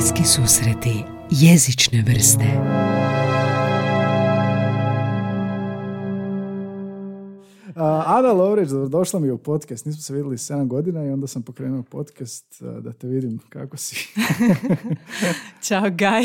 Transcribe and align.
Bliski 0.00 0.24
susreti 0.24 1.04
jezične 1.30 2.02
vrste 2.02 2.44
Ana 8.06 8.32
Lovrić, 8.32 8.68
došla 8.90 9.20
mi 9.20 9.30
u 9.30 9.38
podcast. 9.38 9.86
Nismo 9.86 10.02
se 10.02 10.14
vidjeli 10.14 10.36
7 10.36 10.66
godina 10.66 11.04
i 11.04 11.10
onda 11.10 11.26
sam 11.26 11.42
pokrenuo 11.42 11.82
podcast 11.82 12.62
da 12.80 12.92
te 12.92 13.06
vidim 13.06 13.38
kako 13.48 13.76
si. 13.76 14.08
Ćao 15.68 15.90
Gaj 15.90 16.24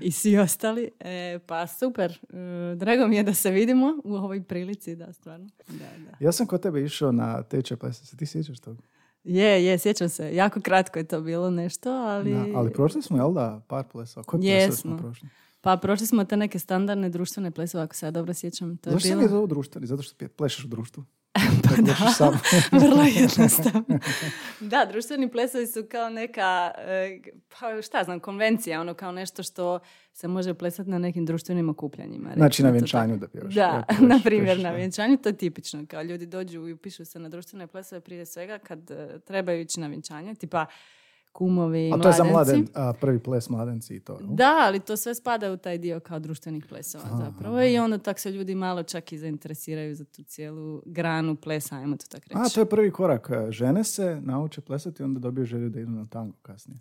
i 0.00 0.12
svi 0.12 0.38
ostali. 0.38 0.90
E, 1.00 1.38
pa 1.46 1.66
super, 1.66 2.10
e, 2.10 2.74
drago 2.74 3.06
mi 3.06 3.16
je 3.16 3.22
da 3.22 3.34
se 3.34 3.50
vidimo 3.50 3.86
u 4.04 4.14
ovoj 4.14 4.42
prilici, 4.42 4.96
da, 4.96 5.12
stvarno. 5.12 5.48
Da, 5.68 5.74
da. 5.78 6.16
Ja 6.20 6.32
sam 6.32 6.46
kod 6.46 6.62
tebe 6.62 6.84
išao 6.84 7.12
na 7.12 7.42
tečaj 7.42 7.76
plesa, 7.76 8.06
se 8.06 8.16
ti 8.16 8.26
sjećaš 8.26 8.60
toga? 8.60 8.82
Je, 9.24 9.64
je, 9.64 9.78
sjećam 9.78 10.08
se. 10.08 10.34
Jako 10.34 10.60
kratko 10.60 10.98
je 10.98 11.04
to 11.04 11.20
bilo 11.20 11.50
nešto, 11.50 11.90
ali... 11.90 12.32
Da, 12.32 12.44
ali 12.54 12.72
prošli 12.72 13.02
smo, 13.02 13.16
jel 13.16 13.32
da, 13.32 13.62
par 13.68 13.84
plesova? 13.92 14.24
Koje 14.24 14.72
smo 14.72 14.96
prošli? 14.96 15.28
Pa 15.60 15.76
prošli 15.76 16.06
smo 16.06 16.24
te 16.24 16.36
neke 16.36 16.58
standardne 16.58 17.08
društvene 17.08 17.50
plesove, 17.50 17.84
ako 17.84 17.94
se 17.94 18.06
ja 18.06 18.10
dobro 18.10 18.34
sjećam. 18.34 18.76
To 18.76 18.90
Zašto 18.90 19.08
je 19.08 19.16
bilo... 19.16 19.40
se 19.40 19.46
društveni? 19.46 19.86
Zato 19.86 20.02
što 20.02 20.28
plešeš 20.36 20.64
u 20.64 20.68
društvu? 20.68 21.04
Pa 21.32 21.82
da, 21.82 22.10
sam. 22.10 22.40
vrlo 22.82 23.02
jednostavno. 23.02 23.98
da, 24.60 24.84
društveni 24.84 25.30
plesovi 25.30 25.66
su 25.66 25.84
kao 25.90 26.10
neka, 26.10 26.70
e, 26.78 27.20
pa 27.48 27.82
šta 27.82 28.04
znam, 28.04 28.20
konvencija, 28.20 28.80
ono 28.80 28.94
kao 28.94 29.12
nešto 29.12 29.42
što 29.42 29.78
se 30.12 30.28
može 30.28 30.54
plesati 30.54 30.90
na 30.90 30.98
nekim 30.98 31.26
društvenim 31.26 31.68
okupljanjima. 31.68 32.30
Znači 32.36 32.62
na 32.62 32.70
vjenčanju 32.70 33.16
da 33.16 33.28
pjevaš. 33.28 33.54
Da, 33.54 33.84
na 34.10 34.20
primjer 34.24 34.58
na 34.58 34.70
vjenčanju, 34.70 35.16
to 35.16 35.28
je 35.28 35.36
tipično. 35.36 35.86
Kao 35.88 36.02
ljudi 36.02 36.26
dođu 36.26 36.68
i 36.68 36.72
upišu 36.72 37.04
se 37.04 37.18
na 37.18 37.28
društvene 37.28 37.66
plesove 37.66 38.00
prije 38.00 38.26
svega 38.26 38.58
kad 38.58 38.90
uh, 38.90 39.20
trebaju 39.20 39.60
ići 39.60 39.80
na 39.80 39.86
vjenčanje. 39.86 40.34
Tipa, 40.34 40.66
kumovi, 41.32 41.90
A 41.94 41.98
to 41.98 42.08
je 42.08 42.14
za 42.14 42.24
mladen, 42.24 42.66
a, 42.74 42.92
prvi 42.92 43.18
ples 43.18 43.48
mladenci 43.48 43.94
i 43.94 44.00
to. 44.00 44.18
Da, 44.22 44.56
ali 44.66 44.80
to 44.80 44.96
sve 44.96 45.14
spada 45.14 45.52
u 45.52 45.56
taj 45.56 45.78
dio 45.78 46.00
kao 46.00 46.18
društvenih 46.18 46.66
plesova 46.66 47.04
zapravo. 47.24 47.62
I 47.62 47.78
onda 47.78 47.98
tak 47.98 48.18
se 48.18 48.30
ljudi 48.30 48.54
malo 48.54 48.82
čak 48.82 49.12
i 49.12 49.18
zainteresiraju 49.18 49.94
za 49.94 50.04
tu 50.04 50.22
cijelu 50.22 50.82
granu 50.86 51.36
plesa, 51.36 51.76
ajmo 51.76 51.96
to 51.96 52.06
tako 52.08 52.24
reći. 52.28 52.40
A, 52.40 52.48
to 52.54 52.60
je 52.60 52.66
prvi 52.66 52.90
korak. 52.90 53.30
Žene 53.48 53.84
se 53.84 54.20
nauče 54.22 54.60
plesati 54.60 55.02
i 55.02 55.04
onda 55.04 55.20
dobiju 55.20 55.44
želju 55.44 55.68
da 55.68 55.80
idu 55.80 55.90
na 55.90 56.06
tango 56.06 56.36
kasnije. 56.42 56.78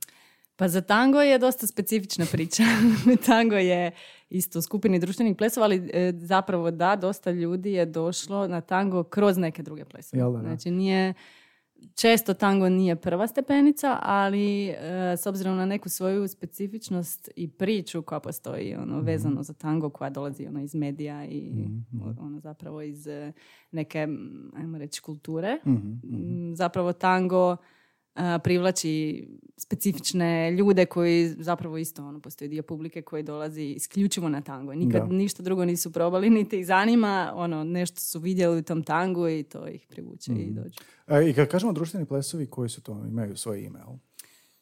Pa 0.56 0.68
za 0.68 0.82
tango 0.82 1.22
je 1.22 1.38
dosta 1.38 1.68
specifična 1.68 2.26
priča. 2.32 2.64
tango 3.28 3.56
je 3.56 3.92
isto 4.30 4.60
u 4.60 4.62
skupini 4.62 5.00
društvenih 5.00 5.36
plesova, 5.38 5.64
ali 5.64 5.90
e, 5.94 6.14
zapravo 6.16 6.72
da, 6.72 6.96
dosta 6.96 7.32
ljudi 7.32 7.72
je 7.72 7.86
došlo 7.86 8.48
na 8.48 8.62
tango 8.62 9.04
kroz 9.04 9.38
neke 9.38 9.64
druge 9.64 9.86
plesove. 9.86 10.24
Znači 10.42 10.72
nije 10.72 11.14
često 11.96 12.34
tango 12.34 12.70
nije 12.70 12.96
prva 12.96 13.28
stepenica, 13.28 14.00
ali 14.02 14.68
e, 14.68 14.76
s 15.18 15.26
obzirom 15.26 15.58
na 15.58 15.66
neku 15.66 15.90
svoju 15.90 16.28
specifičnost 16.28 17.30
i 17.36 17.48
priču 17.48 18.02
koja 18.02 18.20
postoji 18.20 18.76
ono, 18.76 18.98
mhm. 18.98 19.06
vezano 19.06 19.44
za 19.44 19.54
tango 19.54 19.90
koja 19.90 20.10
dolazi 20.10 20.48
ono, 20.48 20.62
iz 20.62 20.76
medija 20.76 21.26
i 21.26 21.52
mhm, 21.52 21.78
mhm. 21.94 22.26
ono, 22.26 22.40
zapravo 22.40 22.82
iz 22.82 23.08
e, 23.08 23.32
neke, 23.72 24.08
ajmo 24.56 24.78
reći, 24.78 25.02
kulture. 25.02 25.58
Zapravo 26.54 26.94
tango 26.94 27.58
privlači 28.44 29.28
specifične 29.58 30.52
ljude 30.52 30.86
koji 30.86 31.28
zapravo 31.28 31.78
isto 31.78 32.06
ono, 32.06 32.20
postoji 32.20 32.50
dio 32.50 32.64
publike 32.64 33.02
koji 33.02 33.24
dolazi 33.24 33.64
isključivo 33.64 34.30
na 34.30 34.42
tango. 34.42 34.74
Nikad 34.74 35.12
ništa 35.12 35.44
drugo 35.44 35.66
nisu 35.66 35.92
probali, 35.92 36.30
niti 36.30 36.60
ih 36.60 36.66
zanima, 36.66 37.32
ono, 37.36 37.64
nešto 37.64 38.00
su 38.00 38.20
vidjeli 38.20 38.58
u 38.58 38.64
tom 38.64 38.84
tangu 38.84 39.28
i 39.28 39.44
to 39.44 39.68
ih 39.68 39.86
privuče 39.90 40.32
i 40.32 40.36
mhm. 40.36 40.56
dođu. 40.56 40.80
E, 41.08 41.30
I 41.30 41.34
kad 41.34 41.48
kažemo 41.48 41.74
društveni 41.74 42.06
plesovi, 42.06 42.46
koji 42.46 42.70
su 42.70 42.82
to, 42.82 43.06
imaju 43.08 43.38
svoje 43.38 43.64
ime, 43.64 43.80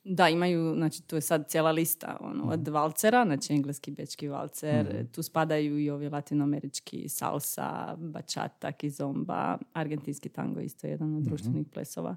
Da, 0.03 0.29
imaju, 0.29 0.73
znači 0.75 1.03
tu 1.03 1.15
je 1.15 1.21
sad 1.21 1.49
cijela 1.49 1.71
lista 1.71 2.17
ono, 2.21 2.43
od 2.43 2.61
mhm. 2.61 2.71
valcera, 2.71 3.25
znači 3.25 3.53
engleski, 3.53 3.91
bečki 3.91 4.27
valcer, 4.27 4.85
mhm. 4.93 5.05
tu 5.11 5.23
spadaju 5.23 5.79
i 5.79 5.89
ovi 5.89 6.09
latinoamerički 6.09 7.09
salsa, 7.09 7.95
bačata, 7.97 8.71
kizomba, 8.71 9.57
argentinski 9.73 10.29
tango 10.29 10.59
isto 10.59 10.87
je 10.87 10.91
jedan 10.91 11.15
od 11.15 11.23
društvenih 11.23 11.67
plesova. 11.73 12.15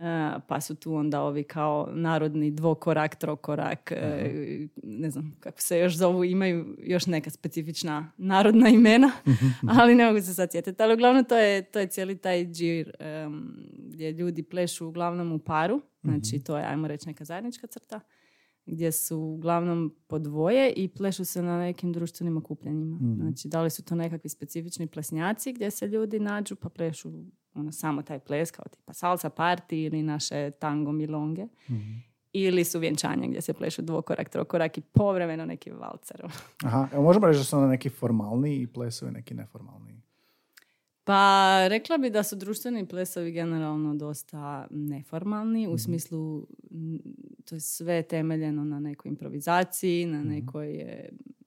E, 0.00 0.40
pa 0.46 0.60
su 0.60 0.74
tu 0.74 0.94
onda 0.94 1.20
ovi 1.20 1.44
kao 1.44 1.88
narodni 1.92 2.50
dvokorak, 2.50 3.16
trokorak, 3.16 3.92
uh 3.96 4.70
ne 4.82 5.10
znam 5.10 5.36
kako 5.40 5.60
se 5.60 5.78
još 5.78 5.96
zovu, 5.96 6.24
imaju 6.24 6.76
još 6.78 7.06
neka 7.06 7.30
specifična 7.30 8.12
narodna 8.16 8.68
imena, 8.68 9.10
mhm, 9.26 9.46
mhm. 9.46 9.78
ali 9.80 9.94
ne 9.94 10.06
mogu 10.06 10.20
se 10.20 10.34
sad 10.34 10.52
sjetiti. 10.52 10.82
Ali 10.82 10.94
uglavnom 10.94 11.24
to 11.24 11.36
je, 11.36 11.62
to 11.62 11.78
je 11.78 11.86
cijeli 11.86 12.18
taj 12.18 12.46
džir 12.46 12.92
gdje 13.72 14.12
ljudi 14.12 14.42
plešu 14.42 14.86
uglavnom 14.86 15.32
u 15.32 15.38
paru, 15.38 15.80
znači 16.02 16.44
to 16.44 16.58
je, 16.58 16.64
ajmo 16.64 16.88
reći, 16.88 17.08
neka 17.08 17.24
zajednička 17.24 17.66
crta 17.66 18.00
gdje 18.70 18.92
su 18.92 19.18
uglavnom 19.18 19.94
po 20.06 20.18
dvoje 20.18 20.72
i 20.72 20.88
plešu 20.88 21.24
se 21.24 21.42
na 21.42 21.58
nekim 21.58 21.92
društvenim 21.92 22.36
okupljanjima. 22.36 22.98
Znači, 23.16 23.48
da 23.48 23.62
li 23.62 23.70
su 23.70 23.84
to 23.84 23.94
nekakvi 23.94 24.30
specifični 24.30 24.86
plesnjaci 24.86 25.52
gdje 25.52 25.70
se 25.70 25.86
ljudi 25.86 26.20
nađu 26.20 26.56
pa 26.56 26.68
plešu 26.68 27.12
ono, 27.54 27.72
samo 27.72 28.02
taj 28.02 28.18
ples 28.18 28.50
kao 28.50 28.64
tipa 28.70 28.92
salsa 28.92 29.30
party 29.30 29.86
ili 29.86 30.02
naše 30.02 30.50
tango 30.50 30.92
milonge. 30.92 31.44
mm 31.68 32.10
Ili 32.32 32.64
su 32.64 32.78
vjenčanja 32.78 33.28
gdje 33.28 33.40
se 33.40 33.52
plešu 33.52 33.82
dvokorak, 33.82 34.28
trokorak 34.28 34.78
i 34.78 34.80
povremeno 34.80 35.44
neki 35.44 35.70
valcer. 35.70 36.26
Aha, 36.64 36.88
evo 36.92 37.02
možemo 37.02 37.26
reći 37.26 37.38
da 37.38 37.44
su 37.44 37.56
onda 37.56 37.68
neki 37.68 37.88
formalni 37.88 38.56
i 38.56 38.66
plesovi 38.66 39.12
neki 39.12 39.34
neformalni? 39.34 40.02
Pa 41.10 41.68
rekla 41.68 41.98
bi 41.98 42.10
da 42.10 42.22
su 42.22 42.36
društveni 42.36 42.86
plesovi 42.86 43.32
generalno 43.32 43.94
dosta 43.94 44.66
neformalni 44.70 45.66
u 45.66 45.70
mhm. 45.70 45.78
smislu 45.78 46.46
to 47.44 47.54
je 47.54 47.60
sve 47.60 48.02
temeljeno 48.02 48.64
na 48.64 48.80
nekoj 48.80 49.08
improvizaciji, 49.08 50.06
na 50.06 50.18
mhm. 50.18 50.28
nekoj, 50.28 50.84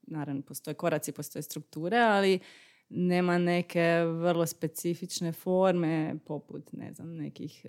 naravno 0.07 0.41
postoje 0.41 0.73
koraci, 0.73 1.11
postoje 1.11 1.43
strukture, 1.43 1.97
ali 1.97 2.39
nema 2.89 3.37
neke 3.37 4.03
vrlo 4.05 4.45
specifične 4.45 5.31
forme 5.31 6.15
poput, 6.25 6.73
ne 6.73 6.93
znam, 6.93 7.15
nekih 7.15 7.65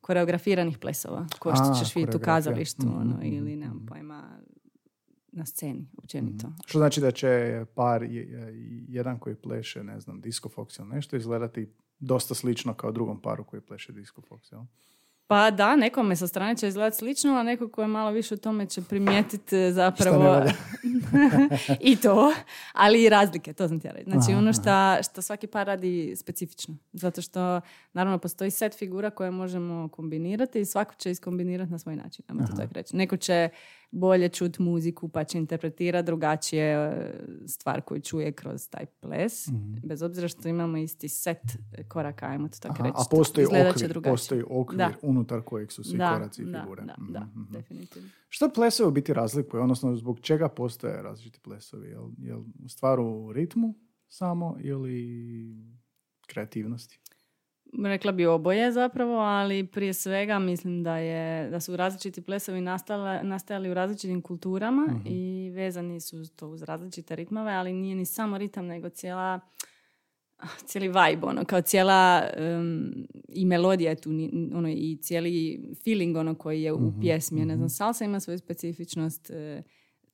koreografiranih 0.00 0.78
plesova, 0.78 1.26
ko 1.38 1.54
što 1.54 1.84
ćeš 1.84 1.94
vidjeti 1.94 2.16
u 2.16 2.20
kazalištu, 2.20 2.86
ono, 2.96 3.16
mhm, 3.16 3.26
ili 3.26 3.56
nemam 3.56 3.86
pojma, 3.88 4.38
na 5.32 5.46
sceni, 5.46 5.88
općenito. 5.98 6.52
Što 6.66 6.78
znači 6.78 7.00
da 7.00 7.10
će 7.10 7.64
par, 7.74 8.06
jedan 8.88 9.18
koji 9.18 9.36
pleše, 9.36 9.84
ne 9.84 10.00
znam, 10.00 10.20
disco 10.20 10.48
fox 10.48 10.80
ili 10.80 10.88
nešto, 10.88 11.16
izgledati 11.16 11.68
dosta 11.98 12.34
slično 12.34 12.74
kao 12.74 12.92
drugom 12.92 13.20
paru 13.22 13.44
koji 13.44 13.62
pleše 13.62 13.92
disco 13.92 14.22
fox, 14.30 14.52
jel? 14.52 14.62
Pa 15.26 15.50
da, 15.50 15.76
nekome 15.76 16.16
sa 16.16 16.26
strane 16.26 16.56
će 16.56 16.68
izgledati 16.68 16.96
slično, 16.96 17.36
a 17.36 17.42
neko 17.42 17.68
ko 17.68 17.82
je 17.82 17.88
malo 17.88 18.10
više 18.10 18.34
u 18.34 18.36
tome 18.36 18.66
će 18.66 18.82
primijetiti 18.82 19.56
e, 19.56 19.72
zapravo 19.72 20.42
i 21.90 21.96
to, 21.96 22.32
ali 22.72 23.04
i 23.04 23.08
razlike, 23.08 23.52
to 23.52 23.68
sam 23.68 23.80
ti 23.80 23.88
reći. 23.92 24.10
Znači 24.10 24.32
ono 24.32 24.52
što 25.02 25.22
svaki 25.22 25.46
par 25.46 25.66
radi 25.66 26.16
specifično. 26.16 26.74
Zato 26.92 27.22
što 27.22 27.60
naravno 27.92 28.18
postoji 28.18 28.50
set 28.50 28.78
figura 28.78 29.10
koje 29.10 29.30
možemo 29.30 29.88
kombinirati 29.88 30.60
i 30.60 30.64
svako 30.64 30.94
će 30.94 31.10
iskombinirati 31.10 31.72
na 31.72 31.78
svoj 31.78 31.96
način. 31.96 32.24
To 32.26 32.56
tako 32.56 32.72
reći. 32.74 32.96
Neko 32.96 33.16
će 33.16 33.48
bolje 33.92 34.28
čuti 34.28 34.62
muziku 34.62 35.08
pa 35.08 35.24
će 35.24 35.38
interpretirati 35.38 36.06
drugačije 36.06 36.74
e, 36.74 37.12
stvar 37.46 37.80
koju 37.80 38.00
čuje 38.00 38.32
kroz 38.32 38.68
taj 38.68 38.86
ples. 38.86 39.48
Mhm. 39.48 39.74
Bez 39.84 40.02
obzira 40.02 40.28
što 40.28 40.48
imamo 40.48 40.76
isti 40.76 41.08
set 41.08 41.42
koraka, 41.88 42.26
ajmo 42.26 42.48
to 42.48 42.58
tako 42.60 42.82
reći. 42.82 42.94
A 42.96 43.02
postoji 43.10 43.46
okvir, 43.46 44.02
postoji 44.02 44.42
okvir 44.50 44.86
unutar 45.02 45.42
kojeg 45.42 45.72
su 45.72 45.84
svi 45.84 45.98
koraci 45.98 46.42
i 46.42 46.44
figure. 46.44 46.82
Da, 46.82 46.94
da, 47.08 47.20
mhm, 47.20 47.52
definitivno. 47.52 48.08
Što 48.28 48.52
plesovi 48.52 48.88
u 48.88 48.92
biti 48.92 49.14
razlikuje? 49.14 49.62
Odnosno, 49.62 49.96
zbog 49.96 50.20
čega 50.20 50.48
postoje 50.48 51.02
različiti 51.02 51.40
plesovi? 51.40 51.88
Jel, 51.88 52.08
jel 52.18 52.42
stvar 52.68 53.00
u 53.00 53.32
ritmu 53.32 53.74
samo 54.08 54.56
ili 54.60 55.02
kreativnosti? 56.26 57.01
Rekla 57.84 58.12
bi 58.12 58.26
oboje 58.26 58.72
zapravo, 58.72 59.18
ali 59.18 59.66
prije 59.66 59.94
svega 59.94 60.38
mislim 60.38 60.82
da, 60.82 60.96
je, 60.96 61.50
da 61.50 61.60
su 61.60 61.76
različiti 61.76 62.22
plesovi 62.22 62.60
nastale, 62.60 63.22
nastajali 63.22 63.70
u 63.70 63.74
različitim 63.74 64.22
kulturama 64.22 64.86
mhm. 64.86 65.06
i 65.06 65.50
vezani 65.50 66.00
su 66.00 66.36
to 66.36 66.48
uz 66.48 66.62
različite 66.62 67.16
ritmove, 67.16 67.52
ali 67.52 67.72
nije 67.72 67.96
ni 67.96 68.04
samo 68.04 68.38
ritam, 68.38 68.66
nego 68.66 68.88
cijela 68.88 69.40
cijeli 70.66 70.88
vibe, 70.88 71.26
ono, 71.26 71.44
kao 71.44 71.60
cijela 71.60 72.22
i 73.28 73.44
melodija 73.44 73.90
je 73.90 73.96
tu, 73.96 74.10
ono, 74.54 74.68
i 74.68 74.98
cijeli 75.02 75.64
feeling 75.84 76.16
ono 76.16 76.34
koji 76.34 76.62
je 76.62 76.72
u 76.72 76.80
mhm, 76.80 77.00
pjesmi. 77.00 77.40
Ne 77.40 77.56
znam, 77.56 77.66
mhm. 77.66 77.68
salsa 77.68 78.04
ima 78.04 78.20
svoju 78.20 78.38
specifičnost, 78.38 79.30
e, 79.30 79.62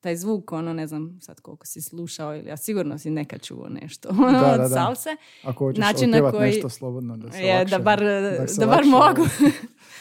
taj 0.01 0.17
zvuk, 0.17 0.53
ono, 0.53 0.73
ne 0.73 0.87
znam 0.87 1.19
sad 1.21 1.41
koliko 1.41 1.67
si 1.67 1.83
slušao 1.83 2.37
ili 2.37 2.49
ja 2.49 2.57
sigurno 2.57 2.99
si 2.99 3.11
neka 3.11 3.39
čuo 3.39 3.69
nešto 3.69 4.09
ono, 4.09 4.33
da, 4.33 4.57
da, 4.57 4.63
od 4.65 4.71
salse. 4.71 5.17
Ako 5.43 5.65
hoćeš 5.65 5.81
Način 5.81 6.11
na 6.11 6.31
koji, 6.31 6.51
nešto 6.51 6.69
slobodno 6.69 7.17
da 7.17 7.33
se 7.33 7.43
je, 7.43 7.65
da 7.65 7.79
bar, 7.79 8.01
da, 8.59 8.67
bar 8.67 8.85
mogu. 8.85 9.29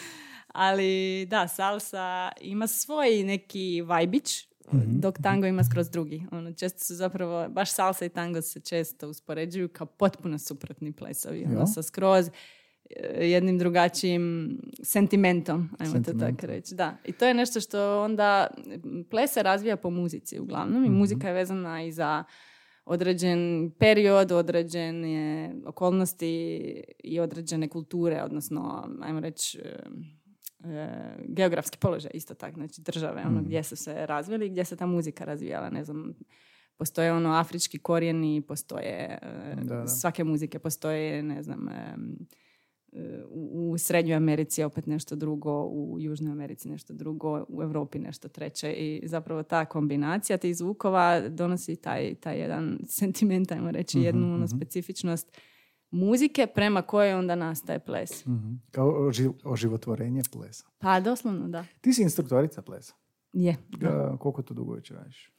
Ali 0.47 1.25
da, 1.29 1.47
salsa 1.47 2.31
ima 2.41 2.67
svoj 2.67 3.23
neki 3.23 3.81
vajbić, 3.81 4.47
mm 4.73 4.99
dok 4.99 5.17
tango 5.23 5.47
ima 5.47 5.63
skroz 5.63 5.89
drugi. 5.89 6.25
Ono, 6.31 6.53
često 6.53 6.79
su 6.79 6.95
zapravo, 6.95 7.49
baš 7.49 7.71
salsa 7.73 8.05
i 8.05 8.09
tango 8.09 8.41
se 8.41 8.59
često 8.59 9.09
uspoređuju 9.09 9.69
kao 9.69 9.87
potpuno 9.87 10.39
suprotni 10.39 10.91
plesovi. 10.91 11.45
Ono, 11.45 11.67
sa 11.67 11.83
skroz 11.83 12.29
jednim 13.17 13.57
drugačijim 13.57 14.57
sentimentom, 14.83 15.69
ajmo 15.79 15.85
to 15.85 15.85
Sentimentom. 15.93 16.35
tako 16.35 16.47
reći. 16.47 16.75
Da. 16.75 16.97
I 17.05 17.11
to 17.11 17.25
je 17.25 17.33
nešto 17.33 17.59
što 17.59 18.03
onda 18.03 18.47
ples 19.09 19.31
se 19.31 19.43
razvija 19.43 19.77
po 19.77 19.89
muzici 19.91 20.39
uglavnom 20.39 20.85
i 20.85 20.89
Mhm. 20.89 20.97
muzika 20.97 21.27
je 21.27 21.33
vezana 21.33 21.83
i 21.83 21.91
za 21.91 22.23
određen 22.85 23.71
period, 23.71 24.31
određene 24.31 25.53
okolnosti 25.65 26.47
i 26.99 27.19
određene 27.19 27.67
kulture, 27.67 28.23
odnosno, 28.23 28.89
ajmo 29.01 29.19
reći, 29.19 29.59
e, 29.59 29.75
e, 30.65 30.89
geografski 31.19 31.77
položaj 31.77 32.11
isto 32.13 32.33
tako, 32.33 32.55
znači 32.55 32.81
države, 32.81 33.21
ono 33.21 33.31
Mhm. 33.31 33.45
gdje 33.45 33.63
su 33.63 33.75
se 33.75 34.05
razvili 34.05 34.45
i 34.45 34.49
gdje 34.49 34.65
se 34.65 34.75
ta 34.75 34.85
muzika 34.85 35.25
razvijala, 35.25 35.69
ne 35.69 35.83
znam, 35.83 36.13
postoje 36.77 37.13
ono 37.13 37.29
afrički 37.31 37.79
korijeni, 37.79 38.41
postoje 38.41 39.19
e, 39.21 39.55
Da, 39.55 39.75
da. 39.75 39.87
svake 39.87 40.23
muzike, 40.23 40.59
postoje, 40.59 41.23
ne 41.23 41.43
znam, 41.43 41.69
e, 41.69 41.95
u, 43.29 43.75
Srednjoj 43.77 44.15
Americi 44.15 44.63
opet 44.63 44.85
nešto 44.85 45.15
drugo, 45.15 45.63
u 45.63 45.95
Južnoj 45.99 46.31
Americi 46.31 46.69
nešto 46.69 46.93
drugo, 46.93 47.45
u 47.49 47.63
Europi 47.63 47.99
nešto 47.99 48.27
treće 48.27 48.73
i 48.73 49.07
zapravo 49.07 49.43
ta 49.43 49.65
kombinacija 49.65 50.37
tih 50.37 50.57
zvukova 50.57 51.29
donosi 51.29 51.75
taj, 51.75 52.15
taj 52.15 52.39
jedan 52.39 52.79
sentiment, 52.99 53.51
ajmo 53.51 53.71
reći, 53.71 53.99
jednu 53.99 54.21
Mhm, 54.21 54.29
ono, 54.29 54.45
mhm. 54.45 54.55
specifičnost 54.57 55.37
muzike 55.91 56.47
prema 56.47 56.81
kojoj 56.81 57.13
onda 57.13 57.35
nastaje 57.35 57.79
ples. 57.79 58.25
Mhm. 58.25 58.53
Kao 58.71 58.87
oži- 58.91 59.33
oživotvorenje 59.43 60.21
plesa. 60.31 60.65
Pa 60.77 60.99
doslovno 60.99 61.47
da. 61.47 61.65
Ti 61.81 61.93
si 61.93 62.01
instruktorica 62.01 62.61
plesa. 62.61 62.93
Je. 63.33 63.55
da. 63.69 64.17
Koliko 64.19 64.41
to 64.41 64.53
dugo 64.53 64.73
već 64.73 64.91
radiš? 64.91 65.31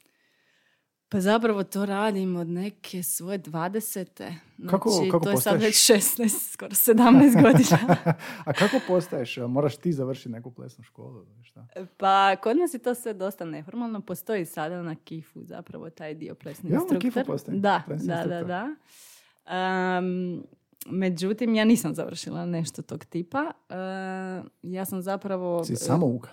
Pa 1.11 1.21
zapravo 1.21 1.65
to 1.65 1.87
radim 1.87 2.37
od 2.37 2.49
neke 2.49 3.03
svoje 3.03 3.39
dvadesete. 3.39 4.35
Znači, 4.59 4.71
Kako- 4.71 5.09
kako 5.11 5.25
to 5.25 5.31
je 5.31 5.37
sad 5.37 5.61
već 5.61 5.91
16, 5.91 6.53
skoro 6.53 6.71
17 6.71 6.95
godina. 7.43 7.97
A 8.45 8.53
kako 8.53 8.77
postaješ? 8.87 9.37
Moraš 9.39 9.77
ti 9.77 9.93
završiti 9.93 10.29
neku 10.29 10.51
plesnu 10.51 10.85
školu 10.85 11.27
šta? 11.43 11.67
Pa 11.97 12.37
kod 12.37 12.57
nas 12.57 12.75
je 12.75 12.79
to 12.79 12.95
sve 12.95 13.15
dosta 13.15 13.45
neformalno. 13.45 14.01
Postoji 14.01 14.45
sada 14.45 14.83
na 14.83 14.95
Kifu 14.95 15.43
zapravo 15.43 15.91
taj 15.91 16.15
dio 16.15 16.35
plesni 16.35 16.71
na 16.71 16.75
instruktor. 16.75 17.01
Kifu 17.01 17.21
postoji 17.27 17.59
Da, 17.59 17.83
da, 17.89 17.95
da, 17.95 17.95
instruktor? 17.95 18.47
da. 18.47 18.69
Am, 19.47 20.43
međutim, 20.87 21.55
ja 21.55 21.65
nisam 21.65 21.95
završila 21.95 22.47
nešto 22.47 22.83
tog 22.83 23.05
tipa. 23.05 23.45
E, 23.69 23.75
ja 24.63 24.85
sam 24.85 25.03
zapravo... 25.03 25.65
Si 25.65 25.77
samouka. 25.77 26.29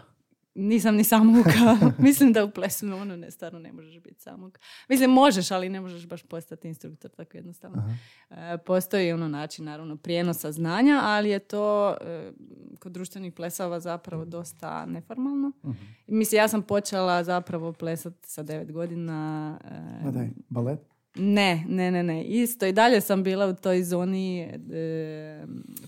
Nisam 0.55 0.95
ni 0.95 1.03
samouka. 1.03 1.77
Mislim 1.97 2.33
da 2.33 2.45
u 2.45 2.51
plesu 2.51 2.85
ono 2.87 3.15
ne, 3.15 3.31
stvarno 3.31 3.59
ne 3.59 3.71
možeš 3.73 3.99
biti 3.99 4.21
samouka. 4.21 4.59
Mislim, 4.89 5.09
možeš, 5.11 5.51
ali 5.51 5.69
ne 5.69 5.81
možeš 5.81 6.07
baš 6.07 6.23
postati 6.23 6.67
instruktor 6.67 7.11
tako 7.11 7.37
jednostavno. 7.37 7.97
E, 8.29 8.57
Postoji 8.57 9.11
ono 9.11 9.27
način, 9.27 9.65
naravno, 9.65 9.97
prijenosa 9.97 10.51
znanja, 10.51 10.99
ali 11.03 11.29
je 11.29 11.39
to 11.39 11.95
e, 12.01 12.31
kod 12.79 12.91
društvenih 12.91 13.33
plesova 13.33 13.79
zapravo 13.79 14.25
dosta 14.25 14.85
neformalno. 14.85 15.51
Mhm. 15.65 15.83
I 16.07 16.11
Mislim, 16.13 16.37
ja 16.39 16.47
sam 16.47 16.61
počela 16.61 17.23
zapravo 17.23 17.73
plesati 17.73 18.29
sa 18.29 18.43
devet 18.43 18.71
godina. 18.71 19.59
e, 20.01 20.05
Ma 20.05 20.11
daj, 20.11 20.29
balet? 20.49 20.79
ne, 21.15 21.63
ne, 21.67 21.91
ne, 21.91 22.03
ne. 22.03 22.23
Isto 22.23 22.65
i 22.65 22.71
dalje 22.71 23.01
sam 23.01 23.23
bila 23.23 23.47
u 23.47 23.55
toj 23.55 23.83
zoni 23.83 24.39
e, 24.41 25.45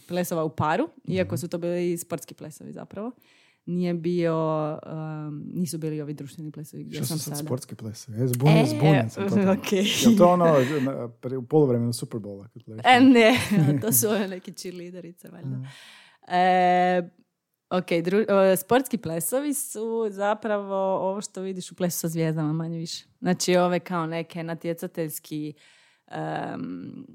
plesova 0.08 0.44
u 0.44 0.50
paru, 0.50 0.90
iako 1.08 1.38
su 1.38 1.48
to 1.48 1.58
bili 1.58 1.92
i 1.92 1.98
sportski 1.98 2.34
plesovi 2.34 2.72
zapravo. 2.72 3.12
Nije 3.68 3.94
bio, 3.94 4.70
um, 4.86 5.44
nisu 5.54 5.78
bili 5.78 6.02
ovi 6.02 6.14
društveni 6.14 6.52
plesovi 6.52 6.84
gdje 6.84 6.98
Što 6.98 7.06
sam 7.06 7.18
su 7.18 7.24
sad 7.24 7.34
sada. 7.34 7.46
sportski 7.46 7.76
plesovi? 7.76 8.20
Ja 8.20 8.28
zbunjen, 8.28 8.66
zbunjen 8.68 9.10
sam 9.10 9.24
totalno. 9.24 9.52
ok. 9.52 9.72
Jel 10.04 10.18
to 10.18 10.28
ono 10.28 10.56
u 11.40 11.44
poluvremenu 11.44 11.94
Superbola? 11.94 12.48
E, 12.86 13.00
ne, 13.02 13.40
to 13.82 13.92
su 13.92 14.08
ove 14.08 14.28
neke 14.28 14.52
cheerleaderice, 14.54 15.30
valjda. 15.30 15.58
E, 16.30 17.10
ok, 17.70 17.86
dru- 17.88 18.26
sportski 18.58 18.98
plesovi 18.98 19.54
su 19.54 19.82
zapravo 20.10 20.76
ovo 21.02 21.22
što 21.22 21.42
vidiš 21.42 21.72
u 21.72 21.76
plesu 21.76 22.00
sa 22.00 22.08
zvijezdama, 22.08 22.54
manje 22.54 22.78
više. 22.78 23.06
Znači 23.20 23.56
ove 23.56 23.80
kao 23.80 24.06
neke 24.06 24.44
natjecateljski 24.44 25.54
em, 26.08 27.06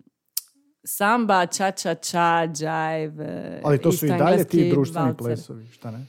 samba, 0.84 1.46
ča 1.46 1.70
ča 1.70 1.94
ča, 1.94 2.30
jive, 2.90 3.60
Ali 3.64 3.78
to 3.78 3.92
su 3.92 4.06
i 4.06 4.08
dalje 4.08 4.44
ti 4.44 4.70
društveni 4.70 5.06
valcer. 5.06 5.16
plesovi, 5.18 5.66
šta 5.66 5.90
ne? 5.90 6.06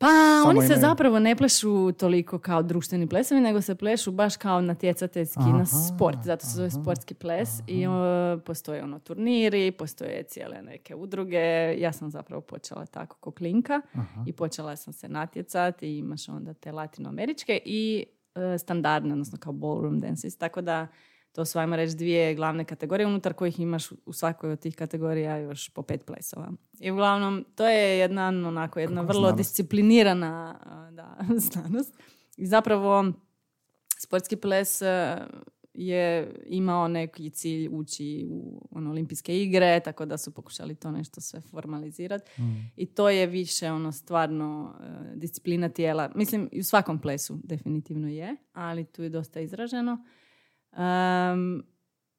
Pa 0.00 0.06
Samo 0.06 0.50
oni 0.50 0.60
se 0.60 0.66
imaju- 0.66 0.80
zapravo 0.80 1.18
ne 1.18 1.36
plešu 1.36 1.92
toliko 1.92 2.38
kao 2.38 2.62
društveni 2.62 3.06
plesovi, 3.06 3.40
nego 3.40 3.60
se 3.60 3.74
plešu 3.74 4.12
baš 4.12 4.36
kao 4.36 4.60
natjecateljski 4.60 5.38
Aha, 5.40 5.58
na 5.58 5.66
sport. 5.66 6.18
Zato 6.24 6.46
se 6.46 6.52
zove 6.52 6.68
aha, 6.68 6.82
sportski 6.82 7.14
ples 7.14 7.48
i 7.66 7.86
o, 7.86 7.92
postoje 8.38 8.82
ono 8.84 8.98
turniri, 8.98 9.72
postoje 9.72 10.22
cijele 10.22 10.62
neke 10.62 10.94
udruge. 10.94 11.38
Ja 11.78 11.92
sam 11.92 12.10
zapravo 12.10 12.40
počela 12.42 12.86
tako 12.86 13.16
ko 13.16 13.30
klinka 13.30 13.80
Aha. 13.92 14.24
i 14.26 14.32
počela 14.32 14.76
sam 14.76 14.92
se 14.92 15.08
natjecati 15.08 15.86
i 15.88 15.98
imaš 15.98 16.28
onda 16.28 16.54
te 16.54 16.72
latinoameričke 16.72 17.60
i 17.64 18.04
e, 18.54 18.58
standardne, 18.58 19.12
odnosno 19.12 19.38
kao 19.38 19.52
ballroom 19.52 20.00
dances. 20.00 20.36
Tako 20.36 20.60
da 20.60 20.86
to 21.38 21.44
su, 21.44 21.58
ajmo 21.58 21.76
reći, 21.76 21.96
dvije 21.96 22.34
glavne 22.34 22.64
kategorije 22.64 23.06
unutar 23.06 23.32
kojih 23.32 23.60
imaš 23.60 23.92
u 24.06 24.12
svakoj 24.12 24.52
od 24.52 24.60
tih 24.60 24.76
kategorija 24.76 25.36
još 25.36 25.68
po 25.68 25.82
pet 25.82 26.04
plesova. 26.06 26.52
I 26.80 26.90
uglavnom, 26.90 27.44
to 27.54 27.66
je 27.68 27.98
jedna, 27.98 28.28
onako, 28.28 28.80
jedna 28.80 29.00
Kakva 29.00 29.12
vrlo 29.12 29.28
znanost. 29.28 29.36
disciplinirana 29.36 30.58
da, 30.92 31.18
znanost. 31.50 31.98
I 32.36 32.46
zapravo, 32.46 33.12
sportski 33.98 34.36
ples 34.36 34.82
e, 34.82 35.16
je 35.74 36.34
imao 36.46 36.88
neki 36.88 37.30
cilj 37.30 37.68
ući 37.72 38.26
u 38.30 38.68
ono, 38.70 38.90
olimpijske 38.90 39.42
igre, 39.42 39.80
tako 39.80 40.06
da 40.06 40.18
su 40.18 40.34
pokušali 40.34 40.74
to 40.74 40.90
nešto 40.90 41.20
sve 41.20 41.40
formalizirati. 41.40 42.42
Mm. 42.42 42.70
I 42.76 42.86
to 42.86 43.08
je 43.08 43.26
više 43.26 43.70
ono 43.70 43.92
stvarno 43.92 44.74
e, 44.80 45.16
disciplina 45.16 45.68
tijela. 45.68 46.12
Mislim, 46.14 46.48
i 46.52 46.60
u 46.60 46.64
svakom 46.64 46.98
plesu 47.00 47.38
definitivno 47.44 48.08
je, 48.08 48.36
ali 48.52 48.84
tu 48.84 49.02
je 49.02 49.08
dosta 49.08 49.40
izraženo. 49.40 50.04
Em, 50.72 51.62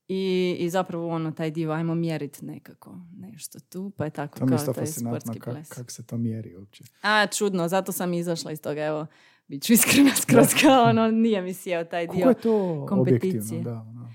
i, 0.07 0.55
I 0.59 0.69
zapravo 0.69 1.07
ono, 1.09 1.31
taj 1.31 1.51
dio, 1.51 1.71
ajmo 1.71 1.95
mjerit 1.95 2.41
nekako 2.41 2.99
nešto 3.17 3.59
tu, 3.59 3.91
pa 3.97 4.05
je 4.05 4.09
tako 4.11 4.39
To 4.39 4.45
je 4.45 4.57
kao 4.65 4.73
taj 4.73 4.85
sportski 4.85 5.39
kako 5.39 5.51
ples. 5.51 5.69
kak 5.69 5.91
se 5.91 6.05
to 6.05 6.17
mjeri 6.17 6.55
uopće. 6.55 6.83
A, 7.01 7.27
čudno, 7.27 7.67
zato 7.67 7.91
sam 7.91 8.13
izašla 8.13 8.51
iz 8.51 8.61
toga, 8.61 8.81
evo, 8.85 9.05
bit 9.47 9.63
ću 9.63 9.73
iskrena 9.73 10.15
skroz 10.21 10.47
kao 10.61 10.83
ono, 10.83 11.11
nije 11.11 11.41
mi 11.41 11.53
sjeo 11.53 11.83
taj 11.83 12.07
dio. 12.07 12.13
Koliko 12.23 12.29
je 12.29 12.41
to 12.41 12.85
kompeticije. 12.89 13.31
objektivno? 13.31 13.63
Da, 13.63 13.79
ono. 13.81 14.13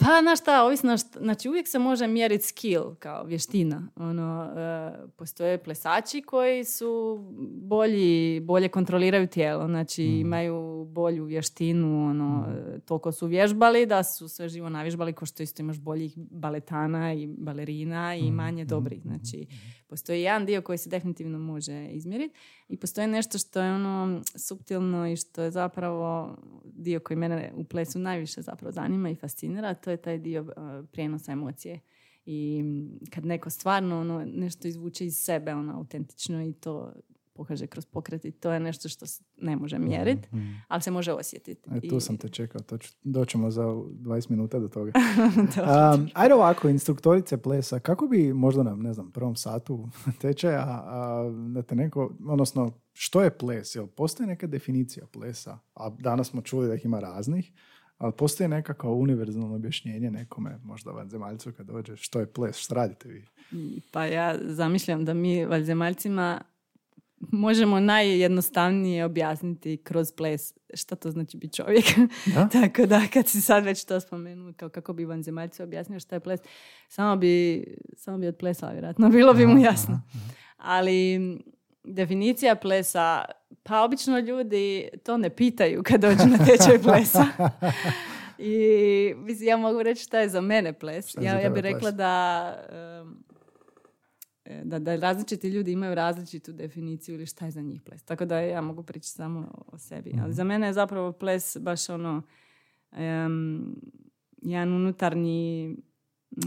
Pa, 0.00 0.20
znaš 0.22 0.40
šta, 0.40 0.64
ovisno, 0.64 0.96
znači 0.96 1.48
uvijek 1.48 1.68
se 1.68 1.78
može 1.78 2.06
mjeriti 2.06 2.44
skill, 2.44 2.94
kao 2.94 3.24
vještina. 3.24 3.88
Ono, 3.96 4.44
e, 4.46 5.08
postoje 5.08 5.58
plesači 5.58 6.22
koji 6.22 6.64
su 6.64 7.18
bolji, 7.52 8.40
bolje 8.40 8.68
kontroliraju 8.68 9.26
tijelo, 9.26 9.66
znači 9.66 10.02
Mhm. 10.02 10.12
imaju 10.12 10.54
bolju 10.86 11.24
vještinu, 11.24 12.06
ono, 12.06 12.46
e, 12.68 12.78
toliko 12.80 13.12
su 13.12 13.26
vježbali 13.26 13.86
da 13.86 14.02
su 14.04 14.28
sve 14.28 14.48
živo 14.48 14.68
navježbali, 14.68 15.12
ko 15.12 15.26
što 15.26 15.42
isto 15.42 15.62
imaš 15.62 15.78
boljih 15.78 16.12
baletana 16.16 17.14
i 17.14 17.26
balerina 17.28 18.16
i 18.16 18.22
Mhm, 18.22 18.34
manje 18.34 18.62
mhm, 18.62 18.68
dobrih. 18.68 18.98
mhm, 18.98 19.08
Znači, 19.08 19.46
postoji 19.90 20.22
jedan 20.22 20.46
dio 20.46 20.62
koji 20.62 20.78
se 20.78 20.90
definitivno 20.90 21.38
može 21.38 21.86
izmjeriti 21.86 22.34
i 22.68 22.76
postoji 22.76 23.06
nešto 23.06 23.38
što 23.38 23.60
je 23.60 23.72
ono 23.72 24.22
suptilno 24.36 25.08
i 25.08 25.16
što 25.16 25.42
je 25.42 25.50
zapravo 25.50 26.36
dio 26.64 27.00
koji 27.00 27.16
mene 27.16 27.52
u 27.56 27.64
plesu 27.64 27.98
najviše 27.98 28.42
zapravo 28.42 28.72
zanima 28.72 29.10
i 29.10 29.14
fascinira, 29.14 29.74
to 29.74 29.90
je 29.90 29.96
taj 29.96 30.18
dio 30.18 30.42
uh, 30.42 30.88
prijenosa 30.92 31.32
emocije. 31.32 31.80
I 32.26 32.62
kad 33.10 33.26
neko 33.26 33.50
stvarno 33.50 34.00
ono, 34.00 34.24
nešto 34.24 34.68
izvuče 34.68 35.06
iz 35.06 35.16
sebe, 35.16 35.54
ono, 35.54 35.76
autentično 35.76 36.44
i 36.44 36.52
to 36.52 36.92
pokaže 37.40 37.66
kroz 37.66 37.86
pokret 37.86 38.24
i 38.24 38.32
to 38.32 38.52
je 38.52 38.60
nešto 38.60 38.88
što 38.88 39.06
se 39.06 39.24
ne 39.38 39.56
može 39.56 39.78
mjeriti, 39.78 40.28
Mhm. 40.32 40.52
ali 40.68 40.82
se 40.82 40.90
može 40.90 41.12
osjetiti. 41.12 41.70
E, 41.72 41.80
tu 41.80 41.96
I- 41.96 42.00
sam 42.00 42.16
te 42.16 42.28
čekao, 42.28 42.60
to 42.60 42.78
ću- 42.78 42.92
doćemo 43.02 43.50
za 43.50 43.62
20 43.92 44.30
minuta 44.30 44.58
do 44.58 44.68
toga. 44.68 44.92
Um, 45.94 46.08
ajde 46.14 46.34
ovako, 46.34 46.68
instruktorice 46.68 47.36
plesa, 47.36 47.78
kako 47.78 48.06
bi 48.06 48.32
možda 48.34 48.62
na, 48.62 48.76
ne 48.76 48.92
znam, 48.92 49.10
prvom 49.10 49.36
satu 49.36 49.88
tečaja, 50.22 50.60
a, 50.84 51.22
da 51.48 51.62
te 51.62 51.74
neko, 51.74 52.14
odnosno, 52.22 52.72
što 52.92 53.22
je 53.22 53.30
ples? 53.30 53.74
Jel 53.74 53.86
postoji 53.86 54.26
neka 54.26 54.46
definicija 54.46 55.06
plesa? 55.06 55.58
A 55.74 55.90
danas 55.90 56.28
smo 56.28 56.42
čuli 56.42 56.68
da 56.68 56.74
ih 56.74 56.84
ima 56.84 57.00
raznih, 57.00 57.52
ali 57.98 58.12
postoji 58.12 58.48
nekako 58.48 58.90
univerzalno 58.90 59.54
objašnjenje 59.54 60.10
nekome, 60.10 60.58
možda 60.58 60.90
vanzemaljcu 60.90 61.52
kad 61.52 61.66
dođe, 61.66 61.96
što 61.96 62.20
je 62.20 62.26
ples, 62.26 62.56
što 62.56 62.74
radite 62.74 63.08
vi? 63.08 63.24
Pa 63.90 64.04
ja 64.04 64.38
zamišljam 64.42 65.04
da 65.04 65.14
mi 65.14 65.44
valjzemaljcima 65.44 66.40
možemo 67.20 67.80
najjednostavnije 67.80 69.04
objasniti 69.04 69.76
kroz 69.76 70.12
ples 70.12 70.54
šta 70.74 70.96
to 70.96 71.10
znači 71.10 71.36
biti 71.36 71.56
čovjek. 71.56 71.84
Da? 72.34 72.48
Tako 72.60 72.86
da 72.86 73.02
kad 73.12 73.28
si 73.28 73.40
sad 73.40 73.64
već 73.64 73.84
to 73.84 74.00
spomenuo 74.00 74.52
kao 74.52 74.68
kako 74.68 74.92
bi 74.92 75.04
vanzemaljcu 75.04 75.62
objasnio 75.62 76.00
šta 76.00 76.16
je 76.16 76.20
ples, 76.20 76.40
samo 76.88 77.16
bi, 77.16 77.64
samo 77.96 78.18
bi 78.18 78.26
odplesao 78.26 78.72
vjerojatno, 78.72 79.08
bilo 79.08 79.34
bi 79.34 79.46
mu 79.46 79.58
jasno. 79.58 80.02
Ali 80.56 81.20
definicija 81.84 82.54
plesa, 82.54 83.24
pa 83.62 83.82
obično 83.82 84.18
ljudi 84.18 84.88
to 85.04 85.16
ne 85.16 85.30
pitaju 85.30 85.82
kad 85.82 86.00
dođu 86.00 86.26
na 86.26 86.38
tečaj 86.38 86.78
plesa. 86.84 87.26
I 88.38 89.14
ja 89.40 89.56
mogu 89.56 89.82
reći 89.82 90.02
šta 90.02 90.18
je 90.18 90.28
za 90.28 90.40
mene 90.40 90.72
ples. 90.72 91.14
Ja, 91.20 91.40
ja 91.40 91.50
bih 91.50 91.62
rekla 91.62 91.90
da 91.90 92.54
e, 92.68 93.29
da, 94.64 94.78
da 94.78 94.96
različiti 94.96 95.48
ljudi 95.48 95.72
imaju 95.72 95.94
različitu 95.94 96.52
definiciju 96.52 97.14
ili 97.14 97.26
šta 97.26 97.44
je 97.44 97.50
za 97.50 97.60
njih 97.60 97.82
ples. 97.82 98.02
Tako 98.02 98.24
da 98.24 98.40
ja 98.40 98.60
mogu 98.60 98.82
pričati 98.82 99.12
samo 99.12 99.64
o 99.66 99.78
sebi. 99.78 100.14
Ali 100.22 100.32
za 100.32 100.44
mene 100.44 100.66
je 100.66 100.72
zapravo 100.72 101.12
ples 101.12 101.56
baš 101.60 101.88
ono 101.88 102.22
jedan 104.42 104.72
unutarnji 104.72 105.70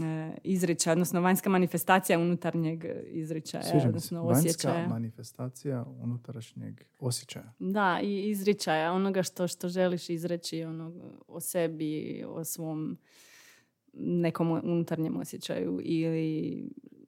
e, 0.02 0.36
izričaj, 0.44 0.92
odnosno 0.92 1.20
vanjska 1.20 1.50
manifestacija 1.50 2.18
unutarnjeg 2.18 2.84
izričaja, 3.06 3.62
Sviđa 3.62 3.88
odnosno 3.88 4.22
osjećaja. 4.22 4.74
Vanjska 4.74 4.90
manifestacija 4.90 5.84
unutrašnjeg 6.02 6.80
osjećaja. 7.00 7.52
Da, 7.58 8.00
i 8.02 8.30
izričaja, 8.30 8.92
onoga 8.92 9.22
što, 9.22 9.48
što 9.48 9.68
želiš 9.68 10.10
izreći 10.10 10.64
ono, 10.64 10.92
o 11.28 11.40
sebi, 11.40 12.24
o 12.28 12.44
svom 12.44 12.98
nekom 13.96 14.50
unutarnjem 14.50 15.16
osjećaju 15.16 15.80
ili 15.82 16.62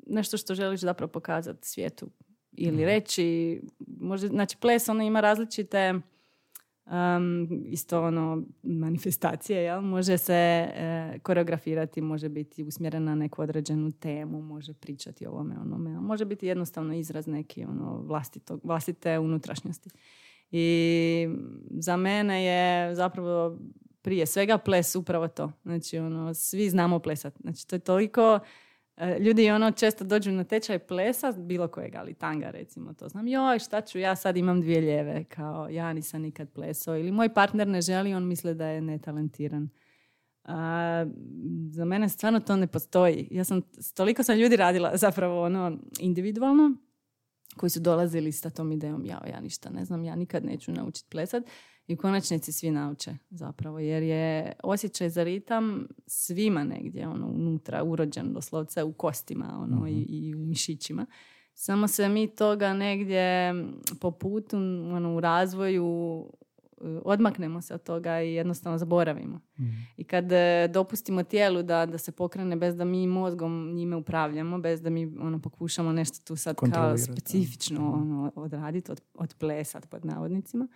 nešto 0.07 0.37
što 0.37 0.55
želiš 0.55 0.81
zapravo 0.81 1.13
pokazati 1.13 1.69
svijetu 1.69 2.11
ili 2.53 2.77
mhm. 2.77 2.85
reći, 2.85 3.61
može, 4.01 4.29
znači 4.29 4.57
ples 4.57 4.89
ono 4.89 5.03
ima 5.03 5.21
različite 5.21 6.01
um, 6.87 7.49
isto 7.65 8.03
ono 8.03 8.43
manifestacije, 8.63 9.63
jel? 9.63 9.81
može 9.81 10.19
se 10.19 10.35
e, 10.35 11.19
koreografirati, 11.23 12.01
može 12.01 12.29
biti 12.29 12.65
usmjerena 12.65 13.05
na 13.05 13.15
neku 13.15 13.43
određenu 13.43 13.93
temu, 13.93 14.43
može 14.43 14.75
pričati 14.75 15.27
o 15.27 15.31
ovome, 15.31 15.55
onome, 15.61 15.91
može 15.91 16.25
biti 16.25 16.47
jednostavno 16.47 16.95
izraz 16.95 17.27
neki 17.27 17.65
ono 17.65 18.03
vlastito, 18.03 18.59
vlastite 18.65 19.19
unutrašnjosti. 19.19 19.91
I 20.51 21.29
za 21.71 21.97
mene 21.97 22.45
je 22.45 22.95
zapravo 22.95 23.59
prije 24.03 24.27
svega 24.27 24.59
ples 24.59 24.95
upravo 24.95 25.29
to. 25.29 25.53
Znači, 25.63 25.99
ono, 25.99 26.35
svi 26.35 26.71
znamo 26.71 26.99
plesati. 26.99 27.39
Znači, 27.43 27.69
to 27.69 27.77
je 27.77 27.81
toliko... 27.81 28.39
E, 28.97 29.19
ljudi 29.19 29.51
ono 29.51 29.71
često 29.71 30.05
dođu 30.05 30.33
na 30.33 30.45
tečaj 30.45 30.79
plesa, 30.79 31.33
bilo 31.33 31.69
kojeg, 31.69 31.95
ali 31.95 32.15
tanga 32.15 32.51
recimo, 32.51 32.95
to 32.95 33.09
znam. 33.09 33.29
Joj, 33.29 33.59
šta 33.59 33.81
ću, 33.81 33.99
ja 33.99 34.17
sad 34.17 34.37
imam 34.37 34.61
dvije 34.61 34.81
ljeve, 34.81 35.25
kao 35.25 35.69
ja 35.69 35.93
nisam 35.93 36.23
nikad 36.23 36.51
plesao. 36.51 36.97
Ili 36.97 37.13
moj 37.13 37.35
partner 37.35 37.69
ne 37.69 37.81
želi, 37.81 38.15
on 38.15 38.27
misli 38.27 38.55
da 38.55 38.67
je 38.67 38.81
netalentiran. 38.81 39.69
A, 40.45 41.07
za 41.71 41.85
mene 41.85 42.09
stvarno 42.09 42.41
to 42.41 42.57
ne 42.57 42.67
postoji. 42.67 43.29
Ja 43.31 43.45
sam, 43.45 43.63
toliko 43.95 44.23
sam 44.23 44.37
ljudi 44.37 44.57
radila 44.57 44.97
zapravo 45.07 45.43
ono 45.43 45.79
individualno, 45.99 46.73
koji 47.57 47.71
su 47.71 47.81
dolazili 47.81 48.33
sa 48.33 48.51
tom 48.51 48.73
idejom, 48.73 49.07
ja, 49.07 49.23
ja 49.31 49.41
ništa 49.41 49.71
ne 49.71 49.85
znam, 49.85 50.05
ja 50.05 50.17
nikad 50.17 50.45
neću 50.45 50.73
naučiti 50.73 51.11
plesat 51.11 51.45
i 51.87 51.95
u 51.95 51.97
konačnici 51.97 52.53
svi 52.53 52.71
nauče 52.71 53.17
zapravo 53.31 53.79
jer 53.79 54.03
je 54.03 54.53
osjećaj 54.63 55.11
za 55.11 55.25
ritam 55.25 55.87
svima 56.07 56.65
negdje 56.65 57.09
ono 57.09 57.27
unutra 57.27 57.85
urođen 57.85 58.33
doslovce 58.33 58.83
u 58.83 58.93
kostima 58.93 59.59
ono 59.63 59.87
i, 59.87 59.93
mhm. 59.93 60.05
i 60.09 60.35
u 60.35 60.39
mišićima 60.39 61.07
samo 61.59 61.89
se 61.89 62.09
mi 62.09 62.27
toga 62.27 62.75
negdje 62.75 63.55
po 64.01 64.11
putu 64.11 64.57
ono, 64.93 65.17
u 65.17 65.21
razvoju 65.21 66.25
e, 66.81 66.85
odmaknemo 67.05 67.63
se 67.63 67.75
od 67.75 67.83
toga 67.83 68.23
i 68.23 68.33
jednostavno 68.33 68.79
zaboravimo. 68.79 69.41
Mhm. 69.59 69.71
I 69.97 70.05
kad 70.05 70.33
e, 70.33 70.69
dopustimo 70.73 71.23
tijelu 71.23 71.63
da, 71.63 71.87
da 71.87 71.99
se 71.99 72.13
pokrene 72.13 72.57
bez 72.57 72.77
da 72.77 72.85
mi 72.85 73.07
mozgom 73.07 73.73
njime 73.75 73.97
upravljamo, 73.97 74.59
bez 74.59 74.83
da 74.83 74.91
mi 74.91 75.17
ono, 75.21 75.39
pokušamo 75.39 75.93
nešto 75.93 76.25
tu 76.25 76.37
sad 76.37 76.57
kao 76.73 76.99
specifično 76.99 77.93
ono, 77.93 78.33
odraditi, 78.35 78.91
od, 78.91 79.01
odplesati 79.15 79.89
pod 79.89 80.05
navodnicima, 80.05 80.69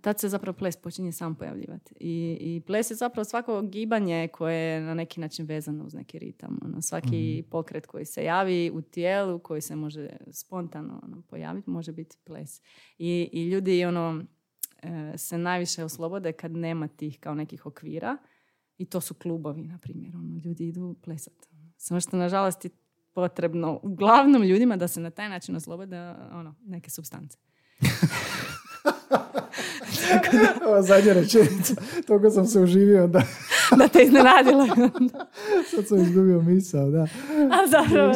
tad 0.00 0.20
se 0.20 0.28
zapravo 0.28 0.58
ples 0.58 0.76
počinje 0.76 1.12
sam 1.12 1.34
pojavljivati. 1.34 1.94
I, 2.00 2.38
I 2.40 2.60
ples 2.66 2.90
je 2.90 2.94
zapravo 2.94 3.24
svako 3.24 3.62
gibanje 3.62 4.28
koje 4.32 4.56
je 4.56 4.80
na 4.80 4.94
neki 4.94 5.20
način 5.20 5.46
vezano 5.46 5.84
uz 5.84 5.94
neki 5.94 6.18
ritam. 6.18 6.58
Ono, 6.64 6.82
svaki 6.82 7.38
mhm. 7.40 7.50
pokret 7.50 7.86
koji 7.86 8.04
se 8.04 8.24
javi 8.24 8.70
u 8.74 8.82
tijelu, 8.82 9.38
koji 9.38 9.60
se 9.60 9.76
može 9.76 10.08
spontano 10.30 11.00
ono, 11.02 11.22
pojaviti, 11.22 11.70
može 11.70 11.92
biti 11.92 12.16
ples. 12.24 12.60
I, 12.98 13.30
i 13.32 13.48
ljudi 13.48 13.84
ono, 13.84 14.24
e, 14.82 15.12
se 15.18 15.38
najviše 15.38 15.84
oslobode 15.84 16.32
kad 16.32 16.52
nema 16.52 16.88
tih 16.88 17.20
kao 17.20 17.34
nekih 17.34 17.66
okvira. 17.66 18.16
I 18.78 18.84
to 18.84 19.00
su 19.00 19.14
klubovi, 19.14 19.62
na 19.62 19.78
primjer. 19.78 20.16
Ono, 20.16 20.40
ljudi 20.44 20.68
idu 20.68 20.96
plesati. 21.04 21.48
Samo 21.76 22.00
što, 22.00 22.16
nažalost, 22.16 22.64
je 22.64 22.70
potrebno 23.14 23.80
uglavnom 23.82 24.42
ljudima 24.42 24.76
da 24.76 24.88
se 24.88 25.00
na 25.00 25.10
taj 25.10 25.28
način 25.28 25.56
oslobode 25.56 25.98
ono, 26.32 26.54
neke 26.64 26.90
substance. 26.90 27.38
Ova 30.66 30.82
zadnja 30.82 31.12
rečenica, 31.12 31.74
toliko 32.06 32.30
sam 32.30 32.46
se 32.46 32.60
uživio 32.60 33.06
da... 33.06 33.22
da 33.76 33.88
te 33.88 34.02
iznenadilo. 34.02 34.66
Sad 35.74 35.86
sam 35.86 35.98
izgubio 35.98 36.42
misao, 36.42 36.90
da. 36.90 37.02
A 37.50 37.66
zapravo, 37.68 38.12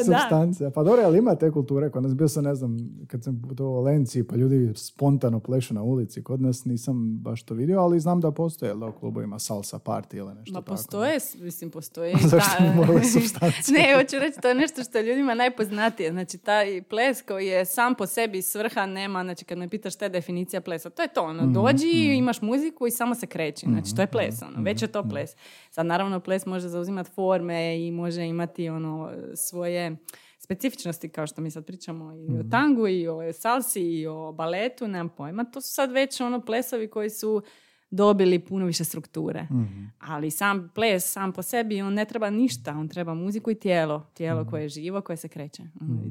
da. 0.60 0.70
Pa 0.70 0.82
dobro, 0.82 1.02
ali 1.04 1.18
ima 1.18 1.34
te 1.34 1.50
kulture. 1.50 1.90
Kod 1.90 2.02
nas 2.02 2.14
bio 2.14 2.28
sam, 2.28 2.44
ne 2.44 2.54
znam, 2.54 2.76
kad 3.06 3.24
sam 3.24 3.42
putovao 3.48 3.80
u 3.80 3.82
Lenci, 3.82 4.26
pa 4.26 4.36
ljudi 4.36 4.72
spontano 4.74 5.40
plešu 5.40 5.74
na 5.74 5.82
ulici. 5.82 6.22
Kod 6.22 6.40
nas 6.40 6.64
nisam 6.64 7.18
baš 7.18 7.42
to 7.42 7.54
vidio, 7.54 7.80
ali 7.80 8.00
znam 8.00 8.20
da 8.20 8.30
postoje 8.30 8.74
da 8.74 8.86
u 8.86 8.92
klubovima 8.92 9.38
salsa 9.38 9.78
party 9.78 10.16
ili 10.16 10.34
nešto 10.34 10.52
Ma 10.52 10.60
tako. 10.60 10.70
postoje, 10.70 11.18
mislim, 11.40 11.70
postoje. 11.70 12.14
Zašto 12.30 12.62
mi 12.62 12.74
morali 12.76 13.04
substancije? 13.14 13.78
ne, 13.78 13.96
hoću 13.96 14.18
reći, 14.18 14.40
to 14.40 14.48
je 14.48 14.54
nešto 14.54 14.84
što 14.84 14.98
je 14.98 15.04
ljudima 15.04 15.34
najpoznatije. 15.34 16.10
Znači, 16.10 16.38
taj 16.38 16.82
ples 16.82 17.22
koji 17.22 17.46
je 17.46 17.64
sam 17.64 17.94
po 17.94 18.06
sebi 18.06 18.42
svrha 18.42 18.86
nema, 18.86 19.22
znači 19.22 19.44
kad 19.44 19.58
me 19.58 19.68
pitaš 19.68 19.94
šta 19.94 20.04
je 20.04 20.08
definicija 20.08 20.60
plesa, 20.60 20.90
to 20.90 21.02
je 21.02 21.08
to, 21.08 21.22
ono, 21.22 21.42
mhm, 21.42 21.52
dođi, 21.52 22.08
mm 22.08 22.22
imaš 22.22 22.42
muziku 22.42 22.86
i 22.86 22.90
samo 22.90 23.14
se 23.14 23.26
kreći. 23.26 23.66
Znači, 23.66 23.94
to 23.94 24.02
je 24.02 24.06
ples, 24.06 24.42
ono, 24.42 24.62
već 24.62 24.82
je 24.82 24.88
to 24.88 25.02
ples. 25.02 25.30
Sad 25.70 25.86
naravno 25.86 26.20
ples 26.20 26.46
može 26.46 26.68
zauzimati 26.68 27.10
forme 27.10 27.86
i 27.86 27.90
može 27.90 28.24
imati 28.24 28.68
ono 28.68 29.10
svoje 29.34 29.96
specifičnosti 30.38 31.08
kao 31.08 31.26
što 31.26 31.40
mi 31.40 31.50
sad 31.50 31.66
pričamo 31.66 32.12
i 32.14 32.28
o 32.28 32.38
mhm. 32.38 32.50
tangu 32.50 32.88
i 32.88 33.08
o 33.08 33.32
salsi 33.32 33.82
i 33.82 34.06
o 34.06 34.32
baletu, 34.32 34.88
nemam 34.88 35.08
pojma. 35.08 35.44
To 35.44 35.60
su 35.60 35.72
sad 35.72 35.92
već 35.92 36.20
ono 36.20 36.40
plesovi 36.40 36.90
koji 36.90 37.10
su 37.10 37.42
dobili 37.90 38.38
puno 38.38 38.66
više 38.66 38.84
strukture. 38.84 39.42
Mhm. 39.42 39.84
Ali 39.98 40.30
sam 40.30 40.70
ples, 40.74 41.12
sam 41.12 41.32
po 41.32 41.42
sebi, 41.42 41.82
on 41.82 41.94
ne 41.94 42.04
treba 42.04 42.30
ništa. 42.30 42.70
On 42.70 42.88
treba 42.88 43.14
muziku 43.14 43.50
i 43.50 43.54
tijelo. 43.54 44.06
Tijelo 44.14 44.40
mhm. 44.40 44.50
koje 44.50 44.62
je 44.62 44.68
živo, 44.68 45.00
koje 45.00 45.16
se 45.16 45.28
kreće. 45.28 45.62
Ono, 45.80 46.02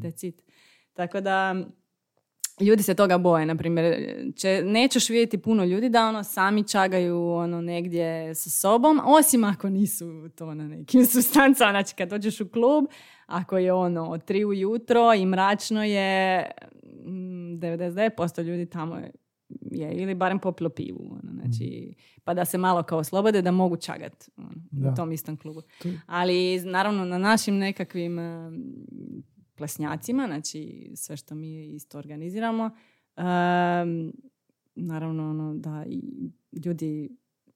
Tako 0.93 1.21
da 1.21 1.55
ljudi 2.61 2.83
se 2.83 2.93
toga 2.93 3.17
boje, 3.17 3.45
na 3.45 3.55
primjer, 3.55 3.95
će, 4.35 4.61
nećeš 4.65 5.09
vidjeti 5.09 5.37
puno 5.37 5.63
ljudi 5.63 5.89
da 5.89 6.07
ono 6.07 6.23
sami 6.23 6.67
čagaju 6.67 7.31
ono 7.31 7.61
negdje 7.61 8.35
sa 8.35 8.49
sobom, 8.49 9.01
osim 9.05 9.43
ako 9.43 9.69
nisu 9.69 10.29
to 10.35 10.53
na 10.53 10.67
nekim 10.67 11.05
sustancama, 11.13 11.71
znači 11.71 11.95
kad 11.95 12.09
dođeš 12.09 12.41
u 12.41 12.49
klub, 12.49 12.85
ako 13.25 13.57
je 13.57 13.73
ono 13.73 14.09
od 14.09 14.25
tri 14.25 14.45
ujutro 14.45 15.13
i 15.13 15.25
mračno 15.25 15.83
je 15.83 16.45
99% 17.05 18.43
mm, 18.43 18.47
ljudi 18.47 18.65
tamo 18.65 18.95
je, 18.95 19.11
ili 19.93 20.15
barem 20.15 20.39
popilo 20.39 20.69
pivu, 20.69 20.99
ono, 21.11 21.33
znači, 21.41 21.93
pa 22.23 22.33
da 22.33 22.45
se 22.45 22.57
malo 22.57 22.83
kao 22.83 23.03
slobode 23.03 23.41
da 23.41 23.51
mogu 23.51 23.77
čagat 23.77 24.29
ono, 24.37 24.91
u 24.91 24.95
tom 24.95 25.11
istom 25.11 25.37
klubu. 25.37 25.61
Ali 26.05 26.61
naravno 26.65 27.05
na 27.05 27.17
našim 27.17 27.57
nekakvim 27.57 28.19
plesnjacima, 29.61 30.25
znači 30.27 30.91
sve 30.95 31.17
što 31.17 31.35
mi 31.35 31.75
isto 31.75 31.97
organiziramo. 31.97 32.69
naravno 34.75 35.29
ono, 35.29 35.53
da 35.55 35.85
i 35.87 36.01
ljudi 36.65 37.09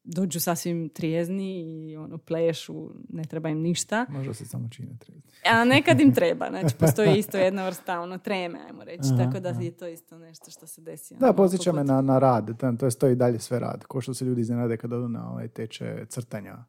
dođu 0.03 0.39
sasvim 0.39 0.89
trijezni 0.89 1.61
i 1.61 1.97
ono, 1.97 2.17
plešu, 2.17 2.89
ne 3.09 3.23
treba 3.23 3.49
im 3.49 3.61
ništa. 3.61 4.05
Možda 4.09 4.33
se 4.33 4.45
samo 4.45 4.69
čine 4.69 4.97
trijezni. 4.99 5.31
A 5.51 5.65
nekad 5.65 5.99
im 5.99 6.13
treba, 6.13 6.49
znači 6.49 6.75
postoji 6.79 7.17
isto 7.17 7.37
jedna 7.37 7.65
vrsta 7.65 7.99
ono, 7.99 8.17
treme, 8.17 8.59
ajmo 8.67 8.83
reći, 8.83 9.09
tako 9.17 9.39
da 9.39 9.49
je 9.49 9.71
to 9.71 9.87
isto 9.87 10.17
nešto 10.17 10.51
što 10.51 10.67
se 10.67 10.81
desi. 10.81 11.15
Da, 11.15 11.25
ono, 11.25 11.35
posjeća 11.35 11.71
me 11.71 11.83
na, 11.83 12.01
na 12.01 12.19
rad, 12.19 12.59
to 12.79 12.85
je 12.85 12.91
to 12.91 13.07
i 13.07 13.15
dalje 13.15 13.39
sve 13.39 13.59
rad, 13.59 13.83
ko 13.83 14.01
što 14.01 14.13
se 14.13 14.25
ljudi 14.25 14.41
iznenade 14.41 14.77
kad 14.77 14.93
odu 14.93 15.07
na 15.07 15.31
ovaj 15.31 15.47
teče 15.47 16.05
crtanja 16.09 16.65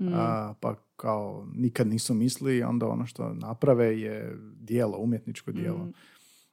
Mm. 0.00 0.14
A, 0.14 0.54
pa 0.60 0.74
kao 0.96 1.46
nikad 1.54 1.86
nisu 1.86 2.14
misli, 2.14 2.62
onda 2.62 2.88
ono 2.88 3.06
što 3.06 3.34
naprave 3.34 4.00
je 4.00 4.36
dijelo, 4.60 4.98
umjetničko 4.98 5.52
dijelo. 5.52 5.84
Mm. 5.84 5.92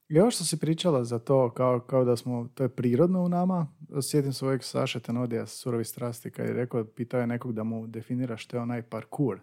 I 0.09 0.19
ovo 0.19 0.31
što 0.31 0.43
si 0.43 0.59
pričala 0.59 1.03
za 1.03 1.19
to, 1.19 1.49
kao, 1.49 1.79
kao 1.79 2.05
da 2.05 2.15
smo, 2.15 2.49
to 2.53 2.63
je 2.63 2.69
prirodno 2.69 3.21
u 3.21 3.29
nama, 3.29 3.67
sjetim 4.01 4.33
svojeg 4.33 4.63
Saša 4.63 4.99
Tenodija 4.99 5.45
Surovi 5.45 5.85
strasti, 5.85 6.31
kad 6.31 6.45
je 6.45 6.53
rekao, 6.53 6.85
pitao 6.85 7.19
je 7.19 7.27
nekog 7.27 7.53
da 7.53 7.63
mu 7.63 7.87
definira 7.87 8.37
što 8.37 8.57
je 8.57 8.61
onaj 8.61 8.81
parkur, 8.81 9.39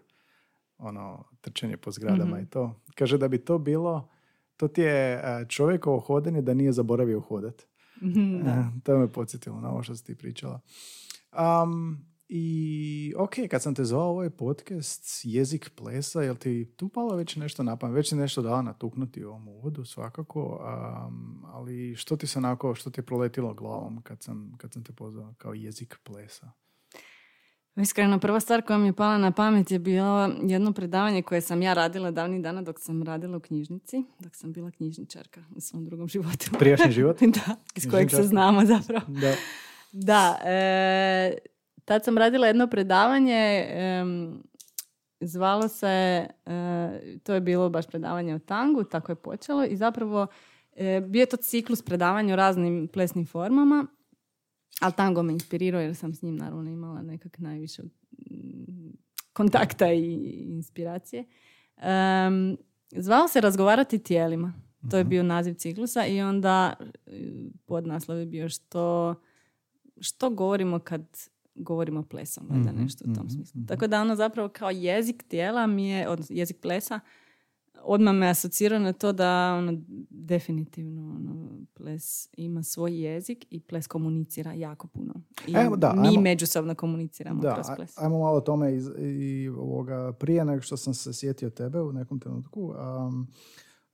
ono, 0.77 1.23
trčanje 1.41 1.77
po 1.77 1.91
zgradama 1.91 2.37
mm 2.37 2.43
i 2.43 2.49
to. 2.49 2.81
Kaže 2.95 3.17
da 3.17 3.27
bi 3.27 3.37
to 3.37 3.57
bilo, 3.57 4.09
to 4.57 4.67
ti 4.67 4.81
je 4.81 5.13
e, 5.13 5.45
čovjekovo 5.49 5.99
hodanje 5.99 6.41
da 6.41 6.53
nije 6.53 6.71
zaboravio 6.71 7.19
hodat. 7.19 7.65
mm 8.01 8.81
to 8.83 8.97
me 8.97 9.11
podsjetilo 9.11 9.61
na 9.61 9.69
ovo 9.69 9.83
što 9.83 9.95
si 9.95 10.05
ti 10.05 10.15
pričala. 10.15 10.59
Um, 11.63 12.05
i 12.29 13.13
ok, 13.17 13.33
kad 13.51 13.61
sam 13.61 13.75
te 13.75 13.83
zvao 13.83 14.09
ovaj 14.09 14.29
podcast 14.29 15.21
jezik 15.23 15.71
plesa, 15.75 16.21
jel 16.21 16.35
ti 16.35 16.73
tu 16.75 16.89
palo 16.89 17.15
već 17.15 17.35
nešto 17.35 17.63
na 17.63 17.77
pamet? 17.77 17.95
Već 17.95 18.09
si 18.09 18.15
nešto 18.15 18.41
dala 18.41 18.61
natuknuti 18.61 19.23
u 19.25 19.29
ovom 19.29 19.47
uvodu 19.47 19.85
svakako, 19.85 20.59
ali 21.45 21.95
što 21.95 22.17
ti 22.17 22.27
se 22.27 22.39
onako, 22.39 22.75
što 22.75 22.89
ti 22.89 22.99
je 22.99 23.05
proletilo 23.05 23.53
glavom 23.53 24.01
kad 24.01 24.23
sam, 24.23 24.55
kad 24.57 24.73
sam 24.73 24.83
te 24.83 24.93
pozvao 24.93 25.33
kao 25.37 25.53
jezik 25.53 25.99
plesa? 26.03 26.51
Iskreno, 27.75 28.19
prva 28.19 28.39
stvar 28.39 28.61
koja 28.61 28.77
mi 28.77 28.87
je 28.87 28.93
pala 28.93 29.17
na 29.17 29.31
pamet 29.31 29.71
je 29.71 29.79
bilo 29.79 30.29
jedno 30.43 30.73
predavanje 30.73 31.21
koje 31.21 31.41
sam 31.41 31.61
ja 31.61 31.73
radila 31.73 32.11
davnih 32.11 32.41
dana 32.41 32.61
dok 32.61 32.79
sam 32.79 33.03
radila 33.03 33.37
u 33.37 33.39
knjižnici, 33.39 34.03
dok 34.19 34.35
sam 34.35 34.53
bila 34.53 34.71
knjižničarka 34.71 35.43
u 35.55 35.61
svom 35.61 35.85
drugom 35.85 36.07
životu. 36.07 36.45
Prijašnji 36.59 36.91
život? 36.91 37.19
da, 37.35 37.55
iz 37.75 37.87
kojeg 37.91 38.11
se 38.11 38.23
znamo 38.23 38.65
zapravo. 38.65 39.05
Da. 39.07 39.35
Da, 39.91 40.39
e, 40.45 41.37
tad 41.85 42.03
sam 42.03 42.17
radila 42.17 42.47
jedno 42.47 42.67
predavanje, 42.67 43.67
em, 43.69 44.43
zvalo 45.19 45.67
se, 45.67 46.27
e, 46.45 47.19
to 47.23 47.33
je 47.33 47.41
bilo 47.41 47.69
baš 47.69 47.87
predavanje 47.87 48.35
o 48.35 48.39
tangu, 48.39 48.83
tako 48.83 49.11
je 49.11 49.15
počelo 49.15 49.65
i 49.65 49.75
zapravo 49.75 50.27
e, 50.75 51.01
bio 51.07 51.19
je 51.19 51.25
to 51.25 51.37
ciklus 51.37 51.81
predavanja 51.81 52.33
o 52.33 52.37
raznim 52.37 52.87
plesnim 52.93 53.25
formama, 53.25 53.87
ali 54.81 54.93
tango 54.93 55.23
me 55.23 55.33
inspirirao 55.33 55.81
jer 55.81 55.95
sam 55.95 56.13
s 56.13 56.21
njim 56.21 56.35
naravno 56.35 56.71
imala 56.71 57.01
nekak 57.01 57.39
najviše 57.39 57.83
kontakta 59.33 59.93
i 59.93 60.13
inspiracije. 60.47 61.25
Em, 61.77 62.57
zvalo 62.91 63.27
se 63.27 63.41
Razgovarati 63.41 63.99
tijelima. 63.99 64.53
To 64.91 64.97
je 64.97 65.03
bio 65.03 65.23
naziv 65.23 65.53
ciklusa 65.53 66.05
i 66.05 66.21
onda 66.21 66.73
e, 66.79 67.11
podnaslov 67.65 68.19
je 68.19 68.25
bio 68.25 68.49
što, 68.49 69.15
što 70.01 70.29
govorimo 70.29 70.79
kad 70.79 71.01
govorimo 71.55 72.03
plesom, 72.03 72.47
valjda 72.49 72.71
Mhm, 72.71 72.81
nešto 72.81 73.03
u 73.03 73.13
tom 73.13 73.23
mhm, 73.23 73.29
smislu. 73.29 73.59
mhm. 73.59 73.67
Tako 73.67 73.87
da 73.87 74.01
ono 74.01 74.15
zapravo 74.15 74.49
kao 74.49 74.69
jezik 74.71 75.23
tijela 75.23 75.67
mi 75.67 75.87
je, 75.87 76.09
odnosno 76.09 76.35
jezik 76.35 76.57
plesa, 76.57 76.99
odmah 77.77 78.13
me 78.13 78.27
asocira 78.27 78.79
na 78.79 78.93
to 78.93 79.11
da 79.13 79.29
ono, 79.53 79.81
definitivno 80.09 81.01
ono, 81.09 81.47
ples 81.73 82.05
ima 82.33 82.63
svoj 82.63 82.93
jezik 82.97 83.45
i 83.49 83.59
ples 83.59 83.87
komunicira 83.87 84.53
jako 84.53 84.87
puno. 84.87 85.13
I 85.47 85.53
Evo, 85.55 85.75
da, 85.75 85.93
mi 85.93 86.07
ajmo- 86.07 86.21
međusobno 86.21 86.75
komuniciramo 86.75 87.41
Da, 87.41 87.53
kroz 87.53 87.65
ples. 87.75 87.97
ajmo 87.97 88.19
malo 88.19 88.37
o 88.37 88.41
tome 88.41 88.75
iz, 88.75 88.89
i 88.99 89.49
ovoga, 89.49 90.13
prije 90.13 90.45
nego 90.45 90.61
što 90.61 90.77
sam 90.77 90.93
se 90.93 91.13
sjetio 91.13 91.49
tebe 91.49 91.81
u 91.81 91.91
nekom 91.91 92.19
trenutku. 92.19 92.73
Um, 93.07 93.27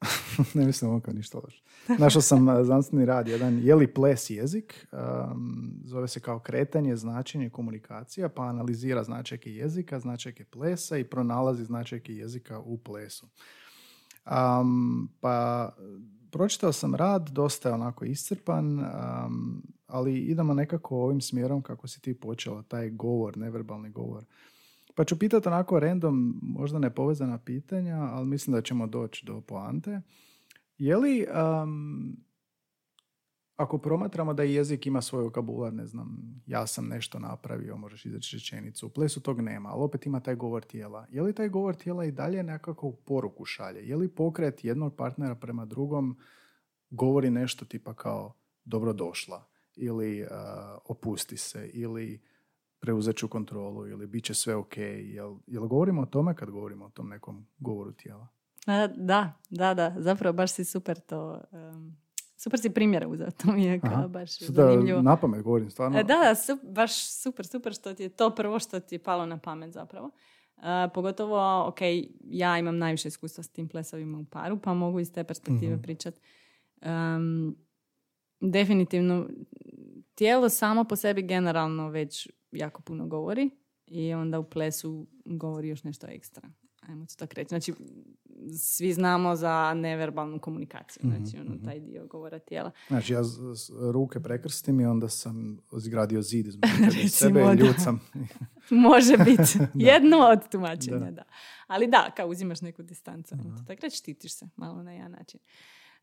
ne 0.54 0.66
mislim 0.66 0.92
ovo 0.92 1.00
kao 1.00 1.14
ništa 1.14 1.38
loše. 1.44 1.64
Našao 2.00 2.22
sam 2.22 2.48
uh, 2.48 2.56
znanstveni 2.64 3.06
rad, 3.06 3.28
jedan 3.28 3.60
je 3.64 3.76
li 3.76 3.94
ples 3.94 4.30
jezik, 4.30 4.88
um, 4.92 5.74
zove 5.86 6.08
se 6.08 6.20
kao 6.20 6.40
kretanje, 6.40 6.96
značenje, 6.96 7.50
komunikacija, 7.50 8.30
pa 8.30 8.44
analizira 8.44 9.04
značajke 9.04 9.52
jezika, 9.52 10.00
značajke 10.00 10.46
plesa 10.46 10.98
i 10.98 11.04
pronalazi 11.04 11.66
značajke 11.66 12.14
jezika 12.14 12.60
u 12.60 12.78
plesu. 12.78 13.28
Um, 14.26 15.10
pa 15.20 15.70
pročitao 16.32 16.74
sam 16.74 16.96
rad, 16.96 17.30
dosta 17.30 17.70
je 17.70 17.76
onako 17.76 18.06
iscrpan, 18.06 18.80
um, 18.80 19.64
ali 19.88 20.20
idemo 20.20 20.54
nekako 20.54 20.98
ovim 20.98 21.22
smjerom 21.22 21.62
kako 21.62 21.88
si 21.88 22.02
ti 22.02 22.14
počela, 22.14 22.64
taj 22.64 22.90
govor, 22.90 23.38
neverbalni 23.38 23.90
govor. 23.90 24.26
Pa 24.96 25.04
ću 25.04 25.20
pitati 25.20 25.48
onako 25.48 25.80
random, 25.80 26.40
možda 26.42 26.80
nepovezana 26.80 27.38
pitanja, 27.38 27.98
ali 27.98 28.28
mislim 28.28 28.54
da 28.54 28.62
ćemo 28.62 28.88
doći 28.88 29.26
do 29.26 29.42
poante. 29.42 30.02
Je 30.78 30.98
li, 30.98 31.28
um, 31.64 32.18
ako 33.56 33.78
promatramo 33.78 34.34
da 34.34 34.44
jezik 34.44 34.86
ima 34.86 35.02
svoj 35.02 35.24
vokabular, 35.24 35.74
ne 35.74 35.88
znam, 35.88 36.18
ja 36.46 36.68
sam 36.68 36.88
nešto 36.88 37.20
napravio, 37.20 37.78
možeš 37.78 38.06
izreći 38.06 38.36
rečenicu, 38.36 38.88
u 38.88 38.90
plesu 38.90 39.22
tog 39.22 39.42
nema, 39.42 39.70
ali 39.70 39.84
opet 39.84 40.06
ima 40.06 40.20
taj 40.20 40.36
govor 40.36 40.64
tijela. 40.64 41.08
Je 41.10 41.22
li 41.22 41.34
taj 41.34 41.50
govor 41.50 41.76
tijela 41.76 42.06
i 42.06 42.12
dalje 42.12 42.44
nekako 42.44 42.92
poruku 42.92 43.46
šalje? 43.46 43.88
Je 43.88 43.96
li 43.96 44.16
pokret 44.16 44.64
jednog 44.64 44.96
partnera 44.96 45.36
prema 45.36 45.66
drugom 45.66 46.18
govori 46.90 47.30
nešto 47.30 47.66
tipa 47.66 47.94
kao 47.94 48.34
dobrodošla 48.66 49.48
ili 49.76 50.22
uh, 50.22 50.28
opusti 50.86 51.38
se 51.38 51.70
ili 51.74 52.22
preuzet 52.82 53.16
ću 53.16 53.28
kontrolu 53.28 53.88
ili 53.88 54.08
bit 54.08 54.24
će 54.24 54.34
sve 54.34 54.56
ok. 54.56 54.78
Jel, 54.78 55.36
jel 55.48 55.64
govorimo 55.64 56.02
o 56.02 56.06
tome 56.06 56.36
kad 56.36 56.50
govorimo 56.50 56.86
o 56.86 56.90
tom 56.90 57.10
nekom 57.10 57.48
govoru 57.58 57.92
tijela? 57.94 58.28
A, 58.68 58.88
da, 58.88 59.34
da, 59.50 59.74
da. 59.74 59.96
Zapravo 59.98 60.34
baš 60.34 60.52
si 60.52 60.66
super 60.66 61.00
to... 61.00 61.42
em, 61.52 61.98
super 62.38 62.60
si 62.60 62.70
primjera 62.70 63.08
uzeo. 63.08 63.32
To 63.34 63.52
mi 63.52 63.64
je 63.64 63.80
kao 63.80 63.92
Aha. 63.92 64.08
baš 64.08 64.40
zanimljivo. 64.40 65.02
na 65.02 65.16
pamet 65.18 65.42
govorim, 65.42 65.70
stvarno. 65.70 66.00
E, 66.00 66.04
Da, 66.04 66.16
da, 66.18 66.36
su- 66.36 66.60
baš 66.66 66.92
super, 67.14 67.48
super 67.48 67.74
što 67.74 67.94
ti 67.94 68.04
je 68.04 68.10
to 68.10 68.30
prvo 68.32 68.60
što 68.60 68.80
ti 68.80 68.96
je 68.96 69.00
palo 69.00 69.26
na 69.26 69.38
pamet 69.38 69.72
zapravo. 69.72 70.10
E, 70.58 70.62
pogotovo, 70.94 71.38
ok, 71.68 71.78
ja 72.22 72.58
imam 72.58 72.78
najviše 72.78 73.08
iskustva 73.08 73.44
s 73.44 73.50
tim 73.50 73.68
plesovima 73.68 74.18
u 74.20 74.26
paru, 74.26 74.60
pa 74.60 74.74
mogu 74.74 75.00
iz 75.00 75.14
te 75.14 75.24
perspektive 75.24 75.74
Mhm. 75.74 75.82
pričat. 75.82 76.16
Em, 76.82 77.56
definitivno, 78.42 79.28
tijelo 80.16 80.50
samo 80.50 80.84
po 80.84 80.96
sebi 80.96 81.22
generalno 81.24 81.90
već 81.90 82.30
jako 82.52 82.82
puno 82.82 83.08
govori 83.08 83.50
i 83.88 84.14
onda 84.14 84.40
u 84.40 84.44
plesu 84.44 85.08
govori 85.26 85.68
još 85.68 85.84
nešto 85.84 86.08
ekstra. 86.08 86.50
Ajmo 86.82 87.06
to 87.06 87.16
tako 87.18 87.34
reći. 87.36 87.50
Znači, 87.50 87.74
svi 88.58 88.94
znamo 88.94 89.36
za 89.36 89.74
neverbalnu 89.74 90.40
komunikaciju, 90.40 91.02
Mhm, 91.06 91.16
znači 91.16 91.38
ono, 91.40 91.56
mhm. 91.56 91.66
taj 91.66 91.80
dio 91.80 92.08
govora 92.08 92.40
tijela. 92.40 92.72
Znači, 92.88 93.14
ja 93.14 93.24
z- 93.24 93.40
s- 93.56 93.70
ruke 93.84 94.20
prekrstim 94.20 94.80
i 94.80 94.86
onda 94.86 95.10
sam 95.10 95.58
izgradio 95.78 96.22
zid 96.22 96.48
između 96.48 97.10
sebe 97.10 97.42
i 97.44 97.58
ljucam. 97.58 98.02
Može 98.72 99.18
biti. 99.18 99.60
Jedno 99.90 100.18
od 100.18 100.50
tumačenja, 100.50 101.00
Da. 101.00 101.12
da. 101.12 101.24
Ali 101.68 101.88
da, 101.88 102.12
kao 102.12 102.28
uzimaš 102.28 102.62
neku 102.62 102.84
distancu. 102.84 103.36
to 103.38 103.64
Tako 103.68 103.80
reći, 103.82 103.98
štitiš 103.98 104.34
se 104.34 104.48
malo 104.56 104.84
na 104.84 104.92
jedan 104.94 105.12
način. 105.12 105.40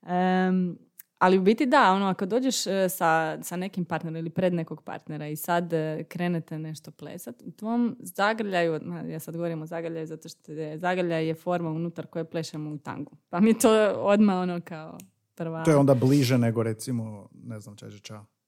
Em, 0.03 0.79
ali 1.19 1.39
u 1.39 1.43
biti 1.43 1.67
da, 1.67 1.93
ono, 1.93 2.07
ako 2.07 2.27
dođeš 2.27 2.67
e, 2.67 2.89
sa, 2.89 3.43
sa 3.43 3.57
nekim 3.57 3.85
partnerom 3.85 4.17
ili 4.17 4.31
pred 4.31 4.55
nekog 4.55 4.83
partnera 4.83 5.29
i 5.29 5.37
sad 5.37 5.73
e, 5.73 6.05
krenete 6.09 6.59
nešto 6.59 6.91
plesat, 6.91 7.43
u 7.43 7.51
tvom 7.51 7.97
zagrljaju, 8.01 8.81
ja 9.09 9.21
sad 9.21 9.37
govorim 9.37 9.63
o 9.63 9.67
zagrljaju 9.67 10.07
zato 10.07 10.29
što 10.29 10.53
je, 10.53 10.79
zagrljaj 10.79 11.27
je 11.27 11.35
forma 11.35 11.71
unutar 11.71 12.07
koje 12.07 12.25
plešemo 12.25 12.71
u 12.71 12.79
tangu. 12.79 13.17
Pa 13.29 13.41
mi 13.41 13.51
je 13.51 13.59
to 13.59 13.93
odmah 13.97 14.37
ono 14.37 14.61
kao 14.65 14.99
prva... 15.35 15.65
To 15.65 15.71
je 15.71 15.77
onda 15.77 15.95
bliže 15.95 16.39
nego 16.39 16.63
recimo, 16.63 17.29
ne 17.45 17.61
znam, 17.61 17.77
ili 17.83 18.01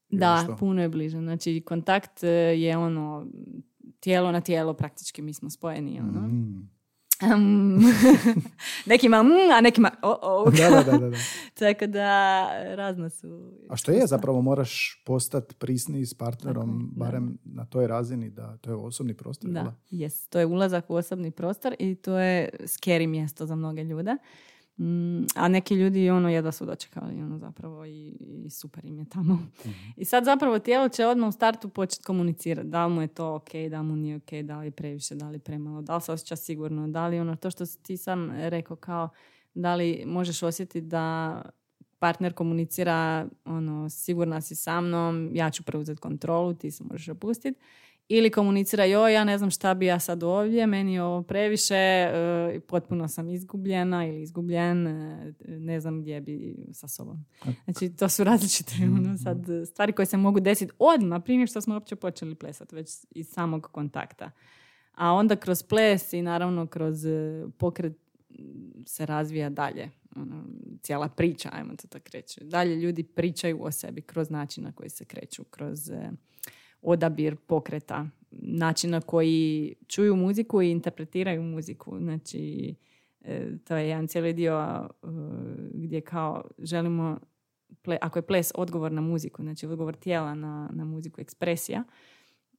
Da, 0.09 0.41
što. 0.45 0.57
puno 0.57 0.83
je 0.83 0.89
bliže. 0.89 1.19
Znači, 1.19 1.63
kontakt 1.67 2.25
e, 2.25 2.29
je 2.59 2.77
ono, 2.77 3.27
tijelo 4.01 4.33
na 4.33 4.41
tijelo 4.41 4.75
praktički 4.75 5.23
mi 5.23 5.35
smo 5.35 5.51
spojeni. 5.51 6.01
Ono. 6.01 6.21
Mm. 6.21 6.71
Um, 7.23 7.85
nekima 8.87 9.23
mm, 9.23 9.51
a 9.57 9.61
nekima 9.61 9.91
o, 10.03 10.19
o. 10.23 10.51
Da, 10.51 10.71
da, 10.71 10.99
da, 10.99 11.09
da. 11.09 11.17
Tako 11.59 11.87
da 11.87 12.49
razna 12.75 13.11
su. 13.11 13.53
A 13.69 13.77
što 13.77 13.93
je, 13.93 14.07
zapravo 14.07 14.43
moraš 14.43 15.03
postati 15.07 15.55
prisniji 15.55 16.07
s 16.07 16.15
partnerom, 16.15 16.69
Tako 16.69 16.81
je, 16.81 16.89
da. 16.91 17.05
barem 17.05 17.39
na 17.45 17.65
toj 17.65 17.87
razini 17.87 18.31
da 18.31 18.57
to 18.57 18.71
je 18.71 18.77
osobni 18.77 19.15
prostor. 19.15 19.51
Da, 19.51 19.75
yes. 19.91 20.29
To 20.29 20.39
je 20.39 20.47
ulazak 20.47 20.91
u 20.91 20.95
osobni 20.95 21.31
prostor 21.31 21.75
i 21.79 21.95
to 21.95 22.19
je 22.19 22.49
scary 22.63 23.07
mjesto 23.07 23.47
za 23.47 23.55
mnoge 23.55 23.85
ljude. 23.85 24.17
Mm, 24.81 25.27
a 25.35 25.49
neki 25.49 25.75
ljudi 25.75 26.11
ono 26.11 26.29
jedva 26.29 26.53
su 26.53 26.67
dočekali 26.67 27.23
ono 27.23 27.39
zapravo 27.39 27.85
i, 27.85 28.17
i 28.21 28.51
super 28.51 28.85
im 28.85 28.99
je 28.99 29.05
tamo. 29.05 29.35
Mhm. 29.35 29.71
I 29.97 30.05
sad 30.05 30.25
zapravo 30.25 30.59
tijelo 30.59 30.89
će 30.89 31.07
odmah 31.07 31.29
u 31.29 31.33
startu 31.33 31.69
početi 31.69 32.05
komunicirati. 32.05 32.69
Da 32.69 32.87
li 32.87 32.95
mu 32.95 33.01
je 33.01 33.09
to 33.09 33.35
ok, 33.35 33.51
da 33.71 33.81
li 33.81 33.87
mu 33.87 33.97
nije 33.97 34.17
ok, 34.17 34.33
da 34.43 34.59
li 34.59 34.67
je 34.67 34.71
previše, 34.71 35.15
da 35.15 35.29
li 35.29 35.35
je 35.35 35.41
premalo, 35.41 35.83
da 35.83 35.97
li 35.97 36.03
se 36.03 36.13
osjeća 36.13 36.37
sigurno, 36.37 36.89
da 36.89 37.07
li 37.07 37.21
ono 37.21 37.37
to 37.37 37.51
što 37.51 37.67
si 37.67 37.83
ti 37.83 37.97
sam 37.97 38.31
rekao 38.31 38.77
kao 38.77 39.09
da 39.55 39.75
li 39.75 40.03
možeš 40.07 40.43
osjetiti 40.43 40.81
da 40.81 41.43
partner 41.99 42.33
komunicira 42.33 43.29
ono 43.45 43.91
sigurna 43.91 44.41
si 44.41 44.55
sa 44.55 44.81
mnom, 44.81 45.31
ja 45.33 45.51
ću 45.51 45.63
preuzeti 45.63 46.01
kontrolu, 46.01 46.55
ti 46.55 46.71
se 46.71 46.85
možeš 46.85 47.09
opustiti. 47.09 47.61
Ili 48.13 48.31
komunicira, 48.31 48.85
joj, 48.85 49.15
ja 49.15 49.25
ne 49.25 49.39
znam 49.39 49.51
šta 49.51 49.75
bi 49.75 49.87
ja 49.87 50.01
sad 50.01 50.23
ovdje, 50.23 50.67
meni 50.67 50.95
je 50.95 51.03
ovo 51.03 51.23
previše, 51.23 51.75
e, 51.75 52.61
potpuno 52.69 53.09
sam 53.09 53.29
izgubljena 53.29 54.07
ili 54.07 54.23
izgubljen, 54.23 54.87
e, 54.87 55.35
ne 55.47 55.81
znam 55.81 56.01
gdje 56.01 56.21
bi 56.21 56.57
sa 56.73 56.89
sobom. 56.89 57.25
Znači, 57.65 57.97
to 57.97 58.09
su 58.09 58.25
različite 58.25 58.73
ono, 58.83 59.19
sad, 59.19 59.47
stvari 59.67 59.93
koje 59.93 60.07
se 60.07 60.17
mogu 60.17 60.41
desiti 60.41 60.73
odmah, 60.79 61.23
prije 61.25 61.47
što 61.47 61.61
smo 61.61 61.75
uopće 61.75 61.97
počeli 61.97 62.35
plesati, 62.35 62.75
već 62.75 62.91
iz 63.11 63.29
samog 63.29 63.69
kontakta. 63.73 64.31
A 64.95 65.13
onda 65.13 65.37
kroz 65.37 65.63
ples 65.63 66.13
i 66.13 66.23
naravno 66.23 66.67
kroz 66.67 67.07
e, 67.07 67.45
pokret 67.59 67.97
se 68.87 69.07
razvija 69.07 69.51
dalje. 69.51 69.91
Ono, 70.17 70.45
cijela 70.83 71.09
priča, 71.09 71.49
ajmo 71.53 71.77
to 71.77 71.89
tako 71.89 72.07
reći. 72.13 72.45
Dalje 72.45 72.77
ljudi 72.77 73.03
pričaju 73.03 73.65
o 73.65 73.71
sebi 73.71 74.03
kroz 74.03 74.31
način 74.31 74.65
na 74.65 74.73
koji 74.73 74.91
se 74.91 75.05
kreću, 75.05 75.45
kroz 75.45 75.91
e, 75.91 76.11
odabir 76.83 77.37
pokreta, 77.37 78.07
način 78.31 78.91
na 78.91 79.01
koji 79.01 79.75
čuju 79.87 80.17
muziku 80.17 80.63
i 80.63 80.71
interpretiraju 80.71 81.43
muziku. 81.43 81.99
Znači, 81.99 82.75
e, 83.21 83.59
to 83.65 83.77
je 83.77 83.89
jedan 83.89 84.07
cijeli 84.07 84.33
dio 84.33 84.89
e, 85.03 85.07
gdje 85.75 86.01
kao 86.01 86.45
želimo, 86.59 87.19
ako 88.01 88.19
je 88.19 88.23
ples 88.23 88.53
odgovor 88.55 88.93
na 88.93 89.01
muziku, 89.01 89.43
znači 89.43 89.67
odgovor 89.67 89.97
tijela 89.97 90.35
na, 90.35 90.71
na 90.73 90.85
muziku, 90.85 91.21
ekspresija, 91.21 91.85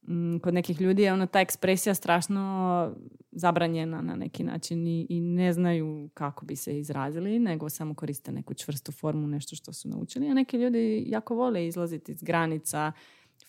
mm, 0.07 0.37
kod 0.37 0.53
nekih 0.53 0.81
ljudi 0.81 1.01
je 1.01 1.13
ono 1.13 1.25
ta 1.25 1.41
ekspresija 1.41 1.95
strašno 1.95 2.95
zabranjena 3.31 4.01
na 4.01 4.15
neki 4.15 4.43
način 4.43 4.87
i, 4.87 5.07
i 5.09 5.21
ne 5.21 5.53
znaju 5.53 6.09
kako 6.13 6.45
bi 6.45 6.55
se 6.55 6.79
izrazili, 6.79 7.39
nego 7.39 7.69
samo 7.69 7.93
koriste 7.93 8.31
neku 8.31 8.53
čvrstu 8.53 8.91
formu, 8.91 9.27
nešto 9.27 9.55
što 9.55 9.73
su 9.73 9.89
naučili. 9.89 10.29
A 10.29 10.33
neki 10.33 10.57
ljudi 10.57 11.03
jako 11.07 11.35
vole 11.35 11.67
izlaziti 11.67 12.11
iz 12.11 12.23
granica, 12.23 12.91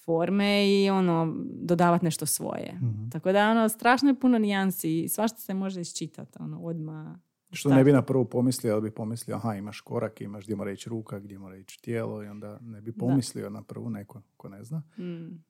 forme 0.04 0.68
i 0.68 0.90
ono, 0.90 1.34
dodavati 1.44 2.04
nešto 2.04 2.26
svoje. 2.26 2.72
Mhm. 2.82 3.08
Tako 3.08 3.32
da 3.32 3.50
ono, 3.50 3.68
strašno 3.68 4.08
je 4.08 4.20
puno 4.20 4.38
nijansi 4.38 5.00
i 5.00 5.08
svašta 5.08 5.38
se 5.38 5.54
može 5.54 5.80
iščitati, 5.80 6.38
ono, 6.40 6.60
odmah. 6.60 7.16
Što 7.54 7.68
ne 7.68 7.84
bi 7.84 7.92
na 7.92 8.02
prvu 8.02 8.24
pomislio, 8.24 8.72
ali 8.72 8.82
bi 8.82 8.90
pomislio, 8.90 9.36
aha, 9.36 9.54
imaš 9.54 9.80
korak, 9.80 10.20
imaš 10.20 10.44
gdje 10.44 10.56
mora 10.56 10.70
ići 10.70 10.90
ruka, 10.90 11.18
gdje 11.18 11.38
mora 11.38 11.56
ići 11.56 11.82
tijelo 11.82 12.22
i 12.24 12.26
onda 12.26 12.58
ne 12.60 12.80
bi 12.80 12.92
pomislio 12.92 13.50
na 13.50 13.62
prvu 13.62 13.90
neko 13.90 14.22
ko 14.36 14.48
ne 14.48 14.64
zna 14.64 14.82
Mm, 14.98 15.02
um, 15.02 15.42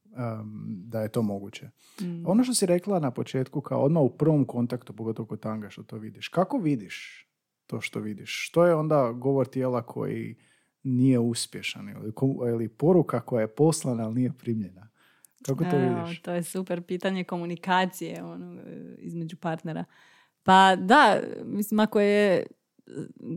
da 0.84 1.00
je 1.00 1.08
to 1.08 1.22
moguće. 1.22 1.70
mm. 2.00 2.26
Ono 2.26 2.44
što 2.44 2.54
si 2.54 2.66
rekla 2.66 3.00
na 3.00 3.10
početku, 3.10 3.60
kao 3.60 3.82
odmah 3.82 4.02
u 4.02 4.10
prvom 4.10 4.44
kontaktu, 4.44 4.92
pogotovo 4.92 5.26
kod 5.26 5.40
tanga 5.40 5.70
što 5.70 5.82
to 5.82 5.96
vidiš, 5.98 6.28
kako 6.28 6.58
vidiš 6.58 7.26
to 7.66 7.80
što 7.80 8.00
vidiš? 8.00 8.46
Što 8.48 8.66
je 8.66 8.74
onda 8.74 9.12
govor 9.12 9.46
tijela 9.46 9.82
koji 9.82 10.36
nije 10.84 11.18
uspješan 11.18 11.88
ili, 11.88 12.12
ili 12.48 12.68
poruka 12.68 13.20
koja 13.20 13.40
je 13.40 13.48
poslana, 13.48 14.04
ali 14.04 14.14
nije 14.14 14.32
primljena? 14.32 14.88
Kako 15.42 15.64
to 15.64 15.76
Evo, 15.76 16.00
vidiš? 16.00 16.22
to 16.22 16.32
je 16.32 16.42
super 16.42 16.82
pitanje 16.82 17.24
komunikacije 17.24 18.22
ono, 18.24 18.60
između 18.98 19.36
partnera. 19.36 19.84
Pa 20.42 20.76
da, 20.76 21.20
mislim, 21.44 21.80
ako 21.80 22.00
je 22.00 22.46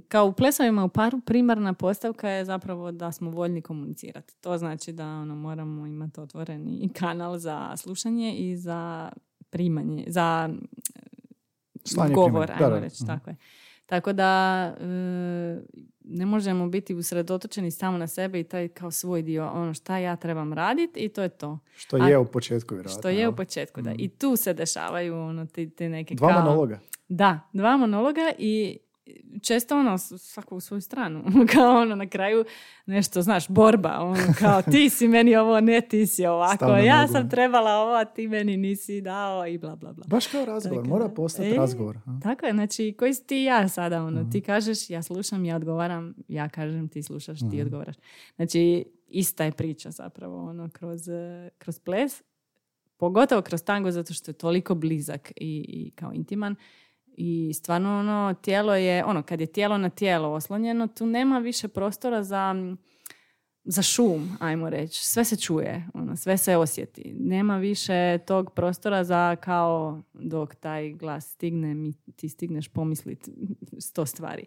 kao 0.08 0.26
u 0.26 0.34
plesovima 0.34 0.84
u 0.84 0.90
paru 0.90 1.22
primarna 1.22 1.74
postavka 1.74 2.30
je 2.30 2.46
zapravo 2.46 2.92
da 2.92 3.12
smo 3.12 3.32
voljni 3.32 3.62
komunicirati. 3.62 4.42
To 4.42 4.58
znači 4.58 4.92
da 4.94 5.08
ono, 5.08 5.36
moramo 5.36 5.86
imati 5.86 6.20
otvoreni 6.20 6.90
kanal 6.90 7.38
za 7.38 7.78
slušanje 7.78 8.36
i 8.36 8.58
za 8.58 9.12
primanje, 9.50 10.04
za 10.08 10.50
Slanje 11.84 12.14
govor, 12.16 12.32
primanje. 12.46 12.54
ajmo 12.56 12.70
Da, 12.70 12.76
da. 12.76 12.80
reći, 12.80 13.04
Mhm. 13.04 13.08
tako 13.08 13.30
je. 13.30 13.36
Tako 13.86 14.14
da 14.14 14.62
e, 14.80 14.86
ne 16.04 16.26
možemo 16.26 16.68
biti 16.68 16.96
usredotočeni 16.96 17.72
samo 17.72 17.98
na 17.98 18.08
sebe 18.08 18.40
i 18.40 18.44
taj 18.44 18.68
kao 18.68 18.92
svoj 18.92 19.22
dio, 19.22 19.50
ono 19.54 19.74
šta 19.74 19.98
ja 19.98 20.16
trebam 20.16 20.54
raditi 20.54 21.00
i 21.00 21.10
to 21.10 21.22
je 21.22 21.30
to. 21.30 21.60
Što 21.76 21.98
A- 21.98 22.10
je 22.10 22.18
u 22.18 22.26
početku, 22.26 22.76
vjerojatno. 22.76 23.00
Što 23.02 23.10
je 23.10 23.28
u 23.28 23.36
početku, 23.36 23.82
da. 23.82 23.90
Mhm. 23.90 24.00
I 24.00 24.10
tu 24.10 24.36
se 24.36 24.54
dešavaju 24.54 25.16
ono, 25.16 25.46
ti, 25.46 25.70
ti 25.70 25.90
neke 25.90 26.16
Dva 26.16 26.30
kao... 26.30 26.42
monologa. 26.42 26.80
Da, 27.08 27.40
dva 27.54 27.78
monologa 27.78 28.32
i 28.38 28.78
često 29.42 29.78
ono, 29.78 29.98
svako 29.98 30.56
u 30.56 30.60
svoju 30.60 30.82
stranu. 30.82 31.24
kao 31.54 31.76
ono 31.76 31.96
na 31.96 32.08
kraju 32.08 32.46
nešto, 32.86 33.22
znaš, 33.22 33.48
borba. 33.50 33.98
Ono, 34.00 34.16
kao 34.40 34.62
ti 34.64 34.90
si 34.90 35.08
meni 35.08 35.36
ovo, 35.36 35.60
ne 35.62 35.82
ti 35.82 36.08
si 36.08 36.26
ovako. 36.26 36.56
Stav 36.56 36.70
na 36.70 36.80
ja 36.80 37.02
nogu. 37.02 37.12
sam 37.12 37.30
trebala 37.30 37.72
ovo, 37.74 37.94
a 37.94 38.06
ti 38.06 38.28
meni 38.28 38.58
nisi 38.58 39.02
dao 39.02 39.48
i 39.48 39.58
bla, 39.58 39.76
bla, 39.76 39.94
bla. 39.94 40.06
Baš 40.08 40.28
kao 40.28 40.46
razgovor, 40.46 40.78
Tako 40.78 40.90
mora 40.90 41.10
postati 41.10 41.48
E, 41.48 41.54
razgovor. 41.54 41.98
a? 41.98 42.20
Tako 42.20 42.46
je, 42.46 42.54
znači 42.54 42.96
koji 43.00 43.14
si 43.14 43.24
ti 43.24 43.38
ja 43.38 43.68
sada, 43.68 44.04
ono, 44.04 44.22
Mhm. 44.22 44.30
ti 44.30 44.42
kažeš, 44.42 44.90
ja 44.90 45.02
slušam, 45.02 45.46
ja 45.46 45.56
odgovaram, 45.56 46.16
ja 46.28 46.50
kažem, 46.50 46.88
ti 46.88 47.04
slušaš, 47.04 47.40
ti 47.40 47.46
Mhm. 47.48 47.62
odgovaraš. 47.62 47.96
Znači, 48.36 48.86
ista 49.08 49.44
je 49.44 49.52
priča 49.52 49.92
zapravo, 49.92 50.46
ono, 50.46 50.70
kroz, 50.70 51.02
kroz 51.58 51.80
ples, 51.80 52.24
pogotovo 52.98 53.42
kroz 53.42 53.64
tango, 53.64 53.92
zato 53.92 54.14
što 54.14 54.32
je 54.32 54.36
toliko 54.36 54.76
blizak 54.76 55.32
i, 55.32 55.66
i 55.68 55.92
kao 55.92 56.14
intiman. 56.14 56.56
I 57.18 57.54
stvarno 57.54 58.00
ono, 58.00 58.34
tijelo 58.42 58.76
je, 58.76 59.06
ono, 59.06 59.24
kad 59.24 59.42
je 59.42 59.48
tijelo 59.48 59.78
na 59.78 59.90
tijelo 59.90 60.30
oslonjeno, 60.30 60.88
tu 60.88 61.06
nema 61.06 61.40
više 61.40 61.68
prostora 61.68 62.24
za, 62.24 62.56
za 63.64 63.82
šum, 63.82 64.30
ajmo 64.40 64.70
reći. 64.70 65.08
Sve 65.08 65.24
se 65.26 65.36
čuje, 65.36 65.88
ono, 65.94 66.16
sve 66.16 66.38
se 66.38 66.56
osjeti. 66.58 67.16
Nema 67.20 67.58
više 67.58 68.18
tog 68.18 68.52
prostora 68.52 69.04
za 69.04 69.36
kao 69.36 70.02
dok 70.14 70.56
taj 70.56 70.94
glas 70.94 71.32
stigne, 71.32 71.74
mi, 71.74 71.94
ti 71.94 72.30
stigneš 72.30 72.68
pomislit 72.68 73.30
sto 73.88 74.06
stvari. 74.06 74.46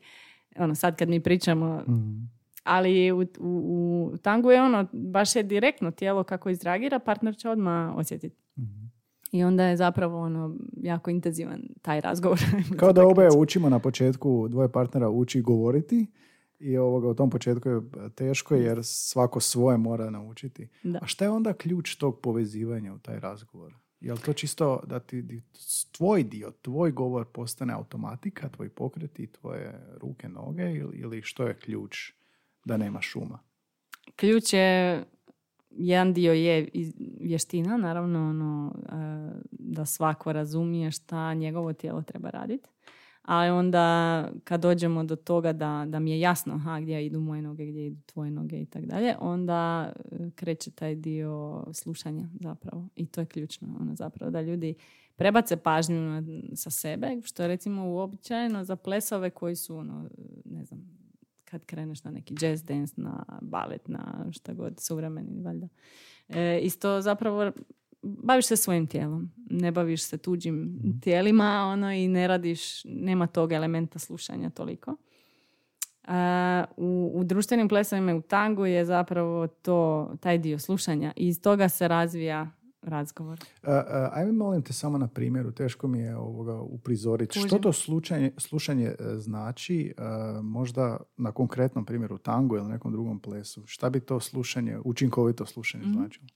Ono, 0.59 0.75
sad 0.75 0.97
kad 0.97 1.09
mi 1.09 1.21
pričamo, 1.21 1.83
Mhm. 1.89 2.17
ali 2.65 3.13
u, 3.13 3.19
u, 3.19 3.23
u 4.13 4.17
tangu 4.17 4.51
je 4.51 4.63
ono, 4.63 4.87
baš 4.93 5.37
je 5.37 5.43
direktno 5.43 5.91
tijelo 5.91 6.25
kako 6.25 6.51
izreagira, 6.51 6.99
partner 6.99 7.37
će 7.37 7.49
odmah 7.51 7.97
osjetiti. 7.97 8.37
Mhm. 8.59 8.98
I 9.33 9.45
onda 9.45 9.65
je 9.65 9.77
zapravo 9.77 10.21
ono, 10.21 10.57
jako 10.83 11.11
intenzivan 11.11 11.63
taj 11.83 12.01
razgovor. 12.01 12.39
Kao 12.81 12.93
da 12.93 13.07
oboje 13.07 13.29
učimo 13.37 13.69
na 13.69 13.79
početku, 13.79 14.49
dvoje 14.49 14.73
partnera 14.73 15.09
uči 15.09 15.41
govoriti 15.41 16.07
i 16.59 16.77
ovoga, 16.77 17.09
u 17.09 17.15
tom 17.15 17.31
početku 17.31 17.69
je 17.69 17.81
teško 18.15 18.55
jer 18.55 18.79
svako 18.83 19.41
svoje 19.41 19.79
mora 19.79 20.11
naučiti. 20.11 20.69
Da. 20.83 20.99
A 21.03 21.07
šta 21.07 21.25
je 21.25 21.31
onda 21.31 21.53
ključ 21.53 21.95
tog 21.95 22.21
povezivanja 22.21 22.95
u 22.95 22.99
taj 22.99 23.21
razgovor? 23.21 23.75
Je 24.01 24.13
li 24.13 24.21
to 24.21 24.33
čisto 24.33 24.83
da 24.87 25.01
ti 25.01 25.43
tvoj 25.93 26.23
dio, 26.23 26.51
tvoj 26.63 26.91
govor 26.91 27.25
postane 27.25 27.73
automatika, 27.73 28.49
tvoj 28.49 28.69
pokreti, 28.69 29.27
tvoje 29.27 29.81
ruke, 30.01 30.29
noge 30.29 30.63
ili, 30.63 30.97
ili 30.99 31.23
što 31.23 31.47
je 31.47 31.55
ključ 31.55 32.13
da 32.65 32.77
nema 32.77 33.01
šuma? 33.01 33.39
Ključ 34.17 34.53
je, 34.53 35.05
jedan 35.71 36.13
dio 36.13 36.33
je 36.33 36.69
vještina, 37.21 37.77
naravno 37.77 38.31
ono, 38.31 38.75
e, 38.75 38.93
da 39.51 39.85
svako 39.85 40.33
razumije 40.33 40.91
šta 40.91 41.35
njegovo 41.35 41.73
tijelo 41.73 42.03
treba 42.03 42.31
raditi. 42.31 42.69
Ali 43.23 43.51
onda 43.51 44.29
kad 44.45 44.61
dođemo 44.61 45.05
do 45.05 45.17
toga 45.17 45.53
da, 45.53 45.85
da 45.89 45.99
mi 45.99 46.11
je 46.11 46.21
jasno 46.21 46.55
aha, 46.55 46.81
gdje 46.81 47.07
idu 47.07 47.21
moje 47.21 47.43
noge, 47.43 47.67
gdje 47.67 47.87
idu 47.87 48.01
tvoje 48.07 48.31
noge 48.31 48.61
i 48.61 48.67
tako 48.67 48.87
dalje, 48.87 49.15
onda 49.21 49.93
e, 50.13 50.31
kreće 50.35 50.71
taj 50.71 50.95
dio 50.95 51.65
slušanja 51.73 52.29
zapravo. 52.41 52.89
I 52.97 53.07
to 53.07 53.21
je 53.21 53.27
ključno, 53.27 53.69
ono 53.81 53.95
zapravo, 53.95 54.31
da 54.31 54.41
ljudi 54.41 54.75
prebace 55.17 55.57
pažnju 55.57 56.23
sa 56.55 56.71
sebe, 56.71 57.21
što 57.25 57.43
je 57.43 57.49
recimo 57.49 57.89
uobičajeno 57.89 58.65
za 58.65 58.77
plesove 58.77 59.31
koji 59.31 59.57
su, 59.57 59.77
ono, 59.77 60.09
ne 60.45 60.65
znam, 60.65 60.99
kad 61.51 61.65
kreneš 61.65 62.05
na 62.05 62.11
neki 62.11 62.35
jazz 62.41 62.63
dance, 62.63 62.95
na 62.97 63.25
balet, 63.43 63.89
na 63.89 64.27
šta 64.33 64.53
god, 64.53 64.81
suvremeni 64.81 65.43
valjda. 65.43 65.69
E, 66.29 66.61
isto 66.63 67.01
zapravo 67.01 67.53
baviš 68.03 68.47
se 68.47 68.57
svojim 68.57 68.87
tijelom, 68.87 69.33
ne 69.51 69.73
baviš 69.73 70.03
se 70.03 70.19
tuđim 70.19 70.81
tijelima 71.03 71.65
ono, 71.73 71.93
i 71.93 72.09
ne 72.09 72.29
radiš, 72.29 72.85
nema 72.85 73.27
tog 73.27 73.53
elementa 73.53 73.99
slušanja 73.99 74.51
toliko. 74.51 74.97
A, 76.05 76.65
u, 76.77 77.13
u 77.15 77.25
društvenim 77.25 77.69
plesovima 77.69 78.13
i 78.13 78.15
u 78.15 78.23
tangu 78.23 78.67
je 78.67 78.85
zapravo 78.85 79.47
to, 79.47 80.13
taj 80.21 80.39
dio 80.39 80.59
slušanja 80.59 81.13
i 81.17 81.29
iz 81.29 81.43
toga 81.43 81.69
se 81.69 81.89
razvija 81.89 82.51
razgovor. 82.89 83.39
A, 83.63 83.73
a, 83.73 84.11
ajme 84.13 84.33
molim 84.33 84.63
te 84.63 84.73
samo 84.73 84.99
na 84.99 85.09
primjeru, 85.09 85.53
teško 85.53 85.89
mi 85.89 85.99
je 85.99 86.17
ovoga 86.17 86.61
uprizoriti. 86.61 87.39
Što 87.41 87.59
to 87.59 87.73
slučanje, 87.73 88.33
slušanje 88.37 88.87
e, 88.87 88.95
znači 89.17 89.95
možda 90.43 90.97
na 91.17 91.33
konkretnom 91.33 91.85
primjeru 91.85 92.19
tango 92.19 92.57
ili 92.57 92.69
nekom 92.69 92.93
drugom 92.93 93.21
plesu? 93.21 93.63
Šta 93.67 93.91
bi 93.91 94.01
to 94.01 94.21
slušanje, 94.21 94.79
učinkovito 94.85 95.47
slušanje 95.47 95.85
Mhm. 95.85 95.93
značilo? 95.93 96.27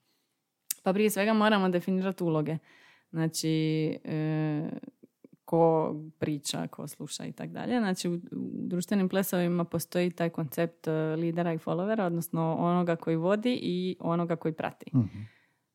Pa 0.83 0.93
prije 0.93 1.11
svega 1.11 1.33
moramo 1.33 1.69
definirati 1.69 2.25
uloge. 2.25 2.59
Znači, 3.11 3.49
e, 4.05 4.71
ko 5.45 5.95
priča, 6.19 6.67
ko 6.67 6.89
sluša 6.89 7.25
i 7.25 7.33
tako 7.33 7.53
dalje. 7.53 7.79
Znači, 7.79 8.09
u, 8.09 8.15
u 8.15 8.21
društvenim 8.67 9.09
plesovima 9.09 9.65
postoji 9.65 10.11
taj 10.11 10.31
koncept 10.31 10.87
lidera 11.17 11.53
i 11.53 11.59
followera, 11.59 12.03
odnosno 12.03 12.57
onoga 12.59 12.97
koji 12.97 13.17
vodi 13.17 13.59
i 13.63 13.97
onoga 14.01 14.37
koji 14.37 14.55
prati. 14.55 14.87
Mhm. 14.95 15.19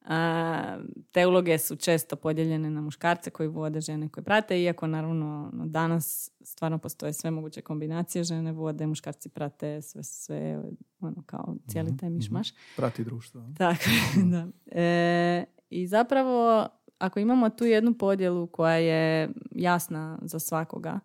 A, 0.10 0.78
te 1.12 1.28
uloge 1.28 1.58
su 1.58 1.76
često 1.76 2.16
podijeljene 2.16 2.70
na 2.70 2.82
muškarce 2.82 3.30
koji 3.30 3.50
vode, 3.50 3.82
žene 3.82 4.10
koje 4.10 4.24
prate, 4.24 4.62
iako 4.62 4.88
naravno 4.88 5.50
no, 5.54 5.66
danas 5.66 6.32
stvarno 6.42 6.78
postoje 6.78 7.14
sve 7.14 7.32
moguće 7.32 7.62
kombinacije, 7.62 8.24
žene 8.24 8.52
vode, 8.52 8.88
muškarci 8.88 9.30
prate, 9.30 9.82
sve, 9.82 10.04
sve 10.04 10.64
ono 11.00 11.24
kao 11.26 11.56
cijeli 11.68 11.98
taj 11.98 12.10
mišmaš. 12.10 12.54
Prati 12.76 13.04
društvo. 13.04 13.44
Tako, 13.58 13.84
da. 14.32 14.48
E, 14.82 15.46
I 15.70 15.88
zapravo, 15.88 16.68
ako 16.98 17.20
imamo 17.20 17.50
tu 17.50 17.66
jednu 17.66 17.94
podjelu 17.94 18.48
koja 18.48 18.76
je 18.76 19.30
jasna 19.52 20.20
za 20.22 20.40
svakoga, 20.40 21.00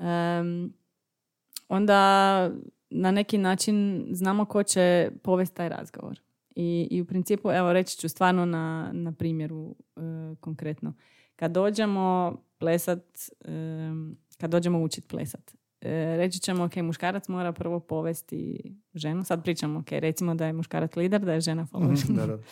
em, 0.00 0.72
onda 1.68 2.50
na 2.90 3.10
neki 3.10 3.38
način 3.38 4.06
znamo 4.10 4.44
ko 4.44 4.62
će 4.62 5.10
povesti 5.22 5.56
taj 5.56 5.68
razgovor. 5.68 6.20
I, 6.60 6.88
I 6.90 7.00
u 7.00 7.04
principu, 7.04 7.50
evo 7.50 7.72
reći 7.72 7.98
ću 7.98 8.08
stvarno 8.08 8.44
na, 8.44 8.90
na 8.92 9.12
primjeru 9.12 9.76
e, 9.96 10.00
konkretno. 10.40 10.94
Kad 11.36 11.50
dođemo 11.50 12.36
plesat, 12.58 13.04
em, 13.44 14.16
kad 14.38 14.50
dođemo 14.50 14.82
učit 14.82 15.08
plesat, 15.08 15.54
e, 15.80 16.16
reći 16.16 16.38
ćemo, 16.38 16.64
ok, 16.64 16.76
muškarac 16.76 17.28
mora 17.28 17.52
prvo 17.52 17.80
povesti 17.80 18.74
ženu. 18.94 19.24
Sad 19.24 19.42
pričamo, 19.42 19.78
ok, 19.78 19.88
recimo 19.90 20.34
da 20.34 20.46
je 20.46 20.52
muškarac 20.52 20.96
lider, 20.96 21.20
da 21.20 21.32
je 21.32 21.40
žena 21.40 21.66
follower. 21.72 22.10
Mhm. 22.10 22.32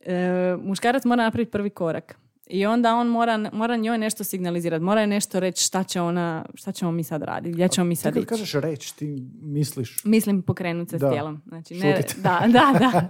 E, 0.00 0.56
muškarac 0.62 1.04
mora 1.04 1.22
napraviti 1.22 1.50
prvi 1.50 1.70
korak. 1.70 2.18
I 2.50 2.66
onda 2.66 2.94
on 2.94 3.06
mora, 3.06 3.50
mora 3.52 3.76
njoj 3.76 3.98
nešto 3.98 4.24
signalizirati, 4.24 4.84
mora 4.84 5.00
joj 5.00 5.06
nešto 5.06 5.40
reći 5.40 5.64
šta, 5.64 5.84
će 5.84 6.00
ona, 6.00 6.44
šta 6.54 6.72
ćemo 6.72 6.92
mi 6.92 7.04
sad 7.04 7.22
raditi, 7.22 7.52
gdje 7.52 7.68
ćemo 7.68 7.84
mi 7.84 7.96
sad 7.96 8.16
ići. 8.16 8.26
kažeš 8.26 8.52
reći, 8.52 8.96
ti 8.96 9.22
misliš... 9.42 10.04
Mislim 10.04 10.42
pokrenuti 10.42 10.90
se 10.90 10.98
Da. 10.98 11.08
s 11.08 11.12
tijelom. 11.12 11.42
Znači, 11.46 11.74
ne, 11.74 12.00
da, 12.16 12.44
da, 12.46 12.78
da. 12.78 13.08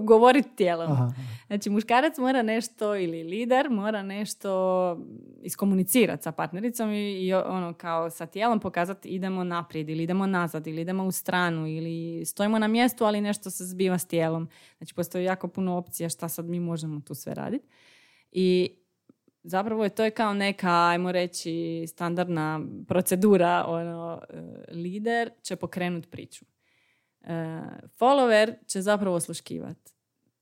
Govoriti 0.00 0.48
tijelom. 0.56 0.92
Aha. 0.92 1.12
Znači, 1.46 1.70
muškarac 1.70 2.18
mora 2.18 2.42
nešto, 2.42 2.96
ili 2.96 3.22
lider, 3.24 3.70
mora 3.70 4.02
nešto 4.02 4.50
iskomunicirati 5.42 6.22
sa 6.22 6.32
partnericom 6.32 6.92
i, 6.92 7.26
i 7.26 7.34
ono, 7.34 7.74
kao 7.74 8.10
sa 8.10 8.26
tijelom 8.26 8.60
pokazati 8.60 9.08
idemo 9.08 9.44
naprijed 9.44 9.88
ili 9.88 10.02
idemo 10.02 10.26
nazad 10.26 10.66
ili 10.66 10.82
idemo 10.82 11.04
u 11.04 11.12
stranu 11.12 11.66
ili 11.66 12.24
stojimo 12.24 12.58
na 12.58 12.68
mjestu, 12.68 13.04
ali 13.04 13.20
nešto 13.20 13.50
se 13.50 13.64
zbiva 13.64 13.98
s 13.98 14.04
tijelom. 14.04 14.48
Znači, 14.78 14.94
postoji 14.94 15.24
jako 15.24 15.48
puno 15.48 15.76
opcija 15.76 16.08
šta 16.08 16.28
sad 16.28 16.44
mi 16.44 16.60
možemo 16.60 17.00
tu 17.00 17.14
sve 17.14 17.34
raditi. 17.34 17.66
I 18.32 18.70
zapravo 19.42 19.84
je 19.84 19.90
to 19.90 20.04
je 20.04 20.10
kao 20.10 20.34
neka, 20.34 20.88
ajmo 20.88 21.12
reći, 21.12 21.84
standardna 21.88 22.60
procedura, 22.88 23.64
ono, 23.68 24.20
e, 24.30 24.42
lider 24.74 25.30
će 25.42 25.56
pokrenuti 25.56 26.08
priču. 26.08 26.44
E, 27.20 27.34
follower 27.98 28.54
će 28.66 28.82
zapravo 28.82 29.16
osluškivati. 29.16 29.92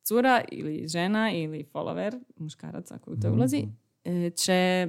Cura 0.02 0.44
ili 0.48 0.88
žena 0.88 1.32
ili 1.32 1.64
follower, 1.72 2.20
muškarac 2.36 2.90
ako 2.90 3.10
u 3.10 3.16
to 3.16 3.32
ulazi, 3.32 3.64
e, 4.04 4.30
će 4.30 4.88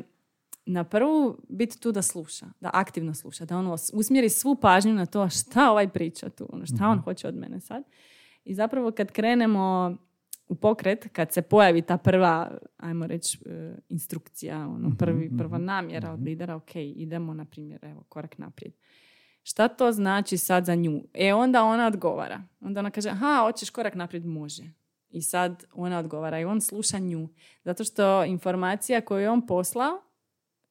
na 0.66 0.84
prvu 0.84 1.38
biti 1.50 1.80
tu 1.80 1.92
da 1.92 2.02
sluša, 2.02 2.46
da 2.60 2.70
aktivno 2.74 3.14
sluša, 3.14 3.46
da 3.46 3.58
ono 3.58 3.76
usmjeri 3.94 4.30
svu 4.30 4.56
pažnju 4.56 4.94
na 4.94 5.06
to 5.06 5.30
šta 5.30 5.72
ovaj 5.72 5.90
priča 5.90 6.30
tu, 6.30 6.50
ono, 6.54 6.66
šta 6.66 6.88
on 6.88 7.00
hoće 7.00 7.28
od 7.28 7.36
mene 7.36 7.60
sad. 7.60 7.84
I 8.46 8.56
zapravo 8.56 8.92
kad 8.92 9.12
krenemo 9.12 9.98
u 10.52 10.56
pokret, 10.56 11.08
kad 11.14 11.34
se 11.34 11.42
pojavi 11.42 11.82
ta 11.82 11.98
prva, 11.98 12.58
ajmo 12.78 13.08
reći, 13.08 13.40
e, 13.46 13.76
instrukcija, 13.90 14.68
ono, 14.68 14.96
prvi, 15.00 15.38
prva 15.38 15.58
namjera 15.58 16.12
od 16.12 16.24
lidera, 16.24 16.56
ok, 16.56 16.76
idemo, 16.76 17.34
na 17.34 17.46
primjer, 17.46 17.86
evo, 17.86 18.04
korak 18.10 18.38
naprijed. 18.38 18.74
Šta 19.44 19.68
to 19.68 19.92
znači 19.92 20.38
sad 20.38 20.66
za 20.66 20.76
nju? 20.76 21.04
E, 21.14 21.34
onda 21.34 21.64
ona 21.64 21.88
odgovara. 21.88 22.44
Onda 22.62 22.80
ona 22.80 22.92
kaže, 22.92 23.10
aha, 23.10 23.42
hoćeš 23.44 23.70
korak 23.70 23.96
naprijed, 23.96 24.26
može. 24.26 24.64
I 25.10 25.22
sad 25.22 25.66
ona 25.74 26.00
odgovara 26.00 26.40
i 26.40 26.46
on 26.46 26.62
sluša 26.62 27.00
nju. 27.00 27.30
Zato 27.64 27.84
što 27.84 28.26
informacija 28.26 29.02
koju 29.02 29.22
je 29.22 29.30
on 29.30 29.48
poslao, 29.48 30.02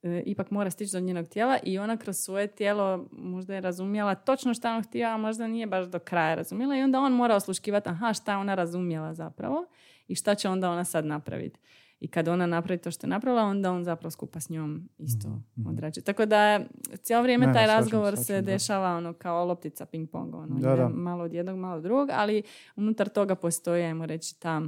ipak 0.03 0.51
mora 0.51 0.71
stići 0.71 0.93
do 0.93 1.01
njenog 1.01 1.29
tijela 1.29 1.59
i 1.63 1.79
ona 1.79 1.97
kroz 1.97 2.17
svoje 2.17 2.47
tijelo 2.47 3.09
možda 3.13 3.55
je 3.55 3.61
razumjela 3.61 4.15
točno 4.15 4.55
šta 4.55 4.77
on 4.77 4.83
htio, 4.83 5.09
a 5.09 5.17
možda 5.17 5.47
nije 5.47 5.67
baš 5.67 5.87
do 5.87 5.99
kraja 5.99 6.35
razumjela 6.35 6.77
i 6.77 6.83
onda 6.83 7.01
on 7.01 7.13
mora 7.13 7.37
osluškivati 7.37 7.89
aha 7.89 8.13
šta 8.13 8.33
je 8.33 8.39
ona 8.39 8.55
razumjela 8.55 9.15
zapravo 9.15 9.67
i 10.09 10.15
šta 10.15 10.35
će 10.35 10.49
onda 10.49 10.71
ona 10.71 10.85
sad 10.85 11.07
napraviti. 11.07 11.61
I 12.01 12.09
kad 12.09 12.29
ona 12.29 12.47
napravi 12.47 12.79
to 12.79 12.91
što 12.91 13.07
je 13.07 13.11
napravila, 13.11 13.43
onda 13.43 13.73
on 13.73 13.85
zapravo 13.85 14.11
skupa 14.11 14.41
s 14.41 14.51
njom 14.51 14.89
isto 14.99 15.29
odrađuje. 15.69 16.05
Tako 16.05 16.27
da 16.27 16.61
cijelo 17.03 17.23
vrijeme 17.23 17.47
Ne, 17.47 17.53
taj 17.53 17.65
shvaćam, 17.65 17.79
razgovor 17.79 18.13
shvaćam, 18.13 18.25
se 18.25 18.35
da. 18.35 18.41
dešava 18.41 18.97
ono 18.97 19.13
kao 19.13 19.45
loptica 19.45 19.87
ping 19.87 20.11
pong, 20.11 20.35
ono, 20.35 20.59
Da, 20.59 20.89
malo 20.89 21.25
od 21.25 21.33
jednog, 21.33 21.59
malo 21.59 21.77
od 21.77 21.83
drugog, 21.83 22.09
ali 22.13 22.43
unutar 22.77 23.09
toga 23.09 23.35
postoji, 23.35 23.85
ajmo 23.85 24.07
reći, 24.07 24.41
ta 24.41 24.63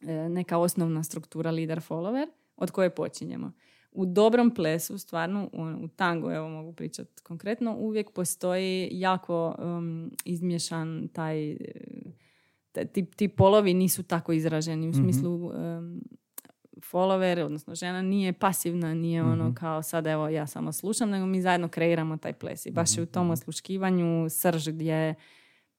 e, 0.00 0.28
neka 0.28 0.58
osnovna 0.58 1.02
struktura 1.02 1.50
leader 1.50 1.80
follower 1.80 2.26
od 2.56 2.70
koje 2.70 2.90
počinjemo. 2.90 3.52
U 3.92 4.06
dobrom 4.06 4.54
plesu, 4.54 4.98
stvarno, 4.98 5.50
u, 5.52 5.84
u 5.84 5.88
tangu, 5.88 6.30
evo 6.30 6.48
mogu 6.48 6.72
pričati 6.72 7.22
konkretno, 7.22 7.76
uvijek 7.76 8.10
postoji 8.10 8.88
jako 8.92 9.54
um, 9.58 10.10
izmješan 10.24 11.08
taj, 11.12 11.50
e, 11.52 11.56
te- 12.72 12.84
ti, 12.86 13.04
ti 13.04 13.28
polovi 13.28 13.74
nisu 13.74 14.02
tako 14.02 14.32
izraženi 14.32 14.88
u 14.88 14.92
smislu 14.92 15.46
um, 15.46 16.02
follower, 16.92 17.44
odnosno 17.44 17.74
žena 17.74 18.02
nije 18.02 18.32
pasivna, 18.32 18.94
nije 18.94 19.22
ono 19.22 19.54
kao 19.54 19.82
sad 19.82 20.06
evo 20.06 20.28
ja 20.28 20.46
samo 20.46 20.72
slušam, 20.72 21.10
nego 21.10 21.26
mi 21.26 21.42
zajedno 21.42 21.68
kreiramo 21.68 22.16
taj 22.16 22.32
ples. 22.32 22.66
I 22.66 22.70
baš 22.70 22.96
je 22.96 23.02
u 23.02 23.06
tom 23.06 23.30
osluškivanju 23.30 24.26
srž 24.30 24.68
gdje 24.68 25.14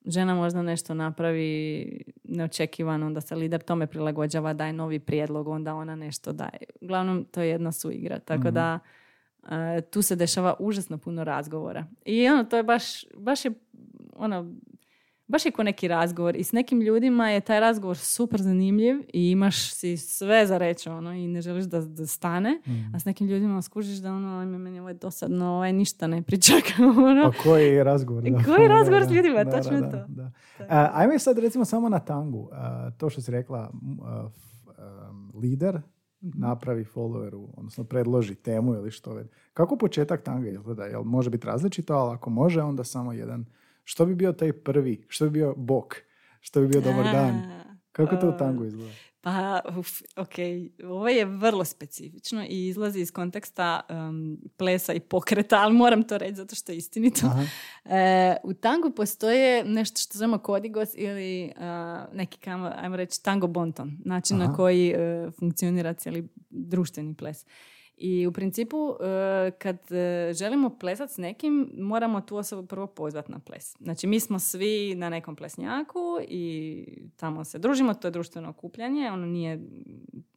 žena 0.06 0.34
možda 0.34 0.62
nešto 0.62 0.94
napravi 0.94 1.86
neočekivano, 2.24 3.06
onda 3.06 3.20
se 3.20 3.34
lider 3.34 3.62
tome 3.62 3.86
prilagođava, 3.86 4.52
daje 4.52 4.72
novi 4.72 4.98
prijedlog, 4.98 5.48
onda 5.48 5.74
ona 5.74 5.96
nešto 5.96 6.32
daje. 6.32 6.58
Uglavnom, 6.80 7.24
to 7.24 7.40
je 7.40 7.48
jedna 7.48 7.72
suigra. 7.72 8.18
Tako 8.18 8.50
da 8.50 8.78
e, 9.50 9.80
tu 9.80 10.02
se 10.02 10.16
dešava 10.16 10.54
užasno 10.58 10.98
puno 10.98 11.24
razgovora. 11.24 11.86
I 12.04 12.28
ono, 12.28 12.44
to 12.44 12.56
je 12.56 12.62
baš, 12.62 13.04
baš 13.16 13.44
je 13.44 13.52
ono, 14.16 14.54
baš 15.32 15.46
je 15.46 15.52
ko 15.52 15.62
neki 15.62 15.88
razgovor 15.88 16.36
i 16.36 16.44
s 16.44 16.52
nekim 16.52 16.80
ljudima 16.80 17.30
je 17.30 17.40
taj 17.40 17.60
razgovor 17.60 17.96
super 17.96 18.42
zanimljiv 18.42 18.96
i 19.12 19.30
imaš 19.30 19.74
si 19.74 19.96
sve 19.96 20.46
za 20.46 20.58
reći 20.58 20.88
ono, 20.88 21.12
i 21.12 21.26
ne 21.26 21.40
želiš 21.40 21.64
da, 21.64 21.80
da 21.80 22.06
stane, 22.06 22.60
a 22.94 22.98
s 22.98 23.04
nekim 23.04 23.26
ljudima 23.26 23.62
skužiš 23.62 23.98
da 23.98 24.12
ono, 24.12 24.38
ajme, 24.38 24.58
meni 24.58 24.80
ovo 24.80 24.88
je 24.88 24.94
dosadno, 24.94 25.46
ovaj 25.46 25.72
ništa 25.72 26.06
ne 26.06 26.22
priča. 26.22 26.52
ono. 27.10 27.32
Pa 27.32 27.42
koji 27.42 27.66
je 27.66 27.84
razgovor? 27.84 28.22
Da. 28.22 28.44
Koji 28.44 28.68
razgovor 28.68 29.02
Da, 29.02 29.08
s 29.08 29.10
ljudima, 29.10 29.44
da, 29.44 29.50
točno 29.50 29.80
da, 29.80 29.90
to. 29.90 29.96
da, 29.96 30.06
da. 30.08 30.30
A, 30.68 30.90
ajmo 30.94 31.18
sad 31.18 31.38
recimo 31.38 31.64
samo 31.64 31.88
na 31.88 31.98
tangu. 31.98 32.48
A, 32.52 32.90
to 32.90 33.10
što 33.10 33.20
si 33.20 33.30
rekla, 33.30 33.70
a, 34.04 34.28
um, 35.10 35.32
lider 35.34 35.80
napravi 36.20 36.84
followeru, 36.84 37.48
odnosno 37.56 37.84
predloži 37.84 38.34
temu 38.34 38.74
ili 38.74 38.90
što 38.90 39.14
već. 39.14 39.30
Kako 39.54 39.76
početak 39.76 40.22
tanga 40.22 40.48
izgleda? 40.48 40.84
Jel 40.84 41.02
može 41.02 41.30
biti 41.30 41.46
različito, 41.46 41.94
ali 41.94 42.14
ako 42.14 42.30
može, 42.30 42.62
onda 42.62 42.84
samo 42.84 43.12
jedan. 43.12 43.44
Što 43.84 44.06
bi 44.06 44.14
bio 44.14 44.32
taj 44.32 44.52
prvi? 44.52 45.04
Što 45.08 45.24
bi 45.24 45.30
bio 45.30 45.54
bok? 45.56 45.96
Što 46.40 46.60
bi 46.60 46.68
bio 46.68 46.80
dobar 46.80 47.04
dan? 47.04 47.62
Kako 47.92 48.16
to 48.16 48.26
u 48.26 48.30
a, 48.30 48.36
tangu 48.36 48.64
izgleda? 48.64 48.92
Pa, 49.20 49.60
uf, 49.78 49.88
ok, 50.16 50.34
ovo 50.84 51.08
je 51.08 51.24
vrlo 51.24 51.64
specifično 51.64 52.44
i 52.48 52.68
izlazi 52.68 53.00
iz 53.00 53.12
konteksta 53.12 53.80
um, 53.90 54.38
plesa 54.56 54.92
i 54.92 55.00
pokreta, 55.00 55.56
ali 55.60 55.74
moram 55.74 56.02
to 56.02 56.18
reći 56.18 56.34
zato 56.34 56.54
što 56.54 56.72
je 56.72 56.78
istinito. 56.78 57.26
E, 57.84 58.36
u 58.42 58.54
tangu 58.54 58.90
postoje 58.90 59.64
nešto 59.64 60.00
što 60.00 60.18
zovemo 60.18 60.38
kodigos 60.38 60.88
ili 60.94 61.52
a, 61.56 62.06
neki, 62.12 62.50
ajmo 62.76 62.96
reći, 62.96 63.22
tango 63.22 63.46
bonton, 63.46 63.98
način 64.04 64.38
na 64.38 64.44
Aha. 64.44 64.54
koji 64.54 64.90
e, 64.90 65.30
funkcionira 65.38 65.94
cijeli 65.94 66.28
društveni 66.50 67.14
ples. 67.14 67.46
I 68.04 68.26
u 68.26 68.32
principu, 68.32 68.96
e, 69.00 69.50
kad 69.50 69.92
e, 69.92 70.32
želimo 70.34 70.78
plesat 70.78 71.10
s 71.10 71.16
nekim, 71.16 71.70
moramo 71.78 72.20
tu 72.20 72.36
osobu 72.36 72.66
prvo 72.66 72.86
pozvati 72.86 73.32
na 73.32 73.38
ples. 73.38 73.76
Znači, 73.80 74.06
mi 74.06 74.20
smo 74.20 74.38
svi 74.38 74.94
na 74.94 75.08
nekom 75.08 75.36
plesnjaku 75.36 76.18
i 76.28 76.84
tamo 77.16 77.44
se 77.44 77.58
družimo, 77.58 77.94
to 77.94 78.08
je 78.08 78.10
društveno 78.10 78.48
okupljanje, 78.48 79.10
ono 79.10 79.26
nije, 79.26 79.60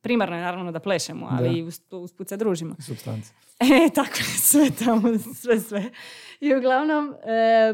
primarno 0.01 0.35
je 0.35 0.41
naravno 0.41 0.71
da 0.71 0.79
plešemo, 0.79 1.27
ali 1.31 1.65
Da. 1.89 1.97
usput 1.97 2.29
se 2.29 2.37
družimo. 2.37 2.75
Substanci. 2.87 3.31
E, 3.59 3.89
tako 3.95 4.17
je, 4.17 4.23
sve 4.23 4.71
tamo, 4.85 5.17
sve, 5.35 5.59
sve. 5.59 5.91
I 6.39 6.55
uglavnom, 6.55 7.13
e, 7.23 7.73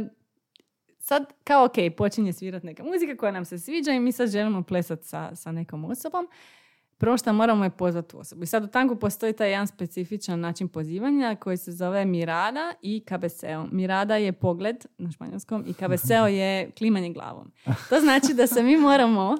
sad 0.99 1.33
kao 1.43 1.65
ok, 1.65 1.95
počinje 1.97 2.33
svirati 2.33 2.65
neka 2.65 2.83
muzika 2.83 3.17
koja 3.17 3.31
nam 3.31 3.45
se 3.45 3.59
sviđa 3.59 3.91
i 3.91 3.99
mi 3.99 4.11
sad 4.11 4.29
želimo 4.29 4.63
plesati 4.63 5.07
sa, 5.07 5.35
sa 5.35 5.51
nekom 5.51 5.85
osobom. 5.85 6.27
Prvo 7.01 7.17
što 7.17 7.33
moramo 7.33 7.63
je 7.63 7.69
pozvati 7.69 8.09
tu 8.09 8.19
osobu. 8.19 8.43
I 8.43 8.45
sad 8.45 8.63
u 8.63 8.67
tangu 8.67 8.95
postoji 8.95 9.33
taj 9.33 9.49
jedan 9.51 9.67
specifičan 9.67 10.39
način 10.39 10.67
pozivanja 10.67 11.35
koji 11.35 11.57
se 11.57 11.71
zove 11.71 12.05
mirada 12.05 12.73
i 12.81 12.99
kabeseo. 12.99 13.67
Mirada 13.71 14.15
je 14.15 14.33
pogled 14.33 14.85
na 14.97 15.11
španjolskom 15.11 15.63
i 15.67 15.73
kabeseo 15.73 16.27
je 16.27 16.71
klimanje 16.71 17.13
glavom. 17.13 17.51
To 17.89 17.99
znači 17.99 18.33
da 18.33 18.47
se 18.47 18.63
mi 18.63 18.77
moramo 18.77 19.37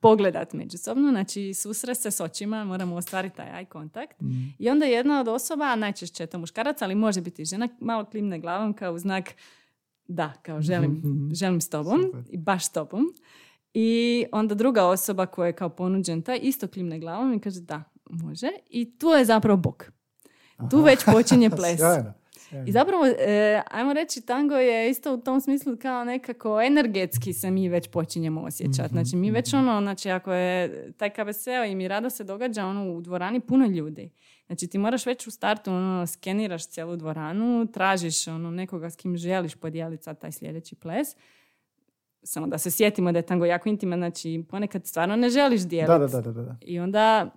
pogledat 0.00 0.52
međusobno, 0.52 1.10
znači 1.10 1.54
susret 1.54 1.98
se 1.98 2.10
s 2.10 2.20
očima, 2.20 2.64
moramo 2.64 2.96
ostvariti 2.96 3.36
taj 3.36 3.46
eye 3.46 3.64
kontakt. 3.64 4.16
I 4.58 4.70
onda 4.70 4.86
jedna 4.86 5.20
od 5.20 5.28
osoba, 5.28 5.76
najčešće 5.76 6.22
je 6.22 6.26
to 6.26 6.38
muškarac, 6.38 6.82
ali 6.82 6.94
može 6.94 7.20
biti 7.20 7.42
i 7.42 7.44
žena, 7.44 7.68
malo 7.80 8.04
klimne 8.04 8.38
glavom 8.38 8.72
kao 8.72 8.98
znak 8.98 9.34
da, 10.08 10.32
kao 10.42 10.62
želim, 10.62 11.02
želim 11.32 11.60
s 11.60 11.68
tobom 11.70 12.02
Super. 12.02 12.22
i 12.30 12.36
baš 12.38 12.66
s 12.66 12.68
tobom. 12.68 13.04
I 13.74 14.24
onda 14.32 14.54
druga 14.54 14.84
osoba 14.84 15.26
koja 15.26 15.46
je 15.46 15.52
kao 15.52 15.68
ponuđen 15.68 16.22
taj 16.22 16.38
isto 16.42 16.68
klimne 16.68 16.98
glavom 16.98 17.34
i 17.34 17.40
kaže 17.40 17.60
da, 17.60 17.82
može. 18.10 18.48
I 18.70 18.98
tu 18.98 19.08
je 19.08 19.24
zapravo 19.24 19.56
bok. 19.56 19.90
Tu 20.70 20.82
već 20.82 21.04
počinje 21.04 21.50
ples. 21.56 21.78
Sjajno. 21.78 22.12
sjajno. 22.38 22.68
I 22.68 22.72
zapravo, 22.72 23.06
e, 23.06 23.62
ajmo 23.70 23.92
reći, 23.92 24.20
tango 24.20 24.54
je 24.54 24.90
isto 24.90 25.14
u 25.14 25.20
tom 25.20 25.40
smislu 25.40 25.76
kao 25.76 26.04
nekako 26.04 26.62
energetski 26.62 27.32
se 27.32 27.50
mi 27.50 27.68
već 27.68 27.88
počinjemo 27.88 28.40
osjećati. 28.42 28.88
Znači, 28.88 29.16
mi 29.16 29.30
već 29.30 29.54
ono, 29.54 29.80
znači, 29.80 30.10
ako 30.10 30.32
je 30.32 30.92
taj 30.92 31.10
KBSO 31.10 31.64
i 31.64 31.74
mi 31.74 31.88
rada 31.88 32.10
se 32.10 32.24
događa 32.24 32.66
ono, 32.66 32.92
u 32.92 33.00
dvorani 33.00 33.40
puno 33.40 33.66
ljudi. 33.66 34.10
Znači, 34.46 34.66
ti 34.66 34.78
moraš 34.78 35.06
već 35.06 35.26
u 35.26 35.30
startu 35.30 35.70
ono, 35.70 36.06
skeniraš 36.06 36.68
cijelu 36.68 36.96
dvoranu, 36.96 37.66
tražiš 37.72 38.28
ono, 38.28 38.50
nekoga 38.50 38.90
s 38.90 38.96
kim 38.96 39.16
želiš 39.16 39.54
podijeliti 39.54 40.02
sad 40.02 40.20
taj 40.20 40.32
sljedeći 40.32 40.74
ples. 40.74 41.08
Samo 42.24 42.46
da 42.46 42.58
se 42.58 42.70
sjetimo 42.70 43.12
da 43.12 43.18
je 43.18 43.26
tango 43.26 43.44
jako 43.44 43.68
intiman, 43.68 43.98
znači 43.98 44.44
ponekad 44.48 44.86
stvarno 44.86 45.16
ne 45.16 45.30
želiš 45.30 45.62
dijeliti. 45.62 45.88
Da, 45.92 45.98
da, 45.98 46.20
da, 46.20 46.32
da, 46.32 46.42
da. 46.42 46.56
I 46.60 46.80
onda, 46.80 47.30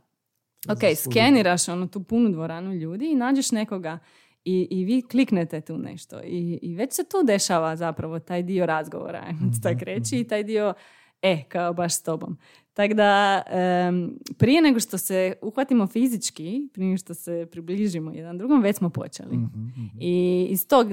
ok, 0.70 0.78
Zaslužiti. 0.80 0.96
skeniraš 0.96 1.70
ono 1.70 1.88
tu 1.88 2.04
punu 2.04 2.30
dvoranu 2.30 2.74
ljudi 2.74 3.12
i 3.12 3.16
nađeš 3.16 3.52
nekoga 3.52 4.00
i, 4.46 4.68
i 4.72 4.86
vi 4.86 5.02
kliknete 5.02 5.62
tu 5.62 5.78
nešto. 5.78 6.20
I, 6.24 6.60
I 6.62 6.76
već 6.76 6.94
se 6.94 7.04
tu 7.04 7.18
dešava 7.24 7.76
zapravo 7.76 8.20
taj 8.20 8.44
dio 8.44 8.66
razgovora, 8.66 9.24
ajmo 9.28 9.40
Mhm, 9.40 9.52
to 9.52 9.58
tako 9.64 9.86
reći, 9.86 10.20
i 10.20 10.28
taj 10.28 10.44
dio, 10.44 10.74
e, 11.22 11.44
kao 11.50 11.74
baš 11.74 11.94
s 11.96 12.04
tobom. 12.04 12.38
Tako 12.78 12.94
da, 12.94 13.42
em, 13.48 14.20
prije 14.38 14.62
nego 14.62 14.80
što 14.80 14.98
se 14.98 15.34
uhvatimo 15.42 15.88
fizički, 15.88 16.70
prije 16.74 16.88
nego 16.88 16.98
što 16.98 17.14
se 17.14 17.48
približimo 17.52 18.12
jedan 18.12 18.38
drugom, 18.38 18.62
već 18.62 18.76
smo 18.76 18.90
počeli. 18.90 19.38
Mhm, 19.38 19.60
mhm. 19.60 19.98
I 20.00 20.48
iz 20.50 20.68
tog, 20.68 20.88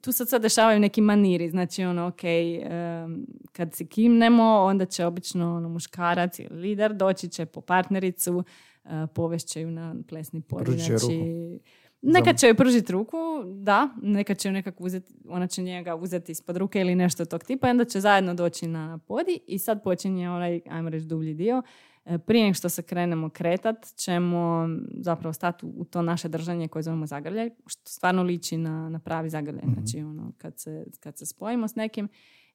tu 0.00 0.12
se 0.12 0.24
sad 0.26 0.42
dešavaju 0.42 0.80
neki 0.80 1.00
maniri, 1.00 1.50
znači 1.50 1.84
ono, 1.84 2.06
ok, 2.06 2.24
em, 2.24 3.26
kad 3.52 3.74
se 3.74 3.86
kimnemo, 3.86 4.44
onda 4.44 4.84
će 4.84 5.06
obično 5.06 5.56
ono, 5.56 5.68
muškarac 5.68 6.38
ili 6.38 6.60
lider 6.60 6.94
doći 6.94 7.28
će 7.28 7.46
po 7.46 7.60
partnericu, 7.60 8.36
uh, 8.84 8.90
povešće 9.14 9.60
ju 9.60 9.70
na 9.70 9.94
plesni 10.08 10.42
će 10.42 10.96
Znači, 10.98 11.14
ruku. 11.14 11.60
Nekad 12.02 12.38
će 12.38 12.46
joj 12.46 12.54
pružiti 12.54 12.92
ruku, 12.92 13.16
da, 13.46 13.88
nekad 14.02 14.38
će 14.38 14.48
ju 14.48 14.52
nekako 14.52 14.84
uzeti, 14.84 15.14
ona 15.28 15.46
će 15.46 15.62
njega 15.62 15.94
uzeti 15.94 16.32
ispod 16.32 16.56
ruke 16.56 16.80
ili 16.80 16.94
nešto 16.94 17.24
tog 17.24 17.44
tipa, 17.44 17.66
i 17.66 17.70
onda 17.70 17.84
će 17.84 18.00
zajedno 18.00 18.34
doći 18.34 18.66
na 18.66 18.98
podi 18.98 19.40
i 19.46 19.58
sad 19.58 19.82
počinje 19.82 20.30
onaj, 20.30 20.60
ajmo 20.68 20.88
reći, 20.88 21.06
dublji 21.06 21.34
dio. 21.34 21.62
E, 22.04 22.18
Prije 22.18 22.44
nego 22.44 22.54
što 22.54 22.68
se 22.68 22.82
krenemo 22.82 23.28
kretat, 23.28 23.86
ćemo 23.86 24.68
zapravo 24.94 25.32
stati 25.32 25.66
u- 25.66 25.84
to 25.84 26.02
naše 26.02 26.28
držanje 26.28 26.68
koje 26.68 26.82
zovemo 26.82 27.06
zagrljaj, 27.06 27.50
što 27.66 27.90
stvarno 27.90 28.22
liči 28.22 28.56
na, 28.56 28.88
na 28.88 28.98
pravi 28.98 29.30
zagrljaj, 29.30 29.64
znači 29.74 29.98
ono, 29.98 30.32
kad 30.38 30.60
se, 30.60 30.84
kad 31.00 31.18
se 31.18 31.26
spojimo 31.26 31.68
s 31.68 31.74
nekim. 31.74 32.08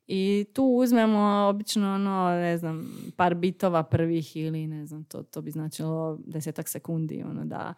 I 0.07 0.45
tu 0.53 0.63
uzmemo 0.65 1.19
obično 1.49 1.93
ono, 1.95 2.29
ne 2.29 2.57
znam, 2.57 2.85
par 3.15 3.35
bitova 3.35 3.83
prvih 3.83 4.35
ili 4.35 4.67
ne 4.67 4.85
znam, 4.85 5.03
to, 5.03 5.23
to 5.23 5.41
bi 5.41 5.51
značilo 5.51 6.19
desetak 6.25 6.69
sekundi, 6.69 7.23
ono, 7.23 7.45
da, 7.45 7.73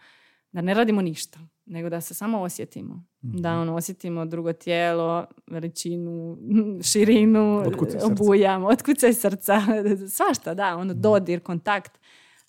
da 0.58 0.62
ne 0.62 0.74
radimo 0.74 1.02
ništa, 1.02 1.39
nego 1.65 1.89
da 1.89 2.02
se 2.02 2.13
samo 2.13 2.41
osjetimo. 2.41 3.06
Da 3.22 3.54
ono, 3.54 3.76
osjetimo 3.76 4.26
drugo 4.26 4.54
tijelo, 4.54 5.26
veličinu, 5.48 6.38
širinu, 6.91 7.63
Otkucaj 7.67 8.00
obujam, 8.04 8.65
otkucaj 8.65 9.13
srca, 9.13 9.62
svašta, 10.17 10.54
da, 10.54 10.76
ono, 10.76 10.93
dodir, 10.93 11.43
kontakt, 11.43 12.00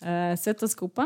e, 0.01 0.37
sve 0.37 0.53
to 0.53 0.69
skupa. 0.69 1.05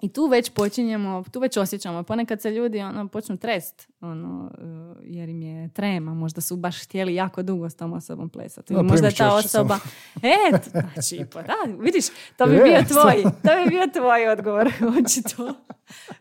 I 0.00 0.12
tu 0.12 0.26
već 0.26 0.50
počinjemo, 0.50 1.24
tu 1.32 1.40
već 1.40 1.56
osjećamo. 1.56 2.02
Ponekad 2.02 2.42
se 2.42 2.50
ljudi 2.50 2.80
ono, 2.80 3.08
počnu 3.08 3.36
trest, 3.36 3.88
ono, 4.00 4.50
e, 4.58 5.00
jer 5.02 5.28
im 5.28 5.42
je 5.42 5.68
trema. 5.68 6.14
Možda 6.14 6.40
su 6.40 6.56
baš 6.56 6.84
htjeli 6.84 7.14
jako 7.14 7.42
dugo 7.42 7.70
s 7.70 7.76
tom 7.76 7.92
osobom 7.92 8.28
plesati. 8.28 8.74
No, 8.74 8.82
možda 8.82 9.06
je 9.06 9.14
ta 9.14 9.34
osoba... 9.34 9.78
E, 10.22 10.58
znači, 10.70 11.24
pa 11.32 11.42
da, 11.42 11.54
vidiš, 11.78 12.04
to 12.36 12.46
bi 12.46 12.54
Je, 12.54 12.62
bio 12.62 12.84
tvoj, 12.88 13.22
to 13.22 13.64
bi 13.64 13.70
bio 13.70 13.86
tvoj 13.92 14.28
odgovor, 14.28 14.66
očito. 14.98 15.54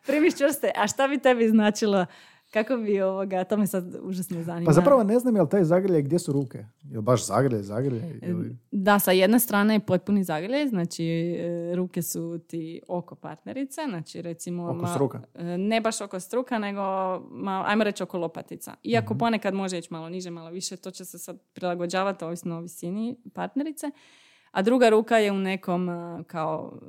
Primiš 0.06 0.38
čvrste. 0.38 0.72
A 0.76 0.88
šta 0.88 1.08
bi 1.08 1.18
tebi 1.18 1.50
značilo, 1.50 2.06
kako 2.48 2.78
bi 2.78 3.02
ovoga, 3.02 3.44
to 3.44 3.58
me 3.58 3.68
sad 3.68 3.96
užasno 4.02 4.44
zanima. 4.44 4.66
Pa 4.66 4.74
zapravo 4.74 5.04
ne 5.04 5.20
znam 5.20 5.36
jel 5.36 5.48
taj 5.48 5.64
zagrljaj 5.64 6.02
gdje 6.02 6.20
su 6.20 6.32
ruke? 6.32 6.66
Jel 6.84 7.02
baš 7.02 7.26
zagrljaj, 7.26 7.62
zagrljaj? 7.62 8.20
Ili... 8.22 8.58
Da, 8.72 9.00
sa 9.00 9.12
jedne 9.12 9.40
strane 9.40 9.74
je 9.74 9.80
potpuni 9.80 10.24
zagrljaj, 10.24 10.68
znači 10.68 11.06
e, 11.40 11.76
ruke 11.76 12.02
su 12.02 12.40
ti 12.40 12.82
oko 12.88 13.16
partnerice, 13.16 13.82
znači 13.90 14.22
recimo... 14.22 14.70
Oko 14.70 14.88
struka? 14.88 15.22
e, 15.36 15.58
Ne 15.58 15.82
baš 15.82 16.02
oko 16.02 16.20
struka, 16.20 16.60
nego 16.60 16.82
ma, 17.22 17.64
ajmo 17.68 17.84
reći 17.84 18.04
oko 18.04 18.18
lopatica. 18.18 18.74
Iako 18.84 19.14
Mhm. 19.14 19.20
ponekad 19.20 19.54
može 19.54 19.78
ići 19.78 19.88
malo 19.92 20.10
niže, 20.10 20.30
malo 20.30 20.50
više, 20.50 20.78
to 20.78 20.92
će 20.92 21.06
se 21.06 21.20
sad 21.20 21.40
prilagođavati 21.54 22.26
ovisno 22.26 22.58
o 22.58 22.62
visini 22.62 23.18
partnerice. 23.34 23.92
A 24.52 24.62
druga 24.62 24.90
ruka 24.90 25.18
je 25.18 25.32
u 25.32 25.40
nekom 25.40 25.88
kao 26.28 26.74
e, 26.76 26.86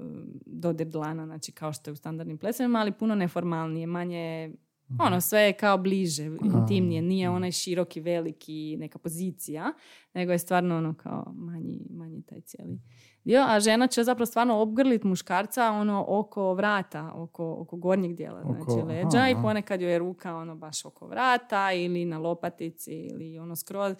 dodir 0.47 0.87
dlana, 0.87 1.27
znači 1.27 1.53
kao 1.53 1.73
što 1.73 1.91
je 1.91 1.93
u 1.93 1.97
standardnim 1.97 2.39
plesovima, 2.39 2.79
ali 2.79 2.93
puno 2.93 3.15
neformalnije, 3.15 3.87
manje. 3.87 4.53
Ono, 5.01 5.21
sve 5.21 5.41
je 5.41 5.53
kao 5.53 5.79
bliže, 5.79 6.25
intimnije, 6.25 7.03
nije 7.03 7.31
onaj 7.31 7.53
široki, 7.53 8.01
veliki, 8.01 8.77
neka 8.79 8.99
pozicija, 8.99 9.73
nego 10.15 10.33
je 10.33 10.39
stvarno 10.39 10.77
ono 10.77 10.95
kao 10.95 11.33
manji, 11.37 11.87
manji 11.91 12.23
taj 12.23 12.41
cijeli 12.41 12.79
dio. 13.25 13.45
A 13.49 13.61
žena 13.61 13.87
će 13.87 14.05
zapravo 14.05 14.27
stvarno 14.27 14.61
obgrlit 14.61 15.05
muškarca 15.05 15.71
ono 15.71 16.05
oko 16.09 16.55
vrata, 16.55 17.13
oko, 17.15 17.57
oko 17.59 17.77
gornjeg 17.77 18.15
dijela, 18.15 18.41
Oko- 18.45 18.55
znači 18.55 18.81
aha, 18.81 18.89
leđa 18.89 19.29
i 19.29 19.33
aha. 19.33 19.43
ponekad 19.43 19.81
joj 19.81 19.93
je 19.93 19.99
ruka 19.99 20.37
ono 20.37 20.57
baš 20.57 20.85
oko 20.85 21.07
vrata 21.07 21.73
ili 21.73 22.05
na 22.05 22.19
lopatici 22.19 22.93
ili 22.93 23.39
ono 23.39 23.57
skroz. 23.57 23.95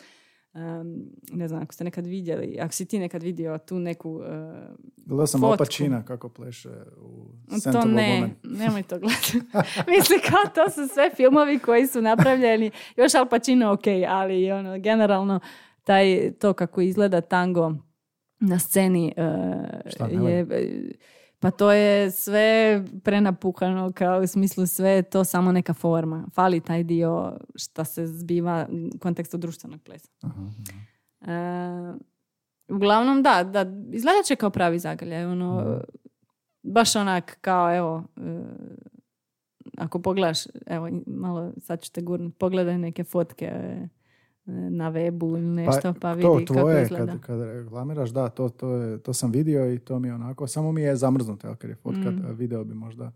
Ne 1.33 1.49
znam, 1.49 1.63
ako 1.63 1.75
ste 1.75 1.85
nekad 1.85 2.07
vidjeli, 2.07 2.59
ako 2.61 2.73
si 2.73 2.87
ti 2.87 2.99
nekad 2.99 3.23
vidio 3.23 3.59
tu 3.59 3.79
neku 3.79 4.21
e, 4.23 4.53
Gledao 4.97 5.27
sam. 5.27 5.45
Opačina 5.45 6.05
kako 6.05 6.29
pleše 6.29 6.71
u 7.01 7.29
Scent 7.59 7.77
to 7.77 7.89
ne, 7.89 8.31
nemoj 8.43 8.83
to 8.83 8.99
gledati. 8.99 9.33
Mislim 9.97 10.21
kao 10.31 10.53
to 10.55 10.71
su 10.71 10.95
sve 10.95 11.11
filmovi 11.17 11.59
koji 11.59 11.87
su 11.87 12.03
napravljeni, 12.03 12.71
još 12.97 13.15
Al 13.15 13.29
Pacino 13.29 13.73
ok, 13.73 13.85
ali 14.09 14.53
ono, 14.53 14.79
generalno 14.79 15.41
taj, 15.85 16.33
to 16.33 16.53
kako 16.53 16.81
izgleda 16.81 17.21
tango 17.21 17.73
na 18.41 18.59
sceni 18.59 19.15
e, 19.17 19.33
Šta, 19.87 20.07
je, 20.07 20.47
pa 21.39 21.51
to 21.51 21.73
je 21.73 22.11
sve 22.11 22.85
prenapuhano 23.05 23.93
kao 23.95 24.21
u 24.21 24.27
smislu 24.27 24.67
sve 24.67 24.91
je 24.91 25.03
to 25.03 25.25
samo 25.25 25.53
neka 25.53 25.75
forma. 25.75 26.27
Fali 26.35 26.61
taj 26.61 26.85
dio 26.85 27.39
šta 27.55 27.85
se 27.85 28.07
zbiva 28.07 28.67
u 28.95 28.99
kontekstu 28.99 29.37
društvenog 29.37 29.83
plesa. 29.83 30.09
Aha, 30.23 30.43
E, 31.21 31.95
uglavnom 32.69 33.23
da, 33.23 33.45
da, 33.45 33.67
izgledat 33.93 34.25
će 34.25 34.37
kao 34.37 34.51
pravi 34.51 34.79
zagrljaj, 34.79 35.25
ono, 35.25 35.81
baš 36.63 36.97
onak 36.97 37.39
kao 37.41 37.77
evo, 37.77 38.05
e, 38.17 38.43
ako 39.79 39.99
pogledaš, 39.99 40.39
evo, 40.67 40.89
malo 41.07 41.53
sad 41.61 41.83
ću 41.83 41.93
te 41.93 42.01
gurnut, 42.01 42.39
pogledaj 42.39 42.79
neke 42.79 43.05
fotke 43.05 43.45
e, 43.45 43.89
na 44.71 44.91
webu 44.91 45.29
ili 45.29 45.47
nešto, 45.47 45.95
pa, 46.01 46.13
vidi 46.13 46.23
to 46.23 46.33
kako 46.35 46.45
tvoje, 46.47 46.83
izgleda. 46.83 47.07
kad, 47.07 47.21
kad 47.21 47.41
reklamiraš, 47.43 48.11
da, 48.11 48.29
to, 48.29 48.49
to, 48.49 48.71
je, 48.71 48.99
to 48.99 49.13
sam 49.13 49.31
vidio 49.31 49.73
i 49.73 49.79
to 49.79 49.99
mi 49.99 50.09
je 50.09 50.15
onako, 50.15 50.47
samo 50.47 50.73
mi 50.73 50.83
je 50.83 50.97
zamrznuto, 50.97 51.47
jel, 51.47 51.57
kad 51.57 51.71
je 51.71 51.77
fotka, 51.77 52.11
Mm. 52.11 52.25
video 52.31 52.65
bi 52.65 52.75
možda. 52.75 53.13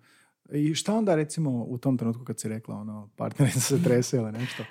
I 0.51 0.75
šta 0.75 0.95
onda 0.95 1.15
recimo 1.15 1.65
u 1.65 1.79
tom 1.79 1.99
trenutku 1.99 2.25
kad 2.25 2.41
si 2.41 2.49
rekla, 2.49 2.75
ono, 2.77 3.09
partnerica 3.17 3.61
se 3.61 3.83
trese 3.85 4.17
ili 4.17 4.33
nešto, 4.33 4.63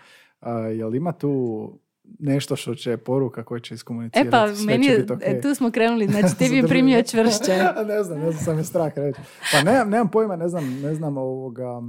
a, 0.42 0.52
jel 0.52 0.96
ima 0.96 1.12
tu 1.12 1.72
nešto 2.20 2.56
što 2.56 2.76
će 2.76 2.98
poruka 2.98 3.44
koja 3.44 3.60
će 3.60 3.74
iskomunicirati, 3.74 4.28
E 4.28 4.32
pa, 4.32 4.48
meni 4.66 4.88
okej? 5.12 5.38
e, 5.38 5.42
tu 5.42 5.56
smo 5.56 5.72
krenuli, 5.72 6.08
znači 6.08 6.38
ti 6.38 6.50
bi 6.52 6.68
primio 6.70 7.04
čvršće. 7.04 7.52
ne 7.88 8.04
znam, 8.04 8.20
ne 8.20 8.32
znam, 8.32 8.44
sam 8.44 8.58
je 8.58 8.64
strah 8.64 8.92
reći. 8.96 9.20
Pa 9.52 9.62
nemam, 9.64 9.90
nemam 9.90 10.10
pojma, 10.10 10.36
ne 10.36 10.50
znam, 10.50 10.80
ne 10.82 10.96
znam 10.96 11.18
ovoga, 11.18 11.82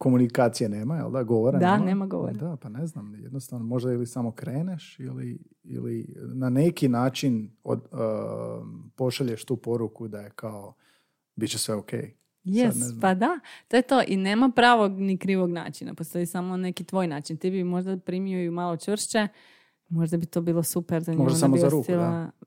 komunikacije 0.00 0.68
nema, 0.68 0.96
jel 0.96 1.10
da, 1.10 1.22
govora 1.22 1.58
Da, 1.58 1.72
nema. 1.72 1.84
nema 1.84 2.06
govora. 2.06 2.32
Da, 2.32 2.56
pa 2.56 2.68
ne 2.68 2.86
znam, 2.86 3.14
jednostavno 3.14 3.66
možda 3.66 3.92
ili 3.92 4.06
samo 4.06 4.32
kreneš 4.32 5.00
ili, 5.00 5.38
ili 5.64 6.14
na 6.34 6.50
neki 6.50 6.88
način 6.88 7.50
od, 7.64 7.78
uh, 7.92 7.98
pošalješ 8.96 9.44
tu 9.44 9.56
poruku 9.56 10.08
da 10.08 10.20
je 10.20 10.30
kao, 10.30 10.74
bit 11.36 11.50
će 11.50 11.58
sve 11.58 11.76
ne 11.76 12.14
Yes, 12.44 13.00
pa 13.00 13.14
da, 13.14 13.40
to 13.68 13.76
je 13.76 13.82
to. 13.82 14.02
I 14.06 14.16
nema 14.16 14.50
pravog 14.56 14.92
ni 14.92 15.18
krivog 15.18 15.50
načina. 15.50 15.94
Postoji 15.94 16.26
samo 16.26 16.56
neki 16.56 16.84
tvoj 16.84 17.06
način. 17.06 17.36
Ti 17.36 17.50
bi 17.50 17.64
možda 17.64 17.96
primio 17.96 18.42
ju 18.42 18.52
malo 18.52 18.76
čvršće, 18.76 19.28
možda 19.88 20.16
bi 20.16 20.26
to 20.26 20.40
bilo 20.40 20.62
super 20.62 21.02
za 21.02 21.12
nju. 21.12 21.18
Možda 21.18 21.38
samo 21.38 21.54
bi 21.54 21.60
za 21.60 21.68
ruku, 21.68 21.92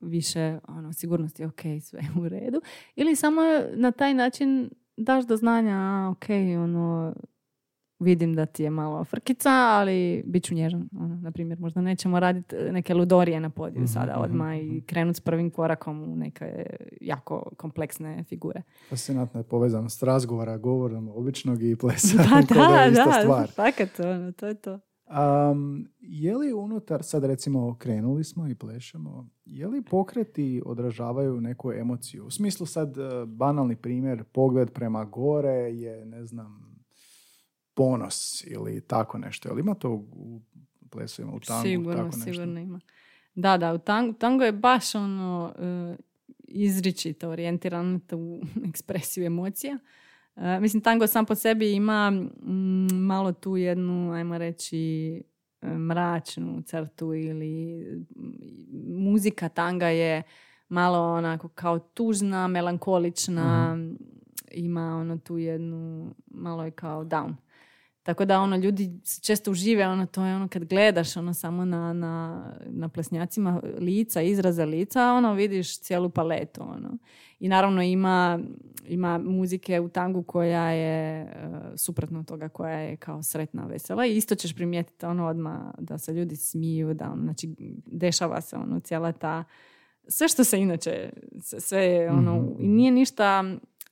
više 0.00 0.58
ono, 0.68 0.92
sigurnosti, 0.92 1.44
ok, 1.44 1.60
sve 1.82 2.00
je 2.00 2.22
u 2.22 2.28
redu. 2.28 2.60
Ili 2.96 3.16
samo 3.16 3.40
na 3.74 3.92
taj 3.92 4.14
način 4.14 4.70
daš 4.96 5.26
do 5.26 5.36
znanja, 5.36 5.74
a, 5.74 6.10
ok, 6.10 6.26
ono, 6.64 7.14
vidim 7.98 8.34
da 8.34 8.46
ti 8.46 8.62
je 8.62 8.70
malo 8.70 9.04
frkica, 9.04 9.50
ali 9.50 10.22
bit 10.26 10.44
ću 10.44 10.54
nježan. 10.54 10.88
Ono, 10.96 11.16
na 11.16 11.30
primjer, 11.30 11.60
možda 11.60 11.80
nećemo 11.80 12.20
raditi 12.20 12.56
neke 12.56 12.94
ludorije 12.94 13.40
na 13.40 13.50
podiju 13.50 13.82
Mhm, 13.82 13.92
sada 13.92 14.12
mhm, 14.12 14.22
odmah 14.22 14.56
mhm. 14.56 14.76
i 14.76 14.80
krenut 14.80 15.16
s 15.16 15.20
prvim 15.20 15.50
korakom 15.50 16.02
u 16.12 16.16
neke 16.16 16.66
jako 17.00 17.50
kompleksne 17.56 18.24
figure. 18.24 18.62
Fascinantno 18.88 19.40
je 19.40 19.44
povezano 19.44 19.88
s 19.88 20.02
razgovora, 20.02 20.58
govorom 20.58 21.08
običnog 21.08 21.62
i 21.62 21.76
plesa. 21.80 22.18
Pa 22.18 22.54
kao 22.54 22.72
da, 22.72 22.78
je 22.78 22.90
ista 22.90 23.04
da, 23.04 23.20
stvar. 23.22 23.50
fakat, 23.50 24.00
ono, 24.00 24.32
to 24.32 24.46
je 24.46 24.54
to. 24.54 24.80
Um, 25.06 25.88
je 26.00 26.36
li 26.36 26.52
unutar, 26.52 27.02
sad 27.02 27.24
recimo 27.24 27.76
krenuli 27.78 28.24
smo 28.24 28.48
i 28.48 28.54
plešemo, 28.54 29.28
je 29.44 29.66
li 29.68 29.82
pokreti 29.82 30.62
odražavaju 30.66 31.40
neku 31.40 31.72
emociju? 31.72 32.26
U 32.26 32.30
smislu 32.30 32.66
sad 32.66 32.98
eh, 32.98 33.26
banalni 33.26 33.76
primjer, 33.76 34.24
pogled 34.24 34.70
prema 34.70 35.04
gore 35.04 35.50
je, 35.50 36.06
ne 36.06 36.24
znam, 36.24 36.73
ponos 37.74 38.44
ili 38.46 38.80
tako 38.80 39.18
nešto. 39.18 39.48
Je 39.48 39.52
li 39.52 39.60
ima 39.60 39.74
to 39.74 39.90
u 39.90 40.40
plesovima, 40.90 41.34
u 41.34 41.40
tangu? 41.40 41.62
sigurno, 41.62 42.02
tako 42.04 42.16
nešto? 42.16 42.32
sigurno 42.32 42.60
ima. 42.60 42.80
Da, 43.34 43.56
da, 43.56 43.74
u 43.74 43.78
tango, 43.78 44.12
tango 44.12 44.44
je 44.44 44.52
baš 44.52 44.94
ono 44.94 45.54
e, 45.58 45.96
izričito 46.38 47.30
orijentiran 47.30 47.92
na 47.92 47.98
tu 47.98 48.40
ekspresiju 48.68 49.26
emocija. 49.26 49.78
E, 50.36 50.60
mislim, 50.60 50.82
tango 50.82 51.06
sam 51.06 51.26
po 51.26 51.34
sebi 51.34 51.72
ima 51.72 52.10
mm, 52.10 52.86
malo 52.92 53.32
tu 53.32 53.56
jednu, 53.56 54.12
ajmo 54.12 54.38
reći, 54.38 55.22
e, 55.62 55.68
mračnu 55.68 56.62
crtu 56.62 57.14
ili 57.14 57.84
mm, 58.16 59.04
muzika 59.04 59.48
tanga 59.48 59.88
je 59.88 60.22
malo 60.68 61.14
onako 61.14 61.48
kao 61.48 61.78
tužna, 61.78 62.48
melankolična, 62.48 63.78
ima 64.50 64.96
ono 64.96 65.18
tu 65.18 65.38
jednu, 65.38 66.14
malo 66.26 66.64
je 66.64 66.70
kao 66.70 67.04
down. 67.04 67.34
Tako 68.04 68.24
da 68.24 68.40
ono 68.40 68.56
ljudi 68.56 68.90
često 69.22 69.50
užive, 69.50 69.88
ono 69.88 70.06
to 70.06 70.24
je 70.24 70.36
ono 70.36 70.48
kad 70.48 70.64
gledaš 70.64 71.16
ono 71.16 71.34
samo 71.34 71.64
na, 71.64 71.92
na, 71.92 72.44
na 72.66 72.88
plesnjacima 72.88 73.60
lica, 73.78 74.22
izraza 74.22 74.64
lica, 74.64 75.12
ono 75.12 75.34
vidiš 75.34 75.80
cijelu 75.80 76.10
paletu. 76.10 76.62
Ono. 76.62 76.98
I 77.40 77.48
naravno 77.48 77.82
ima, 77.82 78.40
ima 78.88 79.18
muzike 79.18 79.80
u 79.80 79.88
tangu 79.88 80.22
koja 80.22 80.70
je 80.70 81.24
uh, 81.24 81.58
suprotno 81.76 82.24
toga, 82.24 82.48
koja 82.48 82.78
je 82.78 82.96
kao 82.96 83.22
sretna, 83.22 83.66
vesela. 83.66 84.06
I 84.06 84.16
isto 84.16 84.34
ćeš 84.34 84.54
primijetiti 84.54 85.06
ono 85.06 85.26
odmah 85.26 85.58
da 85.78 85.98
se 85.98 86.12
ljudi 86.12 86.36
smiju, 86.36 86.94
da 86.94 87.10
ono, 87.12 87.22
znači 87.22 87.54
dešava 87.86 88.40
se 88.40 88.56
ono 88.56 88.80
cijela 88.80 89.12
ta 89.12 89.44
sve 90.08 90.28
što 90.28 90.44
se 90.44 90.60
inače, 90.60 91.10
sve 91.40 91.84
je 91.84 92.10
ono, 92.10 92.36
Mhm. 92.36 92.62
i 92.62 92.68
nije 92.68 92.90
ništa 92.90 93.44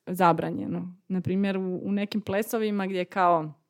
zabranjeno. 0.07 0.95
Na 1.09 1.21
primjer, 1.21 1.57
u, 1.57 1.81
u 1.85 1.93
nekim 1.93 2.21
plesovima 2.21 2.87
gdje 2.87 3.05
kao 3.05 3.62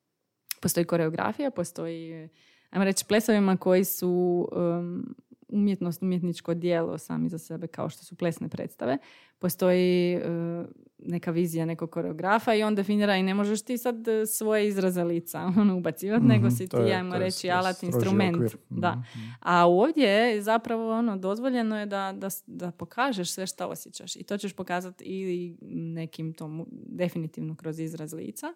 postoji 0.63 0.85
koreografija, 0.85 1.51
postoji, 1.51 2.29
ajmo 2.69 2.85
reći, 2.85 3.05
plesovima 3.05 3.57
koji 3.57 3.83
su 3.85 4.09
um, 4.51 5.15
umjetnost, 5.49 6.01
umjetničko 6.03 6.53
dijelo 6.53 6.97
sami 6.97 7.29
za 7.29 7.37
sebe, 7.37 7.67
kao 7.67 7.89
što 7.89 8.05
su 8.05 8.15
plesne 8.15 8.49
predstave. 8.49 8.97
Postoji 9.39 10.15
uh, 10.17 10.65
neka 10.99 11.31
vizija 11.31 11.65
nekog 11.65 11.89
koreografa 11.89 12.53
i 12.53 12.63
on 12.63 12.75
definira 12.75 13.17
i 13.17 13.23
ne 13.23 13.33
možeš 13.33 13.61
ti 13.61 13.77
sad 13.77 13.95
uh, 13.97 14.13
svoje 14.27 14.67
izraze 14.67 15.03
lica 15.03 15.41
ono, 15.57 15.77
ubacivati, 15.77 16.25
nego 16.25 16.47
Mhm, 16.47 16.49
si 16.49 16.67
ti, 16.67 16.75
je- 16.77 16.95
ajmo 16.95 17.09
to 17.11 17.15
je 17.15 17.19
reći, 17.19 17.49
alat, 17.49 17.83
instrument. 17.83 18.35
okvir. 18.35 18.57
Da. 18.69 18.91
Mhm. 18.91 19.19
A 19.39 19.67
ovdje 19.67 20.07
je 20.07 20.41
zapravo 20.41 20.91
ono, 20.91 21.17
dozvoljeno 21.17 21.79
je 21.79 21.85
da, 21.85 22.13
da, 22.13 22.27
da 22.47 22.71
pokažeš 22.71 23.31
sve 23.31 23.47
što 23.47 23.67
osjećaš. 23.67 24.15
I 24.15 24.23
to 24.23 24.37
ćeš 24.37 24.53
pokazati 24.53 25.03
ili 25.03 25.57
nekim 25.91 26.33
tom, 26.33 26.65
definitivno 26.71 27.55
kroz 27.55 27.79
izraz 27.79 28.13
lica, 28.13 28.47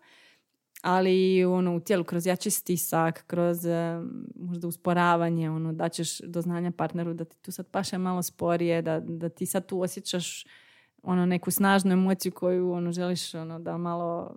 ali 0.88 1.46
ono, 1.46 1.76
u 1.76 1.80
tijelu 1.80 2.04
kroz 2.04 2.26
jači 2.26 2.50
stisak, 2.50 3.24
kroz 3.28 3.66
e, 3.66 4.02
možda 4.36 4.68
usporavanje, 4.68 5.50
ono, 5.50 5.74
da 5.74 5.90
ćeš 5.90 6.20
do 6.20 6.42
znanja 6.42 6.72
partneru 6.72 7.14
da 7.14 7.26
ti 7.26 7.38
tu 7.42 7.52
sad 7.52 7.68
paše 7.68 7.98
malo 7.98 8.24
sporije, 8.24 8.82
da, 8.82 9.00
da 9.00 9.30
ti 9.30 9.46
sad 9.46 9.66
tu 9.66 9.82
osjećaš 9.82 10.46
ono 11.04 11.26
neku 11.26 11.52
snažnu 11.52 11.92
emociju 11.92 12.32
koju 12.32 12.72
ono 12.72 12.92
želiš 12.92 13.34
ono 13.34 13.60
da 13.60 13.78
malo 13.78 14.36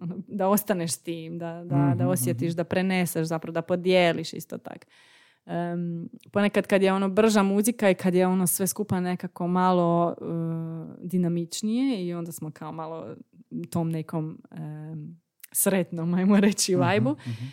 ono, 0.00 0.16
da 0.28 0.48
ostaneš 0.48 0.92
s 0.92 0.98
tim, 0.98 1.38
da, 1.38 1.64
da, 1.64 1.76
da 1.76 2.04
Mhm, 2.04 2.08
osjetiš, 2.08 2.52
da 2.52 2.64
preneseš, 2.64 3.26
zapravo 3.26 3.52
da 3.52 3.62
podijeliš 3.62 4.32
isto 4.32 4.58
tak. 4.58 4.86
Em, 5.46 6.08
ponekad 6.32 6.66
kad 6.66 6.82
je 6.82 6.92
ono 6.92 7.08
brža 7.08 7.42
muzika 7.42 7.90
i 7.90 7.94
kad 7.94 8.14
je 8.14 8.26
ono 8.26 8.46
sve 8.46 8.66
skupa 8.66 9.00
nekako 9.00 9.46
malo 9.46 10.14
e, 10.20 10.24
dinamičnije 11.02 12.06
i 12.06 12.14
onda 12.14 12.32
smo 12.32 12.50
kao 12.50 12.72
malo 12.72 13.16
tom 13.70 13.90
nekom 13.90 14.38
em, 14.50 15.25
sretnom, 15.56 16.14
ajmo 16.14 16.40
reći, 16.40 16.74
vajbu, 16.74 17.10
Mhm. 17.20 17.44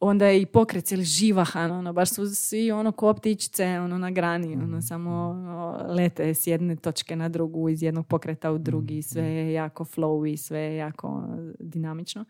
onda 0.00 0.26
je 0.26 0.42
i 0.42 0.46
pokret 0.46 0.84
cijeli 0.84 1.04
živahan, 1.04 1.70
ono, 1.70 1.92
baš 1.92 2.10
su 2.10 2.26
svi 2.26 2.70
ono 2.70 2.92
ko 2.92 3.14
ptičice 3.14 3.80
ono, 3.80 3.98
na 3.98 4.10
grani, 4.10 4.56
ono, 4.56 4.82
samo 4.82 5.10
ono, 5.10 5.86
lete 5.88 6.34
s 6.34 6.46
jedne 6.46 6.76
točke 6.76 7.16
na 7.16 7.28
drugu, 7.28 7.68
iz 7.68 7.82
jednog 7.82 8.06
pokreta 8.06 8.52
u 8.52 8.58
drugi, 8.58 9.02
sve 9.02 9.24
je 9.24 9.52
jako 9.52 9.84
flowy, 9.84 10.36
sve 10.36 10.58
je 10.58 10.76
jako 10.76 11.06
ono, 11.08 11.52
dinamično. 11.60 12.24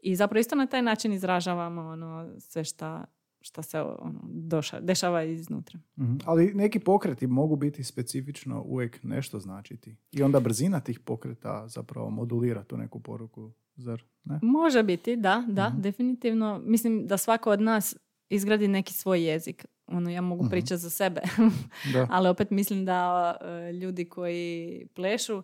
I 0.00 0.16
zapravo 0.16 0.40
isto 0.40 0.56
na 0.56 0.66
taj 0.66 0.82
način 0.82 1.12
izražavamo 1.12 1.80
ono, 1.82 2.30
sve 2.38 2.64
šta, 2.64 3.04
šta 3.40 3.62
se 3.62 3.80
ono, 3.80 4.20
doša, 4.24 4.80
dešava 4.80 5.22
iznutra. 5.22 5.78
Mhm. 5.98 6.16
Ali 6.24 6.54
neki 6.54 6.78
pokreti 6.78 7.26
mogu 7.26 7.56
biti 7.56 7.84
specifično 7.84 8.62
uvijek 8.62 9.02
nešto 9.02 9.40
značiti. 9.40 9.96
I 10.12 10.22
onda 10.22 10.40
brzina 10.40 10.80
tih 10.80 11.00
pokreta 11.00 11.68
zapravo 11.68 12.10
modulira 12.10 12.64
tu 12.64 12.76
neku 12.76 13.00
poruku, 13.00 13.50
zar 13.78 14.02
ne? 14.24 14.38
Može 14.42 14.82
biti, 14.82 15.16
da, 15.16 15.44
da, 15.48 15.72
definitivno. 15.78 16.62
Mislim 16.64 17.06
da 17.06 17.16
svako 17.16 17.50
od 17.50 17.60
nas 17.60 17.96
izgradi 18.28 18.68
neki 18.68 18.92
svoj 18.92 19.24
jezik. 19.24 19.66
Ono, 19.86 20.10
ja 20.10 20.20
mogu 20.20 20.48
pričati 20.50 20.76
za 20.76 20.90
sebe, 20.90 21.20
Da. 21.94 22.06
ali 22.10 22.28
opet 22.28 22.50
mislim 22.50 22.84
da 22.84 23.36
e, 23.40 23.72
ljudi 23.72 24.04
koji 24.04 24.86
plešu, 24.94 25.42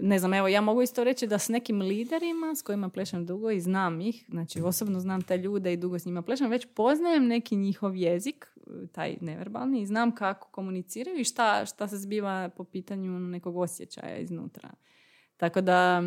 ne 0.00 0.18
znam, 0.18 0.34
evo, 0.34 0.48
ja 0.48 0.60
mogu 0.60 0.82
isto 0.82 1.04
reći 1.04 1.26
da 1.26 1.38
s 1.38 1.48
nekim 1.48 1.80
liderima 1.80 2.54
s 2.54 2.62
kojima 2.62 2.88
plešem 2.88 3.26
dugo 3.26 3.50
i 3.50 3.60
znam 3.60 4.00
ih, 4.00 4.24
znači 4.28 4.60
osobno 4.60 5.00
znam 5.00 5.22
te 5.22 5.36
ljude 5.36 5.72
i 5.72 5.76
dugo 5.76 5.98
s 5.98 6.04
njima 6.04 6.22
plešem, 6.22 6.50
već 6.50 6.66
poznajem 6.74 7.26
neki 7.26 7.56
njihov 7.56 7.96
jezik, 7.96 8.46
taj 8.92 9.16
neverbalni, 9.20 9.80
i 9.80 9.86
znam 9.86 10.14
kako 10.14 10.48
komuniciraju 10.48 11.18
i 11.18 11.24
šta, 11.24 11.66
šta 11.66 11.88
se 11.88 11.96
zbiva 11.96 12.50
po 12.56 12.64
pitanju 12.64 13.20
nekog 13.20 13.56
osjećaja 13.56 14.18
iznutra. 14.18 14.70
Tako 15.40 15.60
da 15.60 16.02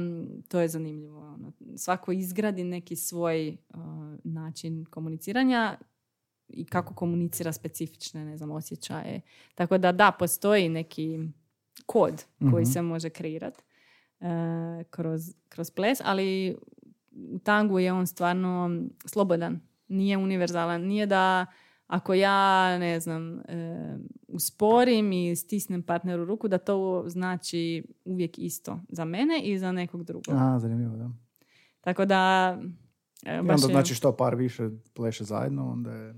to 0.47 0.59
je 0.59 0.67
zanimljivo. 0.67 1.19
Ono. 1.19 1.51
Svako 1.77 2.11
izgradi 2.11 2.63
neki 2.63 2.95
svoj 2.95 3.57
uh, 3.69 3.79
način 4.23 4.85
komuniciranja 4.85 5.77
i 6.49 6.65
kako 6.65 6.93
komunicira 6.93 7.53
specifične, 7.53 8.25
ne 8.25 8.37
znam, 8.37 8.51
osjećaje. 8.51 9.21
Tako 9.55 9.77
da 9.77 9.91
da, 9.91 10.11
postoji 10.19 10.69
neki 10.69 11.19
kod 11.85 12.25
koji 12.51 12.63
Mhm. 12.63 12.71
se 12.71 12.81
može 12.81 13.09
kreirati 13.09 13.63
kroz, 14.89 15.21
kroz 15.49 15.71
ples, 15.71 15.97
ali 16.03 16.57
u 17.11 17.39
tangu 17.39 17.79
je 17.79 17.93
on 17.93 18.07
stvarno 18.07 18.81
slobodan. 19.05 19.59
Nije 19.87 20.17
univerzalan. 20.17 20.81
Nije 20.81 21.05
da 21.05 21.45
ako 21.87 22.13
ja, 22.13 22.77
ne 22.77 22.99
znam, 22.99 23.39
e, 23.39 23.97
usporim 24.27 25.11
i 25.11 25.35
stisnem 25.35 25.83
partneru 25.83 26.25
ruku, 26.25 26.47
da 26.47 26.57
to 26.57 27.03
znači 27.07 27.83
uvijek 28.05 28.39
isto 28.39 28.79
za 28.89 29.05
mene 29.05 29.41
i 29.43 29.59
za 29.59 29.71
nekog 29.71 30.03
drugog. 30.03 30.35
A, 30.37 30.59
zanimljivo, 30.59 30.95
da. 30.97 31.09
Tako 31.81 32.05
da... 32.05 32.57
e, 33.25 33.39
I 33.39 33.41
baš 33.41 33.55
onda 33.63 33.67
je- 33.67 33.73
znači 33.73 33.95
što 33.95 34.17
par 34.17 34.35
više 34.35 34.69
pleše 34.93 35.23
zajedno, 35.23 35.71
onda 35.71 35.91
je... 35.91 36.15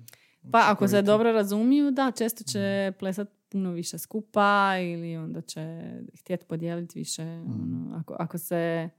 Pa 0.52 0.64
ako 0.68 0.88
se 0.88 1.02
dobro 1.02 1.32
razumiju, 1.32 1.92
da, 1.92 2.12
često 2.12 2.44
će 2.44 2.94
plesat 3.00 3.30
puno 3.50 3.72
više 3.72 3.98
skupa 3.98 4.74
ili 4.80 5.18
onda 5.18 5.42
će 5.42 5.92
htjeti 6.20 6.46
podijeliti 6.46 7.00
više 7.00 7.22
ono, 7.24 7.96
ako, 8.00 8.16
ako 8.20 8.38
se 8.38 8.90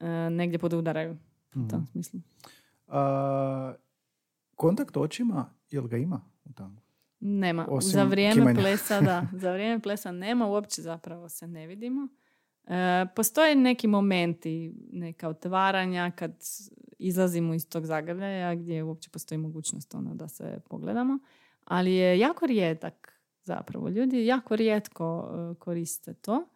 e, 0.00 0.30
negdje 0.30 0.58
podudaraju 0.58 1.16
u 1.54 1.68
tom 1.68 1.86
smislu. 1.86 2.20
A, 2.88 3.74
kontakt 4.54 4.96
očima, 4.96 5.54
jel 5.72 5.86
ga 5.86 5.96
ima 5.96 6.20
u 6.44 6.52
tangu? 6.52 6.82
Nema. 7.20 7.66
Osim 7.70 7.90
za 7.90 8.04
vrijeme 8.04 8.34
kimanja. 8.34 8.60
plesa, 8.60 9.00
da. 9.00 9.26
Za 9.42 9.52
vrijeme 9.52 9.80
plesa 9.80 10.12
nema, 10.12 10.46
uopće 10.46 10.82
zapravo 10.82 11.28
se 11.28 11.46
ne 11.46 11.66
vidimo. 11.66 12.08
E, 12.64 13.06
postoje 13.16 13.56
neki 13.56 13.86
momenti, 13.86 14.74
neka 14.92 15.28
otvaranja 15.28 16.10
kad 16.10 16.32
izlazimo 16.98 17.54
iz 17.54 17.68
tog 17.68 17.86
zagrljaja 17.86 18.54
gdje 18.54 18.82
uopće 18.82 19.10
postoji 19.10 19.38
mogućnost 19.38 19.94
ono 19.94 20.14
da 20.14 20.28
se 20.28 20.60
pogledamo, 20.68 21.18
ali 21.64 21.92
je 21.92 22.18
jako 22.18 22.46
rijedak 22.46 23.20
zapravo. 23.42 23.88
Ljudi 23.88 24.26
jako 24.26 24.56
rijetko 24.56 25.30
e, 25.34 25.54
koriste 25.58 26.14
to. 26.14 26.48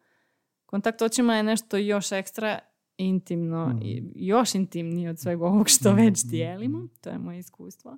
Kontakt 0.65 1.01
očima 1.01 1.35
je 1.35 1.43
nešto 1.43 1.77
još 1.77 2.11
ekstra 2.11 2.59
intimno 2.97 3.79
i 3.81 4.03
još 4.15 4.55
intimnije 4.55 5.09
od 5.09 5.19
svega 5.19 5.45
ovog 5.45 5.69
što 5.69 5.93
već 5.93 6.23
dijelimo. 6.23 6.87
To 7.01 7.09
je 7.09 7.17
moje 7.17 7.39
iskustvo. 7.39 7.97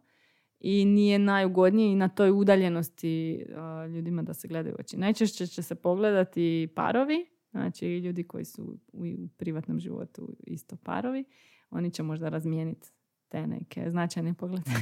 I 0.59 0.85
nije 0.85 1.19
najugodnije 1.19 1.91
i 1.91 1.95
na 1.95 2.07
toj 2.07 2.31
udaljenosti 2.31 3.45
a, 3.55 3.85
ljudima 3.85 4.21
da 4.21 4.33
se 4.33 4.47
gledaju 4.47 4.75
oči. 4.79 4.97
Najčešće 4.97 5.47
će 5.47 5.63
se 5.63 5.75
pogledati 5.75 6.69
parovi, 6.75 7.25
znači 7.51 7.97
ljudi 7.97 8.23
koji 8.23 8.45
su 8.45 8.77
u, 8.93 9.05
u 9.05 9.27
privatnom 9.37 9.79
životu 9.79 10.35
isto 10.47 10.75
parovi. 10.75 11.23
Oni 11.69 11.91
će 11.91 12.03
možda 12.03 12.29
razmijeniti 12.29 12.87
te 13.29 13.47
neke 13.47 13.91
značajne 13.91 14.33
poglede. 14.33 14.71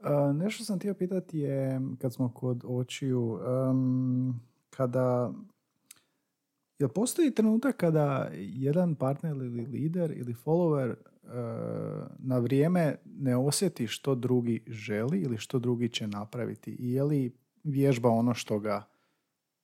A, 0.00 0.32
nešto 0.32 0.64
sam 0.64 0.78
htio 0.78 0.94
pitati 0.94 1.38
je, 1.38 1.80
kad 1.98 2.14
smo 2.14 2.32
kod 2.32 2.64
očiju, 2.66 3.38
em, 3.46 4.40
kada... 4.70 5.32
Jel 6.78 6.88
postoji 6.88 7.34
trenutak 7.34 7.76
kada 7.76 8.30
jedan 8.34 8.94
partner 8.94 9.36
ili 9.36 9.66
lider 9.66 10.10
ili 10.10 10.34
follower 10.34 10.94
na 12.18 12.38
vrijeme 12.38 12.96
ne 13.04 13.36
osjeti 13.36 13.86
što 13.86 14.14
drugi 14.14 14.64
želi 14.66 15.20
ili 15.20 15.38
što 15.38 15.58
drugi 15.58 15.88
će 15.88 16.06
napraviti? 16.06 16.76
I 16.78 16.92
je 16.92 17.02
li 17.04 17.36
vježba 17.64 18.08
ono 18.08 18.34
što 18.34 18.58
ga 18.58 18.88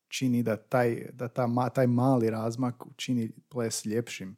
čini 0.08 0.42
da 0.42 0.56
taj, 0.56 1.06
da 1.12 1.28
ta, 1.28 1.70
taj 1.74 1.86
mali 1.86 2.30
razmak 2.30 2.84
čini 2.96 3.30
ples 3.48 3.84
ljepšim? 3.84 4.36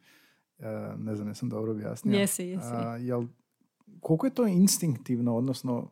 E, 0.59 0.67
ne 0.99 1.17
znam, 1.17 1.29
jesam 1.29 1.49
dobro 1.49 1.73
objasnio. 1.73 2.19
Jesi, 2.19 2.45
jesi. 2.45 2.67
A, 2.73 2.97
jel, 2.97 3.25
koliko 4.01 4.27
je 4.27 4.35
to 4.35 4.47
instinktivno, 4.47 5.37
odnosno 5.37 5.91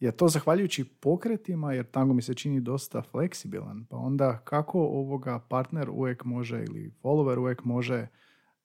je 0.00 0.12
to 0.12 0.28
zahvaljujući 0.28 0.84
pokretima, 0.84 1.72
jer 1.72 1.86
tango 1.90 2.14
mi 2.14 2.22
se 2.22 2.34
čini 2.34 2.60
dosta 2.60 3.02
fleksibilan, 3.02 3.84
pa 3.90 3.96
onda 3.96 4.38
kako 4.44 4.80
ovoga 4.80 5.38
partner 5.38 5.90
uvijek 5.90 6.24
može 6.24 6.64
ili 6.64 6.92
follower 7.02 7.38
uvijek 7.38 7.64
može 7.64 8.06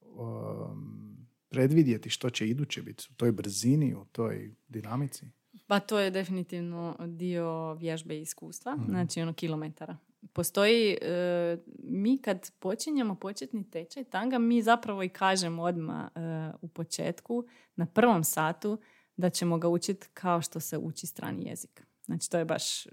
um, 0.01 1.06
predvidjeti 1.49 2.09
što 2.09 2.29
će 2.29 2.47
iduće 2.49 2.81
biti 2.81 3.07
u 3.11 3.15
toj 3.15 3.31
brzini, 3.31 3.95
u 3.95 4.05
toj 4.05 4.55
dinamici? 4.67 5.25
Pa 5.67 5.79
to 5.79 5.99
je 5.99 6.11
definitivno 6.11 6.95
dio 7.07 7.73
vježbe 7.73 8.17
i 8.17 8.21
iskustva, 8.21 8.75
Mhm. 8.75 8.85
znači 8.85 9.21
ono 9.21 9.33
kilometara. 9.33 9.97
Postoji, 10.33 10.97
e, 11.01 11.57
mi 11.79 12.17
kad 12.17 12.51
počinjemo 12.59 13.15
početni 13.15 13.69
tečaj 13.69 14.03
tanga, 14.03 14.39
mi 14.39 14.61
zapravo 14.61 15.03
i 15.03 15.09
kažemo 15.09 15.63
odmah 15.63 16.05
e, 16.05 16.19
u 16.61 16.67
početku, 16.67 17.45
na 17.75 17.85
prvom 17.85 18.23
satu, 18.23 18.79
da 19.17 19.29
ćemo 19.29 19.57
ga 19.57 19.67
učiti 19.67 20.07
kao 20.13 20.41
što 20.41 20.59
se 20.59 20.77
uči 20.77 21.07
strani 21.07 21.45
jezik. 21.45 21.83
Znači 22.05 22.29
to 22.29 22.37
je 22.37 22.45
baš 22.45 22.85
e, 22.85 22.89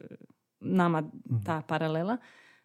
nama 0.60 1.10
ta 1.46 1.62
paralela. 1.62 2.16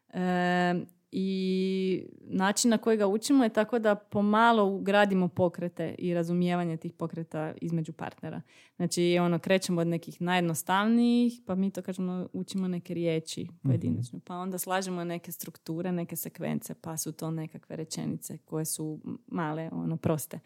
E, 0.10 0.74
I 1.12 2.06
način 2.22 2.72
na 2.72 2.78
koji 2.78 2.98
ga 2.98 3.08
učimo 3.08 3.44
je 3.44 3.50
tako 3.50 3.80
da 3.80 3.96
pomalo 3.96 4.66
ugradimo 4.66 5.28
pokrete 5.28 5.96
i 5.98 6.14
razumijevanje 6.14 6.78
tih 6.78 6.94
pokreta 6.94 7.54
između 7.62 7.94
partnera. 7.94 8.42
Znači, 8.76 9.18
ono, 9.22 9.40
krećemo 9.40 9.82
od 9.82 9.88
nekih 9.88 10.22
najjednostavnijih, 10.22 11.42
pa 11.46 11.56
mi 11.56 11.72
to 11.72 11.82
kažemo, 11.82 12.28
učimo 12.34 12.68
neke 12.68 12.94
riječi 12.94 13.48
pojedinačno. 13.64 14.20
Pa 14.26 14.36
onda 14.36 14.58
slažemo 14.58 15.04
neke 15.04 15.32
strukture, 15.32 15.92
neke 15.92 16.16
sekvence, 16.16 16.74
pa 16.82 16.98
su 16.98 17.12
to 17.12 17.32
nekakve 17.32 17.76
rečenice 17.76 18.38
koje 18.38 18.66
su 18.66 19.00
male, 19.28 19.70
ono, 19.72 19.98
proste. 19.98 20.40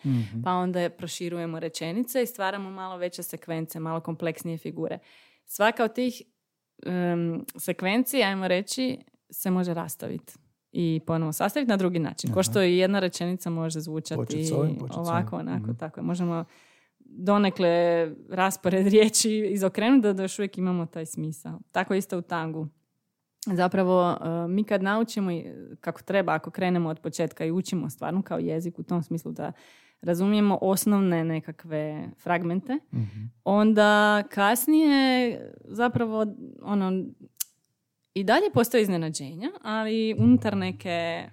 Pa 0.43 0.51
onda 0.51 0.89
proširujemo 0.89 1.59
rečenice 1.59 2.23
i 2.23 2.27
stvaramo 2.27 2.71
malo 2.71 2.97
veće 2.97 3.23
sekvence, 3.23 3.79
malo 3.79 3.99
kompleksnije 3.99 4.57
figure. 4.57 4.99
Svaka 5.45 5.83
od 5.83 5.93
tih 5.93 6.21
em, 6.85 7.45
sekvenci, 7.57 8.23
ajmo 8.23 8.47
reći, 8.47 8.97
se 9.29 9.51
može 9.51 9.73
rastaviti 9.73 10.33
i 10.73 11.01
ponovo 11.07 11.33
sastaviti 11.33 11.69
na 11.69 11.77
drugi 11.77 11.99
način. 11.99 12.33
Ko 12.33 12.43
što 12.43 12.63
i 12.63 12.77
jedna 12.77 12.99
rečenica 12.99 13.49
može 13.49 13.79
zvučati 13.79 14.19
ovim, 14.53 14.77
ovako, 14.91 15.35
onako, 15.35 15.63
Mhm. 15.63 15.73
tako 15.73 15.99
je. 15.99 16.03
Možemo 16.03 16.45
donekle 16.99 17.69
raspored 18.29 18.87
riječi 18.93 19.47
izokrenuti 19.49 20.13
da 20.13 20.21
još 20.21 20.39
uvijek 20.39 20.57
imamo 20.57 20.85
taj 20.85 21.05
smisao. 21.05 21.59
Tako 21.71 21.93
isto 21.93 22.17
u 22.17 22.21
tangu. 22.21 22.67
Zapravo, 23.47 24.11
e, 24.11 24.47
mi 24.47 24.63
kad 24.63 24.83
naučimo 24.83 25.31
kako 25.81 26.01
treba, 26.01 26.33
ako 26.33 26.51
krenemo 26.51 26.89
od 26.89 26.99
početka 26.99 27.45
i 27.45 27.51
učimo 27.51 27.89
stvarno 27.89 28.21
kao 28.21 28.39
jezik 28.39 28.79
u 28.79 28.83
tom 28.83 29.03
smislu 29.03 29.31
da 29.31 29.51
razumijemo 30.01 30.57
osnovne 30.61 31.23
nekakve 31.23 32.09
fragmente, 32.17 32.77
onda 33.43 34.23
kasnije 34.23 35.39
zapravo 35.65 36.25
ono, 36.61 37.03
i 38.13 38.23
dalje 38.23 38.49
postoje 38.53 38.81
iznenađenja, 38.83 39.49
ali 39.61 40.15
unutar 40.19 40.57
neke 40.57 41.23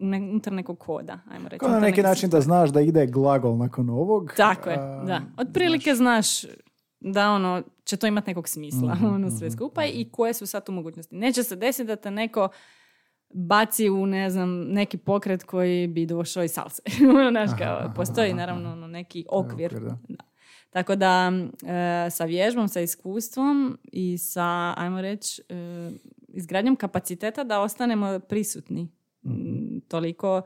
ne- 0.00 0.18
unutar 0.20 0.52
nekog 0.52 0.78
koda, 0.78 1.18
ajmo 1.28 1.48
reći. 1.48 1.58
Kao 1.58 1.68
na 1.70 1.80
neki 1.80 2.02
način 2.02 2.30
da 2.30 2.40
znaš 2.40 2.70
da 2.70 2.80
ide 2.80 3.06
glagol 3.06 3.56
nakon 3.56 3.90
ovog. 3.90 4.32
tako 4.36 4.70
je, 4.70 4.76
a, 4.78 5.04
da. 5.06 5.20
Otprilike 5.38 5.94
znaš 5.94 6.26
da 7.00 7.30
ono, 7.30 7.62
će 7.84 7.96
to 7.96 8.06
imati 8.06 8.30
nekog 8.30 8.48
smisla, 8.48 8.94
Mhm, 8.94 9.06
ono 9.14 9.30
sve 9.30 9.50
skupa 9.50 9.84
i 9.84 10.06
koje 10.06 10.34
su 10.34 10.46
sad 10.46 10.66
tu 10.66 10.72
mogućnosti. 10.72 11.14
Neće 11.14 11.42
se 11.42 11.56
desiti 11.56 11.86
da 11.86 11.96
te 11.96 12.10
neko 12.10 12.48
baci 13.30 13.90
u, 13.90 14.06
ne 14.06 14.30
znam, 14.30 14.50
neki 14.62 14.98
pokret 14.98 15.44
koji 15.44 15.86
bi 15.86 16.06
došao 16.06 16.42
iz 16.42 16.52
salse. 16.52 16.82
Ono, 17.18 17.30
Znaš, 17.30 17.50
kao, 17.58 17.76
aha, 17.76 17.92
postoji 17.96 18.28
aha, 18.28 18.36
naravno 18.36 18.72
ono, 18.72 18.86
neki 18.86 19.24
okvir. 19.30 19.66
okvir, 19.66 19.80
da. 19.82 19.98
Da. 20.08 20.24
Tako 20.70 20.96
da 20.96 21.32
e, 22.06 22.10
sa 22.10 22.24
vježbom, 22.24 22.68
sa 22.68 22.80
iskustvom 22.80 23.78
i 23.84 24.18
sa, 24.18 24.44
ajmo 24.76 25.00
reći, 25.00 25.42
e, 25.48 25.90
izgradnjom 26.32 26.76
kapaciteta 26.76 27.44
da 27.44 27.60
ostanemo 27.60 28.20
prisutni 28.20 28.88
Mhm. 29.24 29.34
m, 29.34 29.80
toliko 29.80 30.42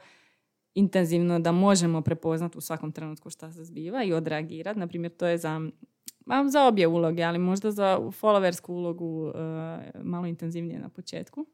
intenzivno 0.75 1.39
da 1.39 1.53
možemo 1.53 2.03
prepoznati 2.03 2.59
u 2.59 2.63
svakom 2.63 2.93
trenutku 2.93 3.31
šta 3.31 3.53
se 3.53 3.65
zbiva 3.65 4.05
i 4.05 4.13
odreagirati. 4.13 4.79
Naprimjer, 4.79 5.13
to 5.13 5.27
je 5.27 5.39
za, 5.39 5.61
za 6.47 6.63
obje 6.63 6.87
uloge, 6.89 7.23
ali 7.23 7.39
možda 7.41 7.71
za 7.71 7.85
followersku 8.13 8.69
ulogu 8.69 9.29
e, 9.29 9.33
malo 9.97 10.27
intenzivnije 10.27 10.79
na 10.81 10.89
početku. 10.89 11.47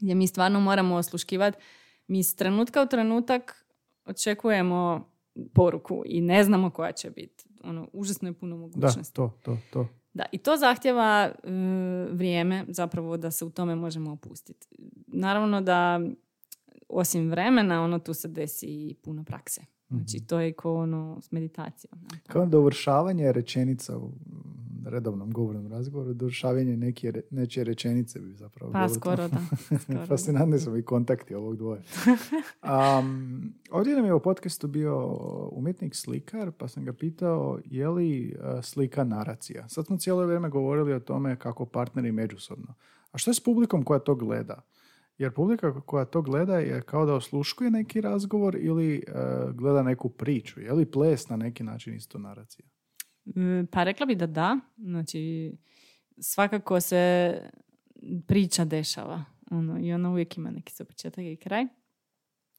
Gdje 0.00 0.14
mi 0.14 0.26
stvarno 0.26 0.60
moramo 0.60 0.94
osluškivati. 0.94 1.58
Mi 2.06 2.22
s 2.22 2.34
trenutka 2.34 2.82
u 2.82 2.86
trenutak 2.86 3.66
očekujemo 4.06 5.10
poruku 5.54 6.02
i 6.06 6.20
ne 6.20 6.44
znamo 6.44 6.70
koja 6.70 6.92
će 6.92 7.10
biti. 7.10 7.44
Ono, 7.64 7.88
užasno 7.92 8.28
je 8.28 8.32
puno 8.32 8.56
Da, 8.56 8.60
mogućnosti. 8.60 9.14
to, 9.14 9.38
to, 9.42 9.58
to. 9.72 9.88
Da, 10.16 10.24
i 10.32 10.38
to 10.38 10.56
zahtjeva 10.56 11.24
e, 11.24 11.50
vrijeme 12.12 12.64
zapravo 12.68 13.16
da 13.16 13.30
se 13.30 13.44
u 13.44 13.50
tome 13.50 13.74
možemo 13.74 14.12
opustiti. 14.12 14.68
Naravno 15.06 15.60
da 15.60 16.00
osim 16.88 17.30
vremena, 17.30 17.82
ono 17.82 17.98
tu 17.98 18.14
se 18.14 18.28
desi 18.28 18.66
i 18.66 18.94
puno 19.02 19.24
prakse. 19.24 19.60
Znači 19.88 20.26
to 20.26 20.40
je 20.40 20.52
kao 20.52 20.74
ono 20.74 21.20
s 21.20 21.32
meditacijom. 21.32 22.00
Kao 22.26 22.46
dovršavanje 22.46 23.32
rečenica 23.32 23.98
u 23.98 24.12
redovnom 24.90 25.32
govornom 25.32 25.66
razgovoru, 25.66 26.14
dovršavanje 26.14 26.76
neke, 26.76 27.12
nečije 27.30 27.64
rečenice 27.64 28.20
bi 28.20 28.34
zapravo 28.34 28.72
Pa 28.72 28.78
bilo 28.78 28.88
to. 28.88 28.94
skoro 28.94 29.28
da. 29.28 29.38
Skoro. 29.78 30.06
Fascinantni 30.06 30.58
su 30.58 30.70
mi 30.70 30.82
kontakti 30.82 31.34
ovog 31.34 31.56
dvoje. 31.56 31.82
Um, 33.00 33.54
ovdje 33.70 33.96
nam 33.96 34.04
je 34.04 34.14
u 34.14 34.20
podcastu 34.20 34.68
bio 34.68 35.18
umjetnik 35.52 35.94
slikar, 35.94 36.50
pa 36.52 36.68
sam 36.68 36.84
ga 36.84 36.92
pitao 36.92 37.58
je 37.64 37.88
li 37.88 38.34
uh, 38.38 38.64
slika 38.64 39.04
naracija. 39.04 39.68
Sad 39.68 39.86
smo 39.86 39.96
cijelo 39.96 40.26
vrijeme 40.26 40.48
govorili 40.48 40.94
o 40.94 41.00
tome 41.00 41.36
kako 41.36 41.66
partneri 41.66 42.12
međusobno. 42.12 42.74
A 43.12 43.18
što 43.18 43.30
je 43.30 43.34
s 43.34 43.40
publikom 43.40 43.82
koja 43.82 43.98
to 43.98 44.14
gleda? 44.14 44.62
Jer 45.18 45.32
publika 45.32 45.80
koja 45.80 46.04
to 46.04 46.22
gleda 46.22 46.58
je 46.58 46.82
kao 46.82 47.06
da 47.06 47.14
osluškuje 47.14 47.70
neki 47.70 48.00
razgovor 48.00 48.56
ili 48.60 49.02
uh, 49.08 49.50
gleda 49.54 49.82
neku 49.82 50.08
priču. 50.08 50.60
Je 50.60 50.72
li 50.72 50.86
ples 50.86 51.28
na 51.28 51.36
neki 51.36 51.64
način 51.64 51.94
isto 51.94 52.18
naracija? 52.18 52.66
Mm, 53.26 53.66
Pa 53.70 53.84
rekla 53.84 54.06
bi 54.06 54.14
da 54.14 54.26
da. 54.26 54.58
Znači, 54.76 55.52
svakako 56.18 56.80
se 56.80 57.34
priča 58.26 58.64
dešava. 58.64 59.24
Ono, 59.50 59.78
I 59.80 59.92
ona 59.92 60.10
uvijek 60.10 60.36
ima 60.36 60.50
neki 60.50 60.72
svoj 60.72 60.86
početak 60.86 61.24
i 61.24 61.36
kraj. 61.36 61.66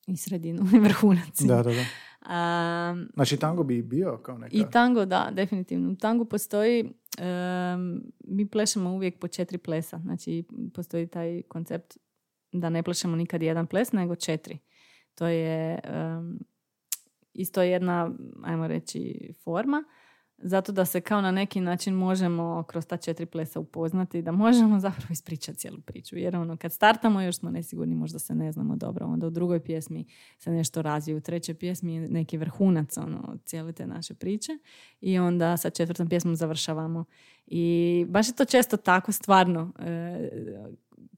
I 0.08 0.18
sredinu 0.18 0.66
i 0.76 0.80
vrhunac. 0.80 1.42
Da, 1.42 1.64
da, 1.64 1.72
da. 1.74 1.86
A, 2.22 2.96
Znači 3.14 3.38
tango 3.38 3.64
bi 3.64 3.82
bio 3.82 4.18
kao 4.18 4.38
neka... 4.38 4.58
I 4.58 4.64
tango, 4.72 5.06
da, 5.06 5.30
definitivno. 5.34 5.92
U 5.92 5.96
tangu 5.96 6.26
postoji, 6.26 6.94
em, 7.18 8.04
mi 8.24 8.50
plešemo 8.50 8.94
uvijek 8.94 9.20
po 9.20 9.28
četiri 9.28 9.58
plesa. 9.58 10.00
Znači, 10.00 10.44
postoji 10.74 11.08
taj 11.08 11.42
koncept 11.42 11.98
da 12.52 12.70
ne 12.70 12.84
plešemo 12.84 13.16
nikad 13.16 13.42
jedan 13.42 13.68
ples, 13.68 13.92
nego 13.92 14.16
četiri. 14.16 14.58
To 15.16 15.28
je 15.28 15.80
em, 15.84 16.40
isto 17.34 17.62
jedna, 17.62 18.12
ajmo 18.44 18.68
reći, 18.68 19.30
forma. 19.44 19.84
Zato 20.38 20.72
da 20.72 20.86
se 20.86 21.02
kao 21.02 21.22
na 21.22 21.32
neki 21.32 21.62
način 21.62 21.94
možemo 21.94 22.64
kroz 22.68 22.86
ta 22.86 22.98
četiri 22.98 23.26
plesa 23.26 23.60
upoznati, 23.60 24.22
da 24.22 24.32
možemo 24.32 24.80
zapravo 24.88 25.08
ispričati 25.12 25.58
cijelu 25.58 25.82
priču. 25.82 26.18
Jer 26.18 26.36
ono, 26.36 26.58
kad 26.58 26.74
startamo 26.74 27.22
još 27.22 27.38
smo 27.38 27.52
nesigurni, 27.52 27.96
možda 27.96 28.20
se 28.20 28.36
ne 28.36 28.52
znamo 28.52 28.76
dobro. 28.76 29.06
Onda 29.06 29.28
u 29.28 29.30
drugoj 29.30 29.60
pjesmi 29.60 30.06
se 30.38 30.52
nešto 30.52 30.82
razvije, 30.82 31.16
u 31.16 31.22
trećoj 31.22 31.56
pjesmi 31.56 31.96
je 31.96 32.10
neki 32.10 32.38
vrhunac 32.38 32.98
ono, 32.98 33.38
cijele 33.46 33.72
te 33.72 33.88
naše 33.88 34.14
priče 34.14 34.52
i 35.02 35.20
onda 35.20 35.58
sa 35.58 35.70
četvrtom 35.70 36.10
pjesmom 36.10 36.36
završavamo. 36.36 37.06
I 37.48 38.06
baš 38.10 38.28
je 38.28 38.36
to 38.36 38.46
često 38.46 38.78
tako 38.78 39.12
stvarno. 39.12 39.72
e, 39.80 40.30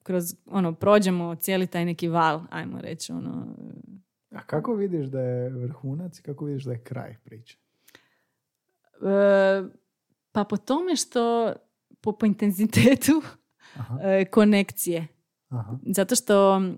kroz, 0.03 0.35
ono, 0.45 0.73
prođemo 0.73 1.35
cijeli 1.35 1.67
taj 1.67 1.85
neki 1.85 2.07
val, 2.07 2.41
ajmo 2.49 2.81
reći, 2.81 3.11
ono, 3.11 3.55
A 4.31 4.43
kako 4.43 4.73
vidiš 4.73 5.07
da 5.07 5.21
je 5.21 5.49
vrhunac 5.49 6.19
i 6.19 6.21
kako 6.21 6.45
vidiš 6.45 6.63
da 6.63 6.71
je 6.71 6.83
kraj 6.83 7.15
priče? 7.23 7.57
E, 9.01 9.63
pa 10.31 10.43
po 10.43 10.57
tome 10.57 10.95
što 10.95 11.53
po, 12.01 12.11
po 12.11 12.25
intenzitetu 12.25 13.21
Aha. 13.75 13.99
e, 14.03 14.25
konekcije. 14.25 15.07
Aha. 15.49 15.79
Zato 15.95 16.15
što 16.15 16.55
m, 16.55 16.77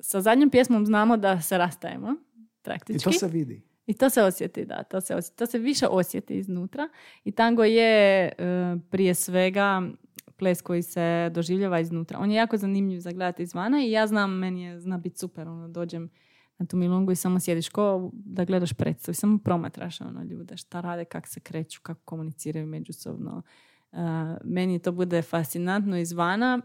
sa 0.00 0.20
zadnjom 0.20 0.50
pjesmom 0.50 0.86
znamo 0.86 1.16
da 1.16 1.40
se 1.40 1.58
rastajemo 1.58 2.10
I 2.10 2.62
praktički. 2.62 3.04
to 3.04 3.12
se 3.12 3.28
vidi. 3.28 3.62
I 3.86 3.94
to 3.94 4.10
se 4.10 4.22
osjeti, 4.22 4.64
da. 4.64 4.82
To 4.82 5.00
se, 5.00 5.14
osjeti. 5.14 5.36
to 5.36 5.46
se 5.46 5.58
više 5.58 5.86
osjeti 5.86 6.34
iznutra. 6.34 6.88
I 7.24 7.32
tango 7.32 7.64
je 7.64 8.24
e, 8.24 8.32
prije 8.90 9.14
svega 9.14 9.82
ples 10.36 10.62
koji 10.62 10.82
se 10.82 11.30
doživljava 11.34 11.80
iznutra. 11.80 12.18
On 12.18 12.30
je 12.30 12.36
jako 12.36 12.56
zanimljiv 12.56 13.00
za 13.00 13.10
gledati 13.10 13.42
izvana 13.42 13.84
i 13.84 13.90
ja 13.90 14.06
znam, 14.06 14.38
meni 14.38 14.62
je 14.62 14.80
zna 14.80 14.98
biti 14.98 15.18
super. 15.18 15.48
Ono, 15.48 15.68
dođem 15.68 16.10
na 16.62 16.66
tu 16.66 16.76
milongu 16.76 17.12
i 17.12 17.16
samo 17.16 17.40
sjediš 17.40 17.68
ko 17.68 18.10
da 18.12 18.44
gledaš 18.44 18.72
predstavu 18.72 19.12
i 19.12 19.14
samo 19.14 19.38
promatraš 19.38 20.00
ono, 20.00 20.22
ljude, 20.22 20.56
šta 20.56 20.80
rade, 20.80 21.04
kako 21.04 21.28
se 21.28 21.40
kreću, 21.40 21.80
kako 21.82 22.00
komuniciraju 22.04 22.66
međusobno. 22.66 23.42
E, 23.92 23.96
meni 24.44 24.78
to 24.78 24.92
bude 24.92 25.22
fascinantno 25.22 25.98
izvana 25.98 26.60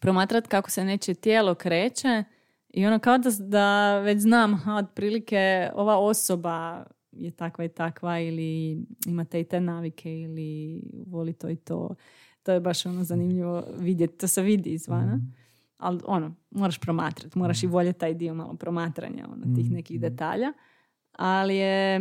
promatrat 0.00 0.46
kako 0.46 0.70
se 0.70 0.84
nečije 0.84 1.14
tijelo 1.14 1.54
kreće 1.54 2.24
i 2.68 2.86
ono 2.86 2.98
kao 2.98 3.18
da, 3.18 3.30
da 3.38 3.98
već 3.98 4.20
znam 4.20 4.54
aha, 4.54 4.74
otprilike 4.74 5.70
ova 5.74 5.98
osoba 5.98 6.84
je 7.12 7.30
takva 7.30 7.64
i 7.64 7.68
takva 7.68 8.20
ili 8.20 8.78
ima 9.06 9.24
te 9.24 9.40
i 9.40 9.44
te 9.44 9.60
navike 9.60 10.20
ili 10.20 10.82
voli 11.06 11.32
to 11.32 11.48
i 11.48 11.56
to. 11.56 11.94
To 12.42 12.52
je 12.52 12.60
baš 12.60 12.86
ono 12.86 13.04
zanimljivo 13.04 13.64
vidjeti, 13.78 14.18
to 14.18 14.28
se 14.28 14.42
vidi 14.42 14.70
izvana. 14.70 15.20
Ali 15.78 16.00
ono, 16.06 16.34
moraš 16.50 16.78
promatrati, 16.78 17.38
moraš 17.38 17.62
i 17.62 17.66
voljeti 17.66 17.98
taj 17.98 18.14
dio 18.14 18.34
malo 18.34 18.54
promatranja 18.54 19.26
ono, 19.32 19.56
tih 19.56 19.70
nekih 19.70 20.00
detalja. 20.00 20.52
ali 21.12 21.56
je, 21.56 21.96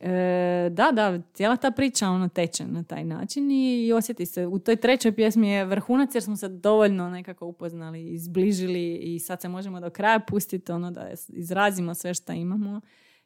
e, 0.00 0.70
da, 0.70 0.90
da, 0.92 1.20
cijela 1.32 1.56
ta 1.56 1.70
priča 1.70 2.08
ono 2.08 2.28
teče 2.28 2.66
na 2.66 2.82
taj 2.82 3.04
način 3.04 3.50
i, 3.50 3.86
i 3.86 3.92
osjeti 3.92 4.26
se. 4.26 4.46
U 4.46 4.58
toj 4.58 4.76
trećoj 4.76 5.12
pjesmi 5.12 5.48
je 5.48 5.64
vrhunac 5.64 6.14
jer 6.14 6.22
smo 6.22 6.36
se 6.36 6.48
dovoljno 6.48 7.10
nekako 7.10 7.46
upoznali, 7.46 8.06
izbližili 8.06 8.96
i 8.96 9.18
sad 9.18 9.40
se 9.40 9.48
možemo 9.48 9.80
do 9.80 9.90
kraja 9.90 10.20
pustiti 10.20 10.72
ono 10.72 10.90
da 10.90 11.10
izrazimo 11.28 11.94
sve 11.94 12.14
što 12.14 12.32
imamo 12.32 12.80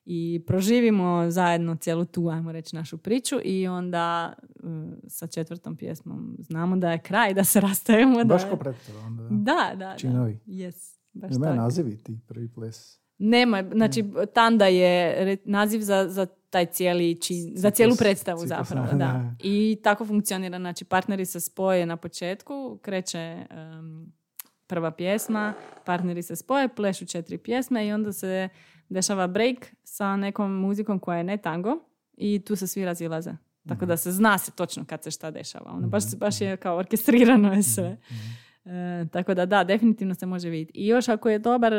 i 0.06 0.44
proživimo 0.46 1.30
zajedno 1.30 1.76
cijelu 1.76 2.04
tu, 2.04 2.28
ajmo 2.28 2.52
reći, 2.52 2.76
našu 2.76 2.98
priču 2.98 3.36
i 3.44 3.68
onda 3.68 4.32
uh, 4.62 4.70
sa 5.08 5.26
četvrtom 5.26 5.76
pjesmom 5.76 6.36
znamo 6.38 6.76
da 6.76 6.92
je 6.92 6.98
kraj, 6.98 7.34
da 7.34 7.44
se 7.44 7.60
rastajemo. 7.60 8.24
Baš 8.24 8.42
da, 8.42 8.50
ko 8.50 8.56
predstava 8.56 9.00
onda. 9.00 9.22
Da, 9.30 9.72
da. 9.76 9.94
Činovi. 9.98 10.40
Da. 10.46 10.52
Yes, 10.52 10.98
baš 11.12 11.30
tako. 11.42 11.54
nazivi 11.54 11.96
ti 11.96 12.18
prvi 12.26 12.48
ples. 12.48 12.98
Nema, 13.18 13.64
znači 13.74 14.04
Tanda 14.34 14.66
je 14.66 15.36
naziv 15.44 15.80
za, 15.80 16.06
za 16.08 16.26
taj 16.50 16.66
cijeli 16.66 17.20
čin, 17.20 17.52
za 17.54 17.70
cijelu 17.70 17.96
predstavu 17.98 18.38
ciklus, 18.38 18.68
zapravo, 18.68 18.86
da. 18.86 18.96
da. 18.96 19.34
I 19.42 19.80
tako 19.82 20.06
funkcionira, 20.06 20.58
znači 20.58 20.84
partneri 20.84 21.24
se 21.24 21.40
spoje 21.40 21.86
na 21.86 21.96
početku, 21.96 22.78
kreće 22.82 23.46
prva 24.66 24.90
pjesma, 24.90 25.54
partneri 25.84 26.22
se 26.22 26.36
spoje, 26.36 26.68
plešu 26.68 27.06
četiri 27.06 27.38
pjesme 27.38 27.86
i 27.86 27.92
onda 27.92 28.12
se 28.12 28.48
dešava 28.88 29.26
break 29.26 29.74
sa 29.84 30.16
nekom 30.16 30.52
muzikom 30.52 30.98
koja 30.98 31.18
je 31.18 31.24
ne 31.24 31.36
tango 31.36 31.78
i 32.16 32.42
tu 32.46 32.56
se 32.56 32.66
svi 32.66 32.84
razilaze. 32.84 33.32
Tako 33.68 33.86
da 33.86 33.96
se 33.96 34.12
zna 34.12 34.38
se 34.38 34.50
točno 34.50 34.84
kad 34.84 35.02
se 35.02 35.10
šta 35.10 35.30
dešava. 35.30 35.70
Ono, 35.70 35.88
baš, 35.88 36.04
baš 36.16 36.40
je 36.40 36.56
kao 36.56 36.76
orkestrirano 36.76 37.52
je 37.52 37.62
sve. 37.62 37.96
E, 38.64 39.04
tako 39.12 39.34
da 39.34 39.46
da, 39.46 39.64
definitivno 39.64 40.14
se 40.14 40.26
može 40.26 40.48
vidjeti. 40.48 40.72
I 40.78 40.86
još 40.86 41.08
ako 41.08 41.28
je 41.28 41.38
dobar 41.38 41.72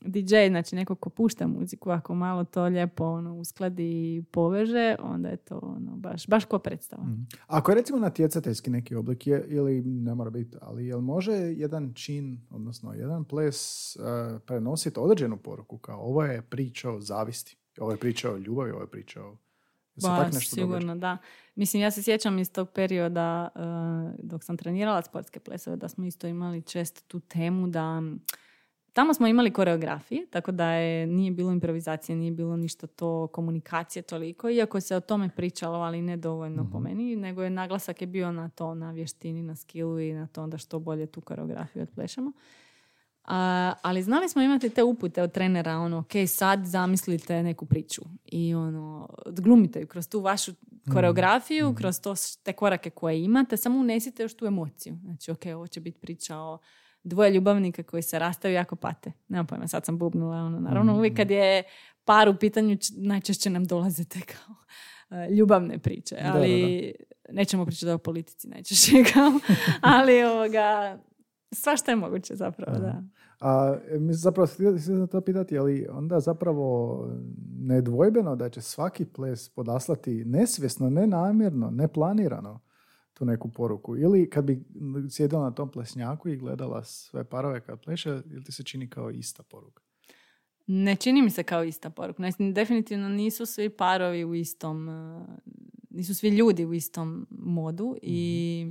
DJ, 0.00 0.48
znači 0.48 0.76
neko 0.76 0.94
ko 0.94 1.10
pušta 1.10 1.46
muziku, 1.46 1.90
ako 1.90 2.14
malo 2.14 2.44
to 2.44 2.64
lijepo 2.64 3.04
ono, 3.04 3.34
uskladi 3.34 4.16
i 4.16 4.22
poveže, 4.22 4.96
onda 5.00 5.28
je 5.28 5.36
to 5.36 5.58
ono, 5.62 5.96
baš, 5.96 6.26
baš 6.26 6.44
ko 6.44 6.58
predstava. 6.58 7.06
Ako 7.46 7.70
je 7.70 7.74
recimo 7.74 7.98
natjecateljski 7.98 8.70
neki 8.70 8.94
oblik, 8.94 9.26
je, 9.26 9.44
ili 9.48 9.82
ne 9.82 10.14
mora 10.14 10.30
biti, 10.30 10.56
ali 10.60 10.86
jel 10.86 11.00
može 11.00 11.32
jedan 11.32 11.92
čin, 11.94 12.40
odnosno 12.50 12.92
jedan 12.92 13.24
ples 13.24 13.96
uh, 13.96 14.02
prenositi 14.46 15.00
određenu 15.00 15.36
poruku, 15.36 15.78
kao 15.78 16.00
ovo 16.00 16.24
je 16.24 16.42
priča 16.42 16.90
o 16.90 17.00
zavisti, 17.00 17.56
ovo 17.78 17.90
je 17.90 17.96
priča 17.96 18.32
o 18.32 18.36
ljubavi, 18.36 18.70
ovo 18.70 18.80
je 18.80 18.90
priča 18.90 19.24
o... 19.24 19.36
Ba, 20.02 20.16
tak 20.16 20.32
nešto 20.32 20.54
sigurno, 20.54 20.94
događa? 20.94 21.00
da. 21.00 21.18
Mislim, 21.54 21.82
ja 21.82 21.90
se 21.90 22.02
sjećam 22.02 22.38
iz 22.38 22.52
tog 22.52 22.70
perioda 22.70 23.48
uh, 23.54 24.20
dok 24.22 24.44
sam 24.44 24.56
trenirala 24.56 25.02
sportske 25.02 25.40
plesove, 25.40 25.76
da 25.76 25.88
smo 25.88 26.04
isto 26.04 26.26
imali 26.26 26.62
često 26.62 27.00
tu 27.08 27.20
temu 27.20 27.66
da 27.66 28.02
tamo 28.98 29.14
smo 29.14 29.26
imali 29.26 29.50
koreografije, 29.50 30.26
tako 30.30 30.52
da 30.52 30.70
je, 30.70 31.06
nije 31.06 31.30
bilo 31.30 31.52
improvizacije, 31.52 32.16
nije 32.16 32.32
bilo 32.32 32.56
ništa 32.56 32.86
to 32.86 33.26
komunikacije 33.26 34.02
toliko, 34.02 34.50
iako 34.50 34.80
se 34.80 34.96
o 34.96 35.00
tome 35.00 35.30
pričalo, 35.36 35.78
ali 35.78 36.02
ne 36.02 36.16
dovoljno 36.16 36.68
po 36.72 36.80
meni, 36.80 37.16
nego 37.16 37.42
je 37.42 37.50
naglasak 37.50 38.00
je 38.00 38.06
bio 38.06 38.32
na 38.32 38.48
to, 38.48 38.74
na 38.74 38.90
vještini, 38.90 39.42
na 39.42 39.56
skillu 39.56 40.00
i 40.00 40.12
na 40.12 40.26
to 40.26 40.46
da 40.46 40.58
što 40.58 40.78
bolje 40.78 41.06
tu 41.06 41.20
koreografiju 41.20 41.82
otplešamo. 41.82 42.32
A, 43.24 43.72
ali 43.82 44.02
znali 44.02 44.28
smo 44.28 44.42
imati 44.42 44.70
te 44.70 44.82
upute 44.82 45.22
od 45.22 45.32
trenera, 45.32 45.78
ono, 45.78 45.98
ok, 45.98 46.12
sad 46.28 46.64
zamislite 46.64 47.42
neku 47.42 47.66
priču 47.66 48.02
i 48.24 48.54
ono, 48.54 49.08
odglumite 49.26 49.80
ju 49.80 49.86
kroz 49.86 50.08
tu 50.08 50.20
vašu 50.20 50.52
koreografiju, 50.92 51.74
kroz 51.74 52.00
to, 52.00 52.14
te 52.42 52.52
korake 52.52 52.90
koje 52.90 53.24
imate, 53.24 53.56
samo 53.56 53.78
unesite 53.78 54.22
još 54.22 54.36
tu 54.36 54.46
emociju. 54.46 54.98
Znači, 55.02 55.30
ok, 55.30 55.42
ovo 55.54 55.66
će 55.66 55.80
biti 55.80 55.98
priča 55.98 56.38
o 56.38 56.58
dvoje 57.08 57.30
ljubavnika 57.30 57.82
koji 57.82 58.02
se 58.02 58.18
rastaju 58.18 58.54
jako 58.54 58.76
pate. 58.76 59.12
Nemam 59.28 59.46
pojma, 59.46 59.68
sad 59.68 59.84
sam 59.84 59.98
bubnula, 59.98 60.36
ono, 60.36 60.60
naravno, 60.60 60.96
uvijek 60.96 61.16
kad 61.16 61.30
je 61.30 61.62
par 62.04 62.28
u 62.28 62.34
pitanju, 62.34 62.76
najčešće 62.96 63.50
nam 63.50 63.64
dolaze 63.64 64.04
te 64.04 64.20
kao 64.20 64.54
e, 65.18 65.30
ljubavne 65.30 65.78
priče, 65.78 66.14
Da, 66.14 66.32
ali 66.34 66.94
nećemo 67.30 67.66
pričati 67.66 67.90
o 67.90 67.98
politici 67.98 68.48
najčešće, 68.48 68.92
kao, 69.14 69.32
ali 69.80 70.24
ovoga, 70.24 70.98
svašta 71.52 71.90
je 71.90 71.96
moguće 71.96 72.34
zapravo, 72.36 72.78
da. 72.78 73.02
A 73.40 73.76
e, 73.90 73.98
mi 73.98 74.14
zapravo 74.14 74.46
sam 74.46 75.08
to 75.08 75.20
pitati, 75.20 75.58
ali 75.58 75.86
onda 75.90 76.20
zapravo 76.20 77.04
nedvojbeno 77.60 78.36
da 78.36 78.48
će 78.48 78.60
svaki 78.60 79.04
ples 79.04 79.48
podaslati 79.48 80.24
nesvjesno, 80.24 80.90
nenamjerno, 80.90 81.70
neplanirano 81.70 82.60
tu 83.18 83.24
neku 83.24 83.48
poruku. 83.48 83.96
Ili 83.96 84.30
kad 84.30 84.44
bi 84.44 84.64
sjedila 85.10 85.42
na 85.42 85.50
tom 85.50 85.70
plesnjaku 85.70 86.28
i 86.28 86.36
gledala 86.36 86.84
sve 86.84 87.24
parove 87.24 87.60
kad 87.60 87.80
pleše, 87.80 88.22
ili 88.30 88.44
ti 88.44 88.52
se 88.52 88.62
čini 88.62 88.90
kao 88.90 89.10
ista 89.10 89.42
poruka? 89.42 89.82
Ne 90.66 90.96
čini 90.96 91.22
mi 91.22 91.30
se 91.30 91.42
kao 91.42 91.64
ista 91.64 91.90
poruka. 91.90 92.22
Definitivno 92.52 93.08
nisu 93.08 93.46
svi 93.46 93.70
parovi 93.70 94.24
u 94.24 94.34
istom, 94.34 94.88
eh, 94.88 95.26
nisu 95.90 96.14
svi 96.14 96.28
ljudi 96.28 96.64
u 96.64 96.74
istom 96.74 97.26
modu 97.30 97.96
i 98.02 98.66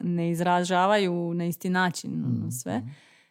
ne 0.00 0.30
izražavaju 0.30 1.34
na 1.34 1.46
isti 1.46 1.70
način 1.70 2.24
ono, 2.24 2.50
sve 2.50 2.82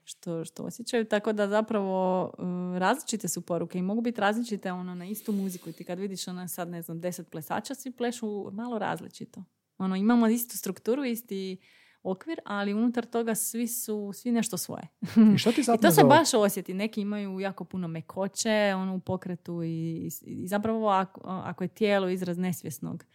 što, 0.04 0.46
što 0.46 0.64
osjećaju. 0.64 1.06
Tako 1.06 1.34
da 1.34 1.48
zapravo 1.48 2.32
eh, 2.38 2.80
različite 2.80 3.28
su 3.28 3.42
poruke 3.42 3.80
i 3.80 3.82
mogu 3.82 4.02
biti 4.02 4.22
različite 4.22 4.72
ono, 4.72 4.96
na 4.96 5.06
istu 5.06 5.32
muziku. 5.32 5.70
I 5.70 5.74
ti 5.74 5.84
kad 5.84 6.00
vidiš 6.00 6.28
ono, 6.28 6.48
sad, 6.48 6.70
ne 6.70 6.82
znam, 6.82 7.02
deset 7.02 7.30
plesača, 7.32 7.76
svi 7.76 7.92
plešu 7.92 8.52
malo 8.52 8.80
različito. 8.80 9.44
Ono, 9.78 9.96
imamo 9.96 10.28
istu 10.28 10.58
strukturu, 10.58 11.06
isti 11.06 11.58
okvir, 12.04 12.40
ali 12.46 12.74
unutar 12.74 13.06
toga 13.06 13.36
svi 13.36 13.68
su, 13.68 14.12
svi 14.14 14.32
nešto 14.32 14.58
svoje. 14.58 14.88
I 15.36 15.38
što 15.38 15.52
ti 15.52 15.62
I 15.76 15.82
to 15.82 15.92
se 15.92 16.04
baš 16.04 16.34
osjeti. 16.34 16.74
Neki 16.74 17.02
imaju 17.02 17.40
jako 17.40 17.64
puno 17.64 17.88
mekoće 17.88 18.74
ono, 18.76 18.96
u 18.96 19.00
pokretu 19.00 19.64
i, 19.64 20.10
i 20.22 20.48
zapravo 20.48 20.88
ako, 20.90 21.22
ako 21.24 21.64
je 21.64 21.68
tijelo 21.68 22.10
izraz 22.10 22.38
nesvjesnog 22.38 23.06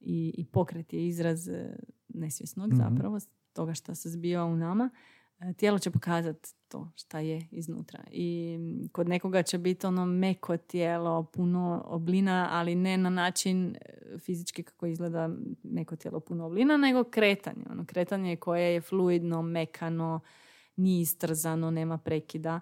i, 0.00 0.34
i 0.38 0.44
pokret 0.44 0.92
je 0.92 1.06
izraz 1.06 1.48
e, 1.48 1.76
nesvjesnog 2.08 2.68
Mhm. 2.68 2.76
zapravo, 2.76 3.18
toga 3.52 3.74
što 3.74 3.94
se 3.94 4.10
zbiva 4.10 4.44
u 4.44 4.56
nama, 4.56 4.90
tijelo 5.56 5.78
će 5.78 5.90
pokazati 5.90 6.54
to 6.68 6.88
šta 6.96 7.18
je 7.18 7.46
iznutra. 7.50 8.04
I 8.10 8.58
kod 8.92 9.08
nekoga 9.08 9.42
će 9.42 9.58
biti 9.58 9.86
ono 9.86 10.06
meko 10.06 10.56
tijelo, 10.56 11.22
puno 11.24 11.82
oblina, 11.86 12.48
ali 12.52 12.74
ne 12.74 12.96
na 12.96 13.10
način 13.10 13.76
e, 13.76 14.18
fizički 14.18 14.62
kako 14.62 14.86
izgleda 14.86 15.30
meko 15.62 15.96
tijelo, 15.96 16.20
puno 16.20 16.46
oblina, 16.46 16.76
nego 16.76 17.04
kretanje. 17.04 17.64
Ono 17.70 17.84
kretanje 17.86 18.36
koje 18.36 18.74
je 18.74 18.80
fluidno, 18.80 19.42
mekano, 19.42 20.20
nije 20.76 21.02
istrzano, 21.02 21.70
nema 21.70 21.98
prekida. 21.98 22.60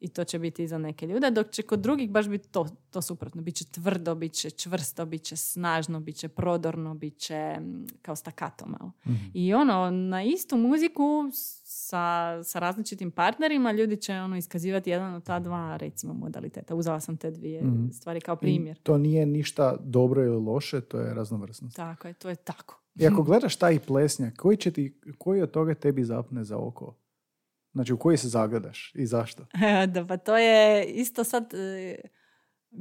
I 0.00 0.08
to 0.08 0.24
će 0.24 0.38
biti 0.38 0.62
i 0.62 0.68
za 0.68 0.78
neke 0.78 1.06
ljude, 1.06 1.30
dok 1.30 1.50
će 1.50 1.62
kod 1.62 1.80
drugih 1.80 2.10
baš 2.10 2.28
biti 2.28 2.48
to, 2.48 2.66
to 2.90 3.02
suprotno. 3.02 3.42
Biće 3.42 3.64
tvrdo, 3.64 4.14
bit 4.14 4.32
će 4.32 4.50
čvrsto, 4.50 5.06
bit 5.06 5.22
će 5.22 5.36
snažno, 5.36 6.00
bit 6.00 6.16
će 6.16 6.28
prodorno, 6.28 6.94
bit 6.94 7.18
će 7.18 7.56
mm, 7.60 7.86
kao 8.02 8.16
stakato 8.16 8.66
malo. 8.66 8.92
I 9.34 9.54
ono, 9.54 9.90
na 9.90 10.22
istu 10.22 10.56
muziku 10.56 11.30
sa, 11.64 12.44
sa 12.44 12.58
različitim 12.58 13.10
partnerima 13.10 13.72
ljudi 13.72 13.96
će 13.96 14.14
ono 14.14 14.36
iskazivati 14.36 14.90
jedan 14.90 15.14
od 15.14 15.24
ta 15.24 15.38
dva, 15.38 15.76
recimo, 15.76 16.14
modaliteta. 16.14 16.74
Uzela 16.74 17.00
sam 17.00 17.16
te 17.16 17.30
dvije 17.30 17.62
stvari 17.92 18.20
kao 18.20 18.36
primjer. 18.36 18.76
I 18.76 18.82
to 18.82 18.98
nije 18.98 19.26
ništa 19.26 19.76
dobro 19.80 20.24
ili 20.24 20.36
loše, 20.36 20.80
to 20.80 21.00
je 21.00 21.14
raznovrsnost. 21.14 21.76
Tako 21.76 22.08
je, 22.08 22.14
to 22.14 22.28
je 22.28 22.36
tako. 22.36 22.80
I 22.94 23.06
ako 23.06 23.22
gledaš 23.22 23.56
taj 23.56 23.78
plesnjak, 23.78 24.36
koji, 24.36 24.56
će 24.56 24.70
ti, 24.70 25.00
koji 25.18 25.42
od 25.42 25.50
toga 25.50 25.74
tebi 25.74 26.04
zapne 26.04 26.44
za 26.44 26.58
oko? 26.58 26.94
Znači, 27.72 27.92
u 27.92 27.98
koji 27.98 28.16
se 28.16 28.28
zagledaš 28.28 28.92
i 28.94 29.06
zašto? 29.06 29.46
da, 29.94 30.06
pa 30.06 30.16
to 30.16 30.36
je 30.36 30.84
isto 30.84 31.24
sad 31.24 31.54
e, 31.54 31.96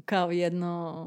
kao 0.05 0.31
jedno 0.31 1.05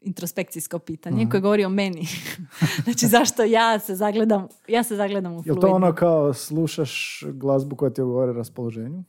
introspekcijsko 0.00 0.78
pitanje 0.78 1.26
koje 1.30 1.40
govori 1.40 1.64
o 1.64 1.68
meni. 1.68 2.06
znači 2.84 3.06
zašto 3.06 3.44
ja 3.44 3.78
se 3.78 3.94
zagledam, 3.94 4.48
ja 4.68 4.82
se 4.82 4.96
zagledam 4.96 5.32
u 5.32 5.36
Jel 5.36 5.44
fluidno. 5.44 5.60
to 5.60 5.74
ono 5.74 5.94
kao 5.94 6.34
slušaš 6.34 7.24
glazbu 7.32 7.76
koja 7.76 7.90
ti 7.90 8.00
odgovara 8.00 8.32
raspoloženju? 8.32 9.04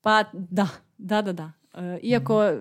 Pa 0.00 0.24
da, 0.32 0.68
da, 0.98 1.22
da, 1.22 1.32
da. 1.32 1.52
E, 1.74 1.98
iako 2.02 2.44
e, 2.44 2.58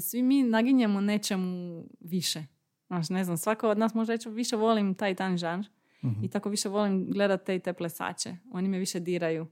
svi 0.00 0.22
mi 0.22 0.42
naginjemo 0.42 1.00
nečemu 1.00 1.84
više. 2.00 2.44
Znaš, 2.86 3.10
ne 3.10 3.24
znam, 3.24 3.36
svako 3.36 3.68
od 3.68 3.78
nas 3.78 3.94
može 3.94 4.12
reći 4.12 4.28
više 4.28 4.56
volim 4.56 4.94
taj 4.94 5.10
i 5.10 5.14
taj 5.14 5.36
žanr 5.36 5.66
i 6.22 6.28
tako 6.28 6.48
više 6.48 6.68
volim 6.68 7.10
gledati 7.10 7.46
te 7.46 7.56
i 7.56 7.58
te 7.58 7.72
plesače. 7.72 8.36
Oni 8.52 8.68
me 8.68 8.78
više 8.78 9.00
diraju. 9.00 9.46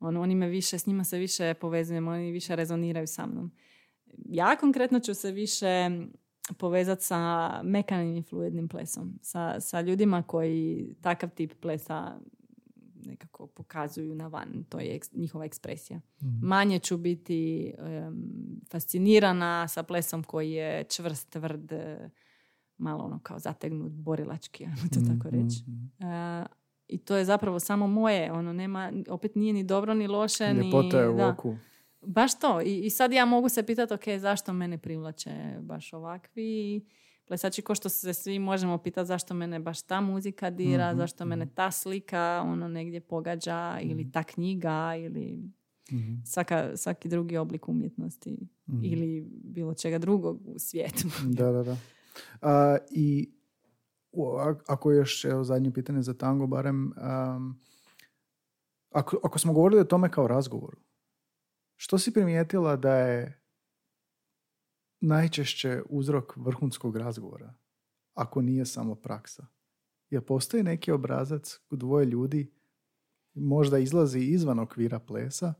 Ono, 0.00 0.22
oni 0.22 0.34
me 0.34 0.48
više, 0.48 0.78
s 0.78 0.86
njima 0.86 1.04
se 1.04 1.18
više 1.18 1.54
povezujem, 1.54 2.08
oni 2.08 2.32
više 2.32 2.56
rezoniraju 2.56 3.06
sa 3.06 3.26
mnom. 3.26 3.52
Ja 4.24 4.56
konkretno 4.56 5.00
ću 5.00 5.14
se 5.14 5.32
više 5.32 5.90
povezati 6.58 7.04
sa 7.04 7.50
mekanim 7.62 8.16
i 8.16 8.22
fluidnim 8.22 8.68
plesom. 8.68 9.18
Sa, 9.22 9.60
sa 9.60 9.80
ljudima 9.80 10.22
koji 10.22 10.94
takav 11.00 11.30
tip 11.30 11.52
plesa 11.60 12.18
nekako 13.04 13.46
pokazuju 13.46 14.14
na 14.14 14.26
van. 14.26 14.64
To 14.68 14.78
je 14.78 14.98
eks- 15.00 15.16
njihova 15.18 15.44
ekspresija. 15.44 16.00
Manje 16.42 16.78
ću 16.78 16.96
biti 16.96 17.72
em, 17.78 18.30
fascinirana 18.70 19.68
sa 19.68 19.82
plesom 19.82 20.22
koji 20.22 20.52
je 20.52 20.84
čvrst, 20.84 21.30
tvrd, 21.30 21.72
malo 22.76 23.04
ono 23.04 23.18
kao 23.22 23.38
zategnut, 23.38 23.92
borilački, 23.92 24.64
ajmo 24.64 24.76
to 24.94 25.00
tako 25.14 25.30
reći. 25.30 25.64
E, 26.00 26.46
I 26.88 26.98
to 26.98 27.16
je 27.16 27.24
zapravo 27.24 27.60
samo 27.60 27.86
moje, 27.86 28.32
ono 28.32 28.52
nema, 28.52 28.92
opet 29.08 29.34
nije 29.34 29.52
ni 29.52 29.64
dobro 29.64 29.94
ni 29.94 30.06
loše, 30.06 30.52
Ljepota 30.52 31.00
je 31.00 31.08
u 31.08 31.16
da. 31.16 31.28
oku. 31.28 31.56
Baš 32.02 32.40
to. 32.40 32.60
I, 32.60 32.78
I 32.86 32.90
sad 32.90 33.12
ja 33.12 33.24
mogu 33.24 33.48
se 33.48 33.62
pitati, 33.62 33.94
ok, 33.94 34.02
zašto 34.18 34.52
mene 34.52 34.78
privlače 34.78 35.30
baš 35.60 35.92
ovakvi 35.92 36.80
plesači, 37.26 37.62
ko 37.62 37.74
što 37.74 37.88
se 37.88 38.14
svi 38.14 38.38
možemo 38.38 38.78
pitati 38.78 39.06
zašto 39.06 39.34
mene 39.34 39.58
baš 39.58 39.82
ta 39.82 40.00
muzika 40.00 40.50
dira, 40.50 40.90
Mhm, 40.90 40.98
zašto 40.98 41.24
mene 41.24 41.44
mhm. 41.44 41.54
ta 41.54 41.70
slika 41.70 42.42
ono 42.46 42.68
negdje 42.68 43.00
pogađa 43.00 43.78
ili 43.82 44.12
ta 44.12 44.22
knjiga 44.22 44.94
ili 44.98 45.50
Mhm, 45.92 46.14
svaka, 46.24 46.76
svaki 46.76 47.08
drugi 47.08 47.36
oblik 47.36 47.68
umjetnosti 47.68 48.36
mhm. 48.68 48.84
ili 48.84 49.26
bilo 49.30 49.74
čega 49.74 49.98
drugog 49.98 50.40
u 50.46 50.58
svijetu. 50.58 51.08
Da, 51.24 51.52
da, 51.52 51.62
da. 51.62 51.76
A, 52.42 52.76
I 52.90 53.30
ako 54.66 54.92
još, 54.92 55.24
evo, 55.24 55.44
zadnje 55.44 55.72
pitanje 55.72 56.02
za 56.02 56.14
tango, 56.14 56.46
barem, 56.46 56.92
am, 56.96 57.60
ako, 58.90 59.20
ako 59.22 59.38
smo 59.38 59.52
govorili 59.52 59.80
o 59.80 59.84
tome 59.84 60.10
kao 60.10 60.26
razgovoru, 60.26 60.78
što 61.76 61.98
si 61.98 62.14
primijetila 62.14 62.76
da 62.76 62.94
je 62.94 63.40
najčešće 65.00 65.82
uzrok 65.88 66.36
vrhunskog 66.36 66.96
razgovora, 66.96 67.54
ako 68.14 68.42
nije 68.42 68.66
samo 68.66 68.94
praksa? 68.94 69.46
Jer 70.10 70.24
postoji 70.24 70.62
neki 70.62 70.92
obrazac 70.92 71.60
u 71.70 71.76
dvoje 71.76 72.06
ljudi, 72.06 72.52
možda 73.34 73.78
izlazi 73.78 74.18
izvan 74.18 74.58
okvira 74.58 74.98
plesa, 74.98 75.54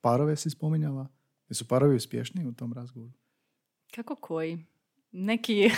parove 0.00 0.36
si 0.36 0.50
spominjala, 0.50 1.08
jesu 1.48 1.68
parovi 1.68 1.96
uspješniji 1.96 2.46
u 2.46 2.52
tom 2.52 2.72
razgovoru? 2.72 3.18
Kako 3.94 4.16
koji? 4.16 4.66
Neki, 5.12 5.70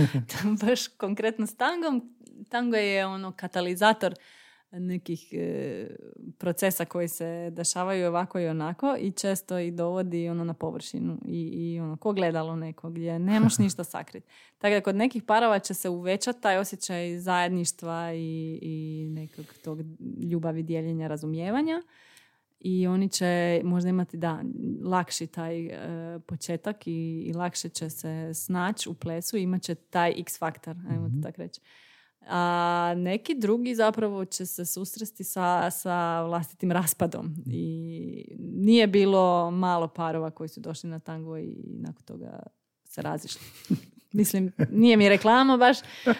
baš 0.66 0.88
konkretno 0.88 1.46
s 1.46 1.56
tangom, 1.56 2.16
tango 2.48 2.76
je 2.76 3.06
ono 3.06 3.32
katalizator 3.36 4.14
nekih 4.72 5.28
e, 5.32 5.86
procesa 6.38 6.84
koji 6.84 7.08
se 7.08 7.50
dešavaju 7.52 8.08
ovako 8.08 8.40
i 8.40 8.48
onako 8.48 8.96
i 9.00 9.12
često 9.12 9.58
i 9.58 9.70
dovodi 9.70 10.28
ono 10.28 10.44
na 10.44 10.54
površinu 10.54 11.18
i, 11.26 11.40
i 11.40 11.80
ono 11.80 11.96
ko 11.96 12.12
gledalo 12.12 12.56
neko 12.56 12.90
gdje 12.90 13.18
nemaš 13.18 13.58
ništa 13.64 13.84
sakriti. 13.84 14.26
Tako 14.58 14.74
da 14.74 14.80
kod 14.80 14.96
nekih 14.96 15.22
parova 15.22 15.58
će 15.58 15.74
se 15.74 15.88
uvećati 15.88 16.40
taj 16.40 16.58
osjećaj 16.58 17.18
zajedništva 17.18 18.12
i, 18.14 18.58
i 18.62 19.06
nekog 19.10 19.46
tog 19.64 19.78
ljubavi, 20.30 20.62
dijeljenja, 20.62 21.08
razumijevanja 21.08 21.82
i 22.60 22.86
oni 22.86 23.08
će 23.08 23.60
možda 23.64 23.88
imati 23.90 24.16
da 24.16 24.42
lakši 24.84 25.26
taj 25.26 25.66
e, 25.66 25.78
početak 26.26 26.86
i, 26.86 27.20
i 27.26 27.32
lakše 27.32 27.68
će 27.68 27.90
se 27.90 28.30
snaći 28.34 28.88
u 28.88 28.94
plesu 28.94 29.36
i 29.36 29.42
imat 29.42 29.62
će 29.62 29.74
taj 29.74 30.14
x 30.18 30.38
faktor, 30.38 30.76
ajmo 30.90 31.08
to 31.08 31.14
tako 31.22 31.42
reći. 31.42 31.60
A 32.28 32.94
neki 32.96 33.34
drugi 33.34 33.74
zapravo 33.74 34.24
će 34.24 34.46
se 34.46 34.64
susresti 34.66 35.24
sa, 35.24 35.70
sa 35.70 36.22
vlastitim 36.22 36.72
raspadom 36.72 37.34
i 37.46 38.24
nije 38.38 38.86
bilo 38.86 39.50
malo 39.50 39.88
parova 39.88 40.30
koji 40.30 40.48
su 40.48 40.60
došli 40.60 40.90
na 40.90 40.98
tango 40.98 41.38
i 41.38 41.56
nakon 41.80 42.02
toga 42.02 42.42
se 42.84 43.02
razišli. 43.02 43.40
Mislim, 44.12 44.52
nije 44.70 44.96
mi 44.96 45.08
reklama 45.08 45.56
baš, 45.56 45.76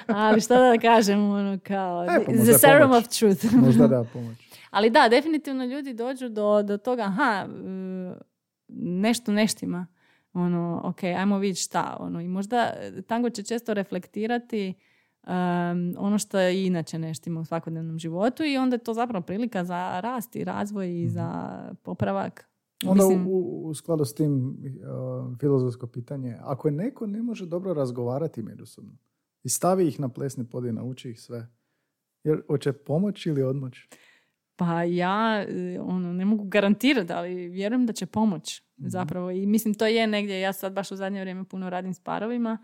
ali 0.07 0.41
šta 0.41 0.55
da 0.61 0.79
kažem, 0.79 1.31
ono 1.31 1.59
kao, 1.63 2.05
E, 2.05 2.25
pa 2.27 2.33
the 2.33 2.59
serum 2.59 2.91
pomoć. 2.91 3.05
of 3.05 3.19
truth. 3.19 3.55
Možda 3.55 3.87
da 3.97 4.05
pomoć. 4.13 4.37
Ali 4.71 4.91
da, 4.91 5.09
definitivno 5.09 5.65
ljudi 5.65 5.95
dođu 5.95 6.29
do, 6.29 6.63
do 6.63 6.77
toga, 6.77 7.03
aha, 7.03 7.47
e, 7.47 8.15
nešto 8.79 9.33
neštima. 9.33 9.87
Ono, 10.33 10.81
ok, 10.85 11.05
ajmo 11.05 11.39
vidjeti 11.39 11.61
šta. 11.61 11.97
Ono, 12.01 12.21
I 12.21 12.29
možda 12.29 12.73
tango 13.07 13.31
će 13.31 13.43
često 13.43 13.75
reflektirati 13.75 14.75
um, 15.23 15.95
ono 15.99 16.19
što 16.19 16.39
je 16.39 16.67
inače 16.67 16.99
neštima 16.99 17.41
u 17.41 17.45
svakodnevnom 17.45 17.99
životu 17.99 18.45
i 18.45 18.57
onda 18.57 18.75
je 18.75 18.85
to 18.85 18.95
zapravo 18.95 19.23
prilika 19.25 19.65
za 19.65 20.01
rast 20.01 20.37
i 20.37 20.45
razvoj 20.45 21.01
i 21.03 21.09
za 21.09 21.59
popravak. 21.83 22.51
Onda 22.87 23.05
Mislim- 23.05 23.27
u, 23.27 23.63
u 23.65 23.75
skladu 23.75 24.05
s 24.05 24.15
tim 24.15 24.49
uh, 24.49 25.39
filozofsko 25.39 25.87
pitanje, 25.87 26.37
ako 26.41 26.69
je 26.69 26.73
neko 26.73 27.07
ne 27.07 27.23
može 27.23 27.47
dobro 27.47 27.75
razgovarati 27.75 28.43
međusobno 28.43 28.93
i 29.43 29.49
stavi 29.49 29.89
ih 29.89 30.01
na 30.01 30.09
plesni 30.09 30.45
pod 30.45 30.65
i 30.65 30.73
nauči 30.73 31.11
ih 31.11 31.21
sve, 31.21 31.49
jer 32.25 32.43
hoće 32.47 32.73
pomoć 32.73 33.27
ili 33.27 33.43
odmoć? 33.43 33.79
Pa 34.61 34.83
ja 34.83 35.43
e, 35.43 35.81
ono, 35.81 36.13
ne 36.13 36.25
mogu 36.25 36.45
garantirati, 36.45 37.13
ali 37.13 37.49
vjerujem 37.49 37.87
da 37.87 37.93
će 37.93 38.07
pomoć 38.07 38.63
zapravo. 38.79 39.31
I 39.31 39.47
mislim 39.47 39.75
to 39.75 39.87
je 39.87 40.07
negdje, 40.07 40.41
ja 40.41 40.53
sad 40.53 40.73
baš 40.73 40.93
u 40.93 40.97
zadnje 40.97 41.21
vrijeme 41.21 41.45
puno 41.45 41.71
radim 41.71 41.95
s 41.95 42.01
parovima 42.01 42.59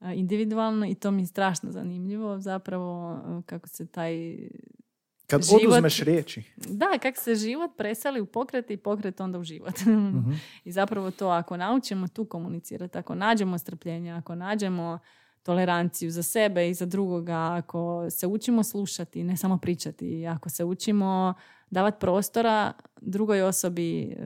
a, 0.00 0.12
individualno 0.14 0.86
i 0.86 0.94
to 0.94 1.10
mi 1.10 1.22
je 1.22 1.26
strašno 1.26 1.70
zanimljivo 1.70 2.38
zapravo 2.38 3.12
e, 3.14 3.42
kako 3.46 3.68
se 3.68 3.86
taj 3.86 4.36
Kad 5.26 5.40
Život- 5.42 5.60
oduzmeš 5.62 6.00
riječi. 6.00 6.42
da, 6.56 6.98
kako 7.02 7.18
se 7.18 7.34
život 7.34 7.70
preseli 7.76 8.20
u 8.20 8.26
pokret 8.26 8.70
i 8.70 8.76
pokret 8.76 9.20
onda 9.20 9.38
u 9.38 9.44
život. 9.44 9.74
Mhm. 9.86 10.32
I 10.64 10.72
zapravo 10.72 11.10
to 11.10 11.28
ako 11.28 11.56
naučimo 11.56 12.08
tu 12.08 12.24
komunicirati, 12.24 12.98
ako 12.98 13.14
nađemo 13.14 13.58
strpljenje, 13.58 14.12
ako 14.12 14.34
nađemo 14.34 14.98
toleranciju 15.42 16.10
za 16.10 16.22
sebe 16.22 16.70
i 16.70 16.74
za 16.74 16.86
drugoga, 16.86 17.54
ako 17.54 18.10
se 18.10 18.26
učimo 18.26 18.62
slušati, 18.62 19.24
ne 19.24 19.36
samo 19.36 19.58
pričati, 19.58 20.26
ako 20.26 20.50
se 20.50 20.64
učimo 20.64 21.34
davati 21.70 21.96
prostora 22.00 22.72
drugoj 23.00 23.42
osobi 23.42 24.02
e, 24.02 24.16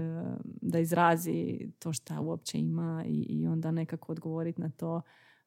da 0.45 0.79
izrazi 0.79 1.69
to 1.79 1.93
što 1.93 2.23
uopće 2.23 2.59
ima 2.59 3.05
i, 3.07 3.47
onda 3.47 3.71
nekako 3.71 4.13
odgovoriti 4.13 4.61
na 4.61 4.71
to. 4.71 5.01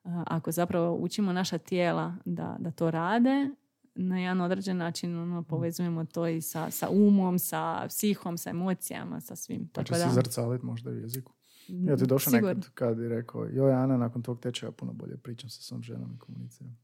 E, 0.06 0.10
Ako 0.28 0.52
zapravo 0.52 0.96
učimo 0.96 1.34
naša 1.34 1.58
tijela 1.58 2.16
da, 2.26 2.56
da 2.60 2.72
to 2.72 2.92
rade, 2.92 3.50
na 3.96 4.20
jedan 4.20 4.42
određen 4.42 4.78
način 4.78 5.18
ono, 5.18 5.44
povezujemo 5.44 6.06
to 6.06 6.28
i 6.28 6.42
sa, 6.42 6.72
sa 6.72 6.90
umom, 6.90 7.40
sa 7.40 7.86
psihom, 7.90 8.38
sa 8.38 8.50
emocijama, 8.50 9.22
sa 9.22 9.36
svim. 9.36 9.70
Pa 9.74 9.84
će 9.84 9.88
Tako 9.94 10.00
se 10.00 10.06
da- 10.06 10.14
zrcalit 10.14 10.62
možda 10.64 10.90
u 10.90 10.94
jeziku. 10.94 11.34
Ja 11.70 11.98
ti 11.98 12.06
došao 12.06 12.32
Sigurno. 12.32 12.48
nekad 12.54 12.74
kad 12.74 13.00
je 13.00 13.10
rekao, 13.10 13.46
joj 13.46 13.74
Ana, 13.74 13.98
nakon 13.98 14.22
tog 14.22 14.40
tečaja 14.40 14.72
puno 14.72 14.94
bolje 14.94 15.18
pričam 15.18 15.50
sa 15.50 15.62
svom 15.62 15.84
ženom 15.84 16.14
i 16.16 16.20
komuniciram. 16.20 16.78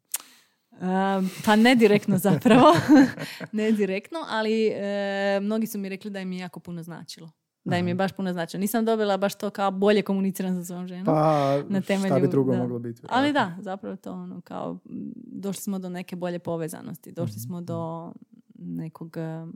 Um, 0.72 1.30
pa 1.46 1.56
ne 1.56 1.76
direktno 1.76 2.18
zapravo. 2.18 2.74
ne 3.52 3.72
direktno, 3.72 4.20
ali 4.30 4.68
e, 4.68 5.40
mnogi 5.42 5.68
su 5.68 5.80
mi 5.80 5.90
rekli 5.90 6.12
da 6.12 6.20
im 6.20 6.32
je 6.32 6.40
jako 6.40 6.60
puno 6.60 6.84
značilo. 6.84 7.32
Da 7.66 7.78
im 7.78 7.88
je 7.88 7.96
baš 7.96 8.12
puno 8.12 8.34
značilo. 8.34 8.62
Nisam 8.62 8.86
dobila 8.86 9.18
baš 9.18 9.36
to 9.36 9.50
kao 9.50 9.72
bolje 9.72 10.02
komuniciram 10.02 10.56
sa 10.56 10.64
svojom 10.66 10.88
ženom. 10.88 11.06
Pa, 11.06 11.58
na 11.70 11.82
šta 11.82 11.96
bi 11.96 12.10
temelju- 12.10 12.30
drugo 12.30 12.52
da. 12.52 12.58
moglo 12.58 12.80
biti? 12.80 13.02
ali 13.10 13.34
da, 13.34 13.58
zapravo 13.60 13.96
to 13.96 14.12
ono 14.12 14.42
kao 14.42 14.80
došli 15.16 15.62
smo 15.62 15.80
do 15.80 15.90
neke 15.90 16.16
bolje 16.16 16.40
povezanosti. 16.40 17.12
Došli 17.12 17.40
smo 17.40 17.62
do 17.62 18.14
nekog 18.56 19.18
em, 19.18 19.54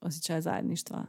osjećaja 0.00 0.40
zajedništva. 0.40 1.06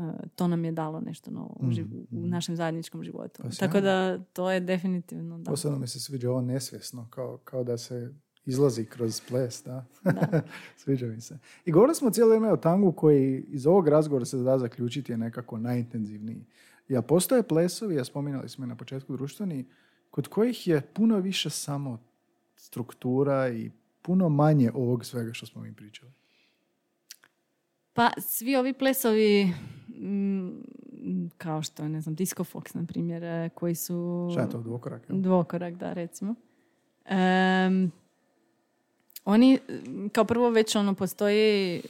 E, 0.00 0.28
to 0.36 0.48
nam 0.48 0.64
je 0.64 0.72
dalo 0.72 1.00
nešto 1.00 1.30
novo 1.30 1.56
u, 1.60 1.66
živ- 1.66 2.06
u 2.10 2.26
našem 2.26 2.56
zajedničkom 2.56 3.04
životu. 3.04 3.42
Pa 3.42 3.48
Tako 3.48 3.80
da 3.80 4.18
to 4.18 4.50
je 4.50 4.60
definitivno 4.60 5.38
da. 5.38 5.50
Posebno 5.50 5.78
mi 5.78 5.86
se 5.86 6.00
sviđa 6.00 6.30
ovo 6.30 6.40
nesvjesno, 6.40 7.08
kao, 7.10 7.38
kao 7.44 7.64
da 7.64 7.78
se 7.78 8.14
izlazi 8.44 8.84
kroz 8.84 9.20
ples, 9.28 9.62
da. 9.64 9.84
sviđa 10.82 11.06
mi 11.06 11.20
se. 11.20 11.38
I 11.64 11.72
govorili 11.72 11.94
smo 11.94 12.10
cijelo 12.10 12.28
vrijeme 12.28 12.52
o 12.52 12.56
tangu 12.56 12.92
koji 12.92 13.44
iz 13.48 13.66
ovog 13.66 13.88
razgovora 13.88 14.24
se 14.24 14.36
da 14.36 14.58
zaključiti 14.58 15.12
je 15.12 15.18
nekako 15.18 15.58
najintenzivniji. 15.58 16.46
Ja 16.88 17.02
postoje 17.02 17.42
plesovi, 17.42 17.94
ja 17.94 18.04
spominjali 18.04 18.48
smo 18.48 18.66
na 18.66 18.76
početku 18.76 19.12
društveni, 19.12 19.68
kod 20.10 20.28
kojih 20.28 20.68
je 20.68 20.80
puno 20.80 21.18
više 21.18 21.50
samo 21.50 21.98
struktura 22.56 23.48
i 23.48 23.70
puno 24.02 24.28
manje 24.28 24.70
ovog 24.74 25.04
svega 25.04 25.32
što 25.32 25.46
smo 25.46 25.62
mi 25.62 25.74
pričali. 25.74 26.12
Pa 27.92 28.10
svi 28.18 28.56
ovi 28.56 28.72
plesovi 28.72 29.52
kao 31.38 31.62
što 31.62 31.88
ne 31.88 32.00
znam, 32.00 32.14
Disco 32.14 32.44
Fox, 32.44 32.76
na 32.76 32.86
primjer, 32.86 33.24
e, 33.24 33.48
koji 33.54 33.74
su... 33.74 34.28
Šta 34.32 34.40
je 34.40 34.50
to, 34.50 34.62
dvokorak? 34.62 35.02
jel? 35.08 35.20
Dvokorak, 35.20 35.74
da, 35.74 35.92
recimo. 35.92 36.34
Em, 37.04 37.92
oni, 39.24 39.58
kao 40.12 40.24
prvo 40.24 40.50
već 40.50 40.76
ono, 40.76 40.94
postoji 40.94 41.82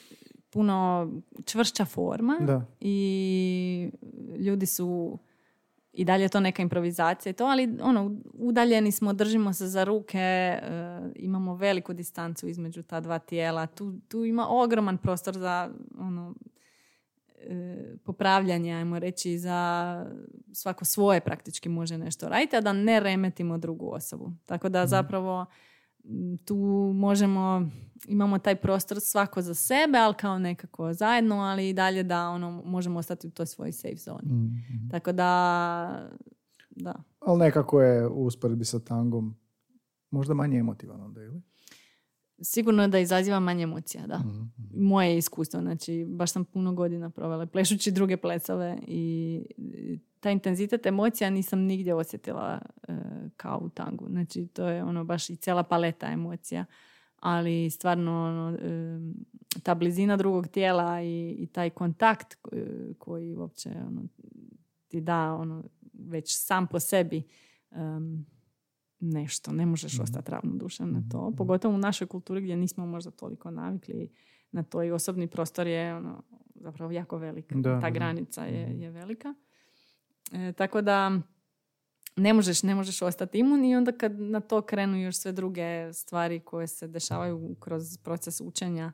puno 0.50 1.08
čvršća 1.44 1.84
forma 1.84 2.36
Da. 2.40 2.66
i 2.80 3.90
ljudi 4.38 4.66
su 4.66 5.18
i 5.92 6.04
dalje 6.04 6.22
je 6.22 6.28
to 6.28 6.40
neka 6.40 6.62
improvizacija 6.62 7.30
i 7.30 7.32
to, 7.32 7.44
ali 7.44 7.76
ono, 7.82 8.16
udaljeni 8.34 8.92
smo, 8.92 9.12
držimo 9.12 9.52
se 9.52 9.66
za 9.66 9.84
ruke, 9.84 10.18
e, 10.18 10.60
imamo 11.16 11.54
veliku 11.54 11.92
distancu 11.92 12.48
između 12.48 12.82
ta 12.82 13.00
dva 13.00 13.18
tijela. 13.18 13.66
Tu, 13.66 13.92
tu 14.08 14.24
ima 14.24 14.46
ogroman 14.48 14.98
prostor 14.98 15.38
za 15.38 15.70
ono, 15.98 16.34
popravljanje, 18.04 18.74
ajmo 18.74 18.98
reći, 18.98 19.38
za 19.38 20.06
svako 20.52 20.84
svoje 20.84 21.20
praktički 21.20 21.68
može 21.68 21.98
nešto 21.98 22.28
raditi, 22.28 22.56
a 22.56 22.60
da 22.60 22.72
ne 22.72 23.00
remetimo 23.00 23.58
drugu 23.58 23.90
osobu. 23.92 24.32
Tako 24.46 24.68
da 24.68 24.86
zapravo 24.86 25.46
m, 26.04 26.38
tu 26.38 26.56
možemo, 26.94 27.68
imamo 28.06 28.38
taj 28.38 28.56
prostor 28.56 29.00
svako 29.00 29.42
za 29.42 29.54
sebe, 29.54 29.98
ali 29.98 30.14
kao 30.14 30.38
nekako 30.38 30.92
zajedno, 30.92 31.36
ali 31.36 31.68
i 31.68 31.72
dalje 31.72 32.02
da 32.02 32.28
ono, 32.28 32.62
možemo 32.64 32.98
ostati 32.98 33.26
u 33.26 33.30
toj 33.30 33.46
svojoj 33.46 33.72
safe 33.72 33.96
zoni. 33.96 34.32
Mhm. 34.32 34.88
Tako 34.90 35.12
da, 35.12 36.10
da. 36.70 36.94
Ali 37.20 37.38
nekako 37.38 37.82
je 37.82 38.06
u 38.06 38.24
usporedbi 38.24 38.64
sa 38.64 38.78
tangom 38.78 39.36
možda 40.10 40.34
manje 40.34 40.58
emotivan 40.58 41.00
onda, 41.00 41.22
ili? 41.22 41.42
Sigurno 42.40 42.88
da 42.88 42.98
izaziva 42.98 43.40
manje 43.40 43.62
emocija, 43.62 44.06
da. 44.06 44.18
Mhm. 44.18 44.42
Moje 44.74 45.18
iskustvo, 45.18 45.60
znači 45.60 46.04
baš 46.08 46.32
sam 46.32 46.44
puno 46.44 46.72
godina 46.72 47.10
provela 47.10 47.46
plešući 47.46 47.90
druge 47.90 48.16
plecove 48.16 48.78
i 48.86 49.42
taj 50.20 50.32
intenzitet 50.32 50.86
emocija 50.86 51.30
nisam 51.30 51.60
nigdje 51.60 51.94
osjetila 51.94 52.60
e, 52.88 52.92
kao 53.36 53.60
u 53.62 53.68
tangu. 53.68 54.06
Znači 54.08 54.46
to 54.46 54.68
je 54.68 54.84
ono 54.84 55.04
baš 55.04 55.30
i 55.30 55.36
cijela 55.36 55.62
paleta 55.62 56.06
emocija. 56.06 56.64
Ali 57.16 57.70
stvarno 57.70 58.12
ono, 58.12 58.56
e, 58.56 59.00
ta 59.62 59.74
blizina 59.74 60.16
drugog 60.16 60.48
tijela 60.48 61.02
i, 61.02 61.36
i 61.38 61.46
taj 61.46 61.70
kontakt 61.70 62.34
koji, 62.34 62.94
koji 62.98 63.34
uopće 63.34 63.70
ono, 63.86 64.02
ti 64.88 65.00
da 65.00 65.34
ono, 65.34 65.64
već 65.92 66.36
sam 66.36 66.66
po 66.66 66.80
sebi 66.80 67.22
nešto. 69.00 69.52
Ne 69.52 69.66
možeš 69.66 69.92
Mhm. 69.94 70.02
ostati 70.02 70.30
ravnodušan 70.30 70.90
na 70.90 71.02
to. 71.10 71.28
Mhm. 71.28 71.36
Pogotovo 71.36 71.74
u 71.74 71.78
našoj 71.78 72.06
kulturi 72.06 72.40
gdje 72.40 72.56
nismo 72.56 72.86
možda 72.86 73.10
toliko 73.10 73.50
navikli 73.50 74.10
na 74.52 74.62
to 74.62 74.82
i 74.82 74.90
osobni 74.90 75.26
prostor 75.26 75.66
je 75.66 75.96
ono, 75.96 76.22
zapravo 76.54 76.92
jako 76.92 77.18
velik. 77.18 77.52
Da, 77.52 77.62
Ta 77.70 77.80
da. 77.80 77.90
granica 77.90 78.44
je, 78.44 78.66
Mhm. 78.66 78.82
je 78.82 78.90
velika. 78.90 79.34
E, 80.32 80.52
tako 80.52 80.80
da 80.80 81.20
ne 82.16 82.34
možeš, 82.34 82.62
ne 82.62 82.74
možeš 82.74 83.02
ostati 83.02 83.38
imun 83.38 83.64
i 83.64 83.76
onda 83.76 83.92
kad 83.92 84.20
na 84.20 84.40
to 84.40 84.62
krenu 84.62 84.96
još 84.98 85.16
sve 85.16 85.32
druge 85.32 85.62
stvari 85.92 86.40
koje 86.40 86.66
se 86.66 86.88
dešavaju 86.88 87.56
kroz 87.56 87.98
proces 87.98 88.40
učenja 88.40 88.92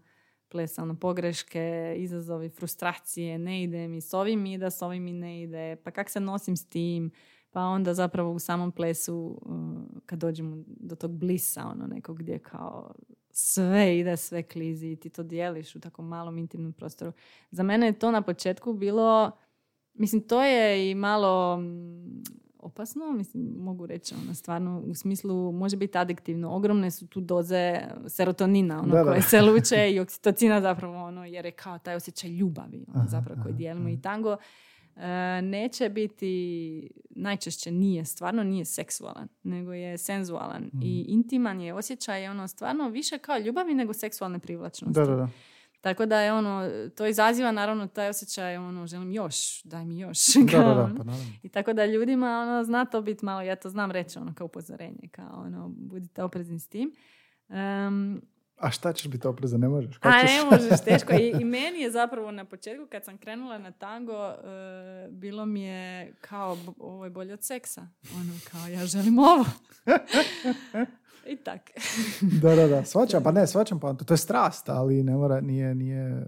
plesa, 0.48 0.82
ono, 0.82 0.94
pogreške, 0.96 1.60
izazovi, 1.98 2.48
frustracije, 2.48 3.38
ne 3.38 3.62
ide 3.62 3.88
mi 3.88 4.00
s 4.00 4.14
ovim 4.14 4.42
mi 4.42 4.58
da 4.58 4.70
s 4.70 4.82
ovim 4.82 5.02
mi 5.02 5.12
ne 5.12 5.42
ide, 5.42 5.76
pa 5.76 5.90
kak 5.90 6.10
se 6.10 6.20
nosim 6.20 6.56
s 6.56 6.66
tim, 6.66 7.10
pa 7.56 7.62
onda 7.62 7.94
zapravo 7.94 8.32
u 8.32 8.38
samom 8.38 8.72
plesu 8.72 9.40
uh, 9.42 10.00
kad 10.06 10.18
dođemo 10.18 10.56
do 10.66 10.96
tog 10.96 11.10
blisa 11.10 11.66
ono 11.66 11.86
nekog 11.86 12.18
gdje 12.18 12.38
kao 12.38 12.94
sve 13.30 13.98
ide, 13.98 14.16
sve 14.16 14.42
klizi 14.42 14.92
i 14.92 14.96
ti 14.96 15.08
to 15.08 15.22
dijeliš 15.22 15.76
u 15.76 15.80
tako 15.80 16.02
malom 16.02 16.38
intimnom 16.38 16.72
prostoru. 16.72 17.12
Za 17.50 17.62
mene 17.62 17.86
je 17.86 17.98
to 17.98 18.10
na 18.10 18.22
početku 18.22 18.72
bilo, 18.72 19.30
mislim 19.94 20.22
to 20.22 20.42
je 20.42 20.90
i 20.90 20.94
malo 20.94 21.56
mm, 21.56 22.22
opasno, 22.58 23.12
mislim 23.12 23.44
mogu 23.58 23.86
reći 23.86 24.14
ono 24.22 24.34
stvarno 24.34 24.82
u 24.86 24.94
smislu 24.94 25.52
može 25.52 25.76
biti 25.76 25.98
adiktivno. 25.98 26.50
Ogromne 26.50 26.90
su 26.90 27.06
tu 27.06 27.20
doze 27.20 27.80
serotonina 28.08 28.78
ono 28.78 28.92
Da, 28.92 29.04
da. 29.04 29.10
koje 29.10 29.22
se 29.22 29.42
luče 29.42 29.88
i 29.92 30.00
oksitocina 30.00 30.60
zapravo 30.60 31.04
ono 31.04 31.24
jer 31.24 31.44
je 31.44 31.52
kao 31.52 31.78
taj 31.78 31.94
osjećaj 31.94 32.30
ljubavi 32.30 32.86
ono, 32.94 33.04
zapravo 33.08 33.42
koji 33.42 33.54
dijelimo 33.54 33.86
aha. 33.86 33.94
i 33.94 34.00
tango 34.02 34.36
neće 35.42 35.88
biti, 35.88 36.90
najčešće 37.10 37.70
nije, 37.70 38.04
stvarno 38.04 38.44
nije 38.44 38.64
seksualan, 38.64 39.28
nego 39.42 39.72
je 39.72 39.98
senzualan 39.98 40.62
Mhm. 40.74 40.82
i 40.82 41.04
intiman 41.08 41.60
je 41.60 41.74
osjećaj 41.74 42.28
ono 42.28 42.48
stvarno 42.48 42.88
više 42.88 43.18
kao 43.18 43.38
ljubavi 43.38 43.74
nego 43.74 43.92
seksualne 43.92 44.38
privlačnosti. 44.38 45.00
Da, 45.00 45.06
da, 45.06 45.16
da. 45.16 45.28
Tako 45.80 46.06
da 46.06 46.20
je 46.20 46.32
ono, 46.32 46.70
to 46.96 47.06
izaziva 47.06 47.52
naravno 47.52 47.86
taj 47.86 48.08
osjećaj 48.08 48.56
ono, 48.56 48.86
želim 48.86 49.12
još, 49.12 49.62
daj 49.62 49.84
mi 49.84 49.98
još. 49.98 50.18
Da, 50.34 50.58
da, 50.58 50.74
da, 50.74 50.82
ono. 50.84 50.96
pa 50.96 51.04
naravno. 51.04 51.32
I 51.42 51.48
tako 51.48 51.72
da 51.72 51.86
ljudima 51.86 52.26
ono, 52.40 52.64
zna 52.64 52.84
to 52.84 53.02
biti 53.02 53.24
malo, 53.24 53.42
ja 53.42 53.56
to 53.56 53.70
znam 53.70 53.90
reći 53.90 54.18
ono, 54.18 54.34
kao 54.34 54.44
upozorenje, 54.44 55.08
kao 55.10 55.42
ono, 55.46 55.68
budite 55.68 56.22
oprezni 56.22 56.58
s 56.60 56.68
tim. 56.68 56.92
Em, 57.48 58.20
A 58.56 58.70
šta 58.70 58.92
ćeš 58.92 59.08
biti 59.08 59.26
oprezan? 59.26 59.60
Ne 59.60 59.68
možeš? 59.68 59.98
Kak 59.98 60.14
a 60.14 60.26
ćeš? 60.26 60.30
ne 60.30 60.50
možeš, 60.50 60.80
teško. 60.84 61.12
I, 61.14 61.34
I 61.40 61.44
meni 61.44 61.80
je 61.80 61.90
zapravo 61.90 62.30
na 62.30 62.44
početku 62.44 62.86
kad 62.90 63.04
sam 63.04 63.18
krenula 63.18 63.58
na 63.58 63.72
tango, 63.72 64.28
e, 64.28 65.08
bilo 65.10 65.46
mi 65.46 65.62
je 65.62 66.14
kao, 66.20 66.58
ovo 66.78 67.04
je 67.04 67.10
bolje 67.10 67.32
od 67.32 67.44
seksa. 67.44 67.88
Ono, 68.14 68.32
kao 68.50 68.68
ja 68.68 68.86
želim 68.86 69.18
ovo. 69.18 69.44
I 71.32 71.36
tak. 71.36 71.60
Da, 72.42 72.54
da, 72.54 72.66
da. 72.66 72.84
Svačam, 72.84 73.22
pa 73.22 73.32
ne, 73.32 73.46
svačam 73.46 73.80
pa 73.80 73.94
to 73.94 74.14
je 74.14 74.18
strast, 74.18 74.68
ali 74.68 75.02
ne 75.02 75.14
mora, 75.14 75.40
nije, 75.40 75.74
nije 75.74 76.26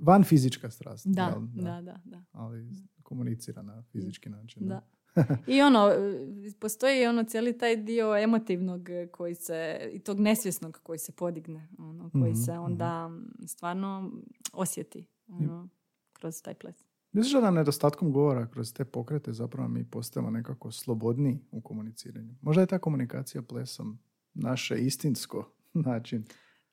van 0.00 0.24
fizička 0.24 0.70
strast. 0.70 1.06
Da, 1.06 1.22
jel? 1.22 1.40
da, 1.64 1.80
da, 1.80 2.00
da. 2.04 2.22
Ali 2.32 2.70
komunicira 3.02 3.62
na 3.62 3.82
fizički 3.92 4.30
način. 4.30 4.68
Da. 4.68 4.80
I 5.54 5.62
ono, 5.62 5.88
e, 5.88 6.52
postoji 6.60 7.06
ono 7.06 7.24
cijeli 7.24 7.58
taj 7.58 7.76
dio 7.76 8.16
emotivnog 8.16 8.90
e, 8.90 9.06
koji 9.06 9.34
se, 9.34 9.90
i 9.92 9.98
tog 9.98 10.20
nesvjesnog 10.20 10.80
koji 10.82 10.98
se 10.98 11.12
podigne, 11.12 11.68
ono, 11.78 12.10
koji 12.10 12.32
Mhm, 12.32 12.40
se 12.40 12.52
onda 12.52 13.10
m, 13.10 13.32
stvarno 13.46 14.12
osjeti 14.52 15.06
ono, 15.28 15.68
kroz 16.12 16.42
taj 16.42 16.54
ples. 16.54 16.76
Misliš 17.12 17.32
da 17.32 17.40
nam 17.40 17.54
nedostatkom 17.54 18.12
govora 18.12 18.46
kroz 18.46 18.72
te 18.72 18.84
pokrete 18.84 19.32
zapravo 19.32 19.68
mi 19.68 19.90
postajemo 19.90 20.30
nekako 20.30 20.70
slobodniji 20.70 21.38
u 21.50 21.60
komuniciranju? 21.60 22.34
Možda 22.40 22.60
je 22.60 22.66
ta 22.66 22.78
komunikacija 22.78 23.42
plesom 23.42 23.98
naše 24.34 24.76
istinsko 24.78 25.52
način. 25.88 26.24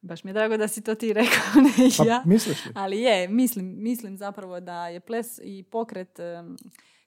Baš 0.02 0.24
mi 0.24 0.30
je 0.30 0.34
drago 0.34 0.58
da 0.58 0.68
si 0.68 0.82
to 0.82 0.96
ti 0.96 1.14
rekao, 1.22 1.62
ne 1.62 1.90
Pa 1.98 2.06
ja. 2.06 2.24
misliš 2.26 2.66
li? 2.66 2.72
Ali 2.76 3.00
je, 3.00 3.28
mislim, 3.28 3.76
mislim 3.78 4.18
zapravo 4.18 4.60
da 4.60 4.88
je 4.88 5.00
ples 5.00 5.40
i 5.44 5.64
pokret, 5.72 6.20
em, 6.20 6.56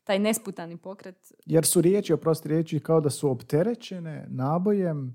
taj 0.05 0.18
nesputani 0.18 0.76
pokret, 0.76 1.32
Jer 1.46 1.66
su 1.66 1.80
riječi, 1.80 2.12
oprosti 2.12 2.48
riječi, 2.48 2.80
kao 2.80 3.00
da 3.00 3.11
su 3.11 3.30
opterećene 3.30 4.26
nabojem, 4.28 5.14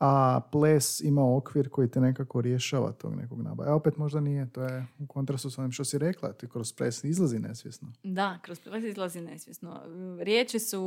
a 0.00 0.40
ples 0.52 1.00
ima 1.00 1.36
okvir 1.36 1.68
koji 1.70 1.90
te 1.90 2.00
nekako 2.00 2.40
rješava 2.40 2.92
tog 2.92 3.14
nekog 3.14 3.42
naboja. 3.42 3.72
A 3.72 3.74
opet 3.74 3.96
možda 3.96 4.20
nije, 4.20 4.52
to 4.52 4.62
je 4.62 4.86
u 4.98 5.06
kontrastu 5.06 5.50
s 5.50 5.58
onim 5.58 5.72
što 5.72 5.84
si 5.84 5.98
rekla, 5.98 6.32
ti 6.32 6.48
kroz 6.48 6.72
ples 6.72 7.04
izlazi 7.04 7.38
nesvjesno. 7.38 7.92
Da, 8.02 8.38
kroz 8.42 8.60
ples 8.60 8.84
izlazi 8.84 9.20
nesvjesno. 9.20 9.80
Riječi 10.20 10.58
su 10.58 10.82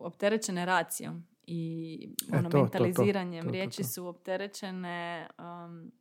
opterećene 0.00 0.64
racijom 0.66 1.24
i 1.46 2.14
E, 2.32 2.38
ono, 2.38 2.42
to, 2.42 2.48
to, 2.50 2.56
to, 2.56 2.62
mentaliziranjem. 2.62 3.44
to, 3.44 3.48
to, 3.48 3.52
Riječi 3.52 3.84
su 3.84 4.06
opterećene 4.06 5.28
um, 5.38 5.92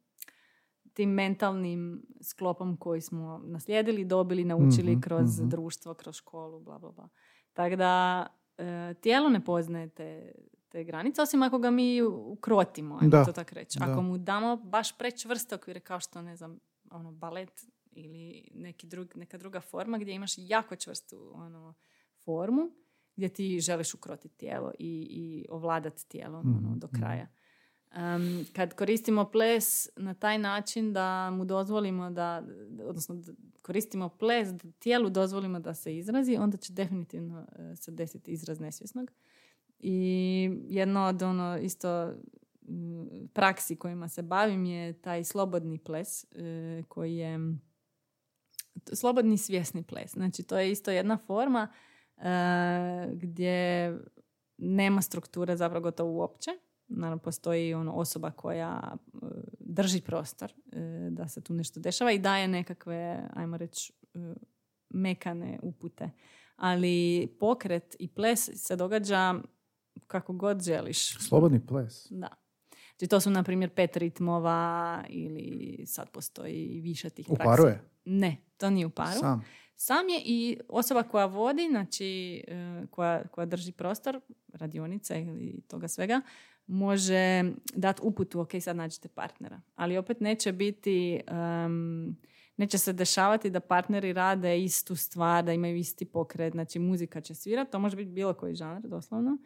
tim 0.95 1.09
mentalnim 1.09 2.05
sklopom 2.21 2.77
koji 2.77 3.01
smo 3.01 3.41
naslijedili, 3.43 4.05
dobili, 4.05 4.43
naučili 4.45 4.91
Mhm, 4.91 4.99
kroz 5.01 5.39
mhm. 5.39 5.49
društvo, 5.49 5.93
kroz 5.93 6.15
školu, 6.15 6.59
bla, 6.59 6.79
bla, 6.79 6.91
bla. 6.91 7.09
Tako 7.53 7.75
da 7.75 8.25
e, 8.57 8.93
tijelo 9.01 9.29
ne 9.29 9.43
poznaje 9.45 9.89
te, 9.89 10.31
te 10.69 10.83
granice, 10.83 11.21
osim 11.21 11.43
ako 11.43 11.59
ga 11.59 11.71
mi 11.71 12.01
ukrotimo, 12.01 12.95
ajmo 12.95 13.09
Da, 13.09 13.25
to 13.25 13.31
tako 13.31 13.55
reći. 13.55 13.79
da. 13.79 13.85
Ako 13.91 14.01
mu 14.01 14.17
damo 14.17 14.55
baš 14.57 14.97
prečvrste 14.97 15.55
okvire 15.55 15.79
kao 15.79 15.99
što, 15.99 16.21
ne 16.21 16.35
znam, 16.35 16.59
ono, 16.91 17.11
balet 17.11 17.61
ili 17.91 18.49
neki 18.53 18.87
drug, 18.87 19.11
neka 19.15 19.37
druga 19.37 19.61
forma 19.61 19.97
gdje 19.97 20.13
imaš 20.13 20.33
jako 20.37 20.75
čvrstu 20.75 21.31
ono, 21.33 21.73
formu 22.25 22.71
gdje 23.15 23.29
ti 23.29 23.59
želiš 23.59 23.93
ukrotiti 23.93 24.37
tijelo 24.37 24.71
i, 24.79 25.07
i 25.09 25.45
ovladati 25.49 26.07
tijelo 26.09 26.39
ono, 26.39 26.51
Mhm, 26.51 26.79
do 26.79 26.87
mhm. 26.87 27.01
kraja. 27.01 27.27
Um, 27.91 28.45
kad 28.53 28.75
koristimo 28.75 29.25
ples 29.25 29.89
na 29.95 30.13
taj 30.13 30.37
način 30.37 30.93
da 30.93 31.31
mu 31.31 31.45
dozvolimo 31.45 32.09
da, 32.09 32.43
odnosno 32.87 33.15
da 33.15 33.31
koristimo 33.61 34.09
ples 34.09 34.49
da 34.49 34.71
tijelu 34.79 35.09
dozvolimo 35.09 35.59
da 35.59 35.73
se 35.73 35.97
izrazi, 35.97 36.37
onda 36.37 36.57
će 36.57 36.73
definitivno 36.73 37.45
e, 37.55 37.75
se 37.75 37.91
desiti 37.91 38.31
izraz 38.31 38.59
nesvjesnog. 38.59 39.11
I 39.79 40.49
jedno 40.69 41.05
od 41.05 41.21
ono 41.21 41.57
isto 41.57 42.13
mm, 42.67 43.27
praksi 43.33 43.75
kojima 43.75 44.09
se 44.09 44.21
bavim 44.21 44.65
je 44.65 45.01
taj 45.01 45.23
slobodni 45.23 45.77
ples 45.77 46.23
e, 46.23 46.83
koji 46.87 47.15
je 47.15 47.39
slobodni 48.93 49.37
svjesni 49.37 49.83
ples. 49.83 50.11
Znači 50.11 50.43
to 50.43 50.57
je 50.57 50.71
isto 50.71 50.91
jedna 50.91 51.17
forma 51.17 51.67
e, 52.17 52.21
gdje 53.13 53.93
nema 54.57 55.01
strukture 55.01 55.55
zapravo 55.55 55.83
gotovo 55.83 56.11
uopće. 56.11 56.51
Naravno, 56.87 57.17
postoji 57.23 57.73
ono 57.73 57.93
osoba 57.93 58.31
koja 58.31 58.81
e, 58.93 59.17
drži 59.59 60.01
prostor 60.01 60.51
e, 60.51 60.79
da 61.11 61.27
se 61.27 61.41
tu 61.41 61.53
nešto 61.53 61.79
dešava 61.79 62.11
i 62.11 62.19
daje 62.19 62.47
nekakve, 62.47 63.29
ajmo 63.33 63.57
reći, 63.57 63.93
e, 64.13 64.33
mekane 64.89 65.59
upute. 65.61 66.09
Ali 66.55 67.27
pokret 67.39 67.95
i 67.99 68.07
ples 68.07 68.49
se 68.55 68.75
događa 68.75 69.35
kako 70.07 70.33
god 70.33 70.63
želiš. 70.63 71.17
Slobodni 71.17 71.65
ples. 71.65 72.07
Da. 72.09 72.29
Znači 72.97 73.09
to 73.09 73.19
su, 73.19 73.29
na 73.29 73.43
primjer, 73.43 73.69
pet 73.69 73.97
ritmova 73.97 75.03
ili 75.09 75.83
sad 75.85 76.09
postoji 76.09 76.65
i 76.65 76.81
više 76.81 77.09
tih 77.09 77.25
U 77.29 77.35
praksi. 77.35 77.49
paru 77.49 77.67
je? 77.69 77.81
Ne, 78.05 78.37
to 78.57 78.69
nije 78.69 78.85
u 78.85 78.89
paru. 78.89 79.19
Sam. 79.19 79.45
Sam 79.75 80.09
je 80.09 80.21
i 80.25 80.59
osoba 80.69 81.03
koja 81.03 81.25
vodi, 81.25 81.67
znači 81.69 82.43
koja, 82.89 83.27
koja 83.27 83.45
drži 83.45 83.71
prostor, 83.71 84.19
radionica 84.53 85.17
ili 85.17 85.61
toga 85.67 85.87
svega, 85.87 86.21
može 86.67 87.43
dati 87.73 88.01
uputu, 88.03 88.39
ok, 88.39 88.49
sad 88.61 88.75
nađite 88.75 89.07
partnera. 89.07 89.61
Ali 89.75 89.97
opet 89.97 90.19
neće 90.21 90.51
biti, 90.51 91.21
em, 91.27 92.17
neće 92.57 92.77
se 92.77 92.93
dešavati 92.93 93.49
da 93.49 93.59
partneri 93.59 94.13
rade 94.13 94.63
istu 94.63 94.95
stvar, 94.95 95.43
da 95.43 95.53
imaju 95.53 95.75
isti 95.77 96.05
pokret, 96.05 96.53
znači 96.53 96.79
muzika 96.79 97.21
će 97.21 97.35
svirati, 97.35 97.71
to 97.71 97.79
može 97.79 97.95
biti 97.95 98.11
bilo 98.11 98.33
koji 98.33 98.55
žanr, 98.55 98.87
doslovno. 98.87 99.37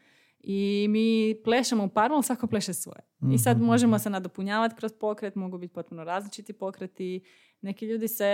I 0.44 0.88
mi 0.90 1.36
plešemo 1.44 1.84
u 1.84 1.90
paru, 1.90 2.14
ali 2.14 2.24
svako 2.24 2.48
pleše 2.48 2.74
svoje. 2.74 3.02
I 3.34 3.38
sad 3.38 3.58
Mhm, 3.58 3.66
možemo 3.66 4.00
se 4.00 4.10
nadopunjavati 4.10 4.76
kroz 4.76 4.94
pokret, 5.00 5.36
mogu 5.36 5.58
biti 5.58 5.74
potpuno 5.74 6.04
različiti 6.04 6.54
pokreti. 6.54 7.22
Neki 7.62 7.86
ljudi 7.86 8.08
se 8.08 8.34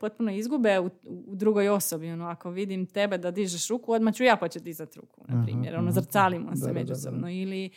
potpuno 0.00 0.32
izgube 0.32 0.80
u, 0.80 0.90
u 1.04 1.34
drugoj 1.34 1.68
osobi. 1.68 2.10
Ono, 2.10 2.26
ako 2.26 2.50
vidim 2.50 2.86
tebe 2.86 3.18
da 3.18 3.30
dižeš 3.30 3.68
ruku, 3.68 3.92
odmah 3.92 4.14
ću 4.14 4.24
ja 4.24 4.36
početi 4.36 4.64
dizati 4.64 5.00
ruku, 5.00 5.24
na 5.28 5.44
primjer. 5.44 5.76
Ono, 5.76 5.90
zrcalimo 5.92 6.50
Da, 6.50 6.56
se 6.56 6.60
da, 6.60 6.66
da, 6.66 6.72
da. 6.72 6.80
međusobno. 6.80 7.30
Ili 7.30 7.70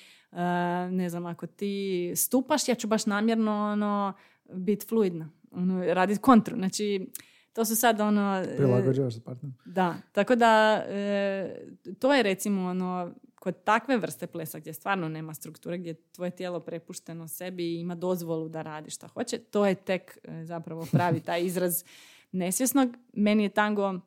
ne 0.91 1.09
znam, 1.09 1.25
ako 1.25 1.47
ti 1.47 2.13
stupaš, 2.15 2.67
ja 2.67 2.75
ću 2.75 2.87
baš 2.87 3.05
namjerno 3.05 3.71
ono, 3.71 4.13
biti 4.53 4.85
fluidna. 4.85 5.29
Ono, 5.51 5.93
raditi 5.93 6.21
kontru. 6.21 6.55
Znači, 6.55 7.07
to 7.53 7.65
su 7.65 7.75
sad 7.75 7.99
ono... 7.99 8.43
E, 8.47 8.55
Prilagođavaš 8.57 9.13
se 9.13 9.21
Da, 9.65 9.95
tako 10.11 10.35
da 10.35 10.83
to 11.99 12.13
je 12.13 12.23
recimo 12.23 12.69
ono, 12.69 13.13
kod 13.35 13.63
takve 13.63 13.97
vrste 13.97 14.27
plesa 14.27 14.59
gdje 14.59 14.73
stvarno 14.73 15.09
nema 15.09 15.33
strukture, 15.33 15.77
gdje 15.77 15.93
tvoje 15.93 16.31
tijelo 16.31 16.59
prepušteno 16.59 17.27
sebi 17.27 17.63
i 17.63 17.79
ima 17.79 17.95
dozvolu 17.95 18.49
da 18.49 18.61
radi 18.61 18.89
šta 18.89 19.07
hoće, 19.07 19.37
to 19.37 19.65
je 19.65 19.75
tek 19.75 20.17
zapravo 20.43 20.87
pravi 20.91 21.19
taj 21.19 21.45
izraz 21.45 21.83
nesvjesnog. 22.31 22.89
Meni 23.13 23.43
je 23.43 23.49
tango 23.49 23.99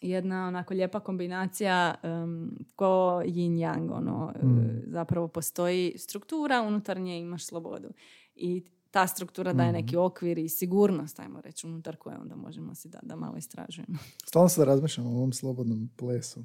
jedna 0.00 0.48
onako 0.48 0.74
lijepa 0.74 1.00
kombinacija 1.00 1.94
um, 2.02 2.58
ko 2.76 3.22
yin 3.24 3.58
yang 3.58 3.92
ono 3.92 4.32
mm. 4.42 4.82
zapravo 4.86 5.28
postoji 5.28 5.94
struktura 5.98 6.62
unutar 6.62 7.00
nje 7.00 7.20
imaš 7.20 7.46
slobodu 7.46 7.88
i 8.34 8.64
ta 8.90 9.06
struktura 9.06 9.52
daje 9.52 9.72
neki 9.72 9.96
mm. 9.96 10.00
okvir 10.00 10.38
i 10.38 10.48
sigurnost 10.48 11.20
ajmo 11.20 11.40
reći 11.40 11.66
unutar 11.66 11.96
koje 11.96 12.18
onda 12.18 12.36
možemo 12.36 12.74
si 12.74 12.88
da, 12.88 12.98
da 13.02 13.16
malo 13.16 13.36
istražujemo 13.36 13.98
stalno 14.28 14.48
se 14.48 14.64
razmišljam 14.64 15.06
o 15.06 15.10
ovom 15.10 15.32
slobodnom 15.32 15.90
plesu 15.96 16.44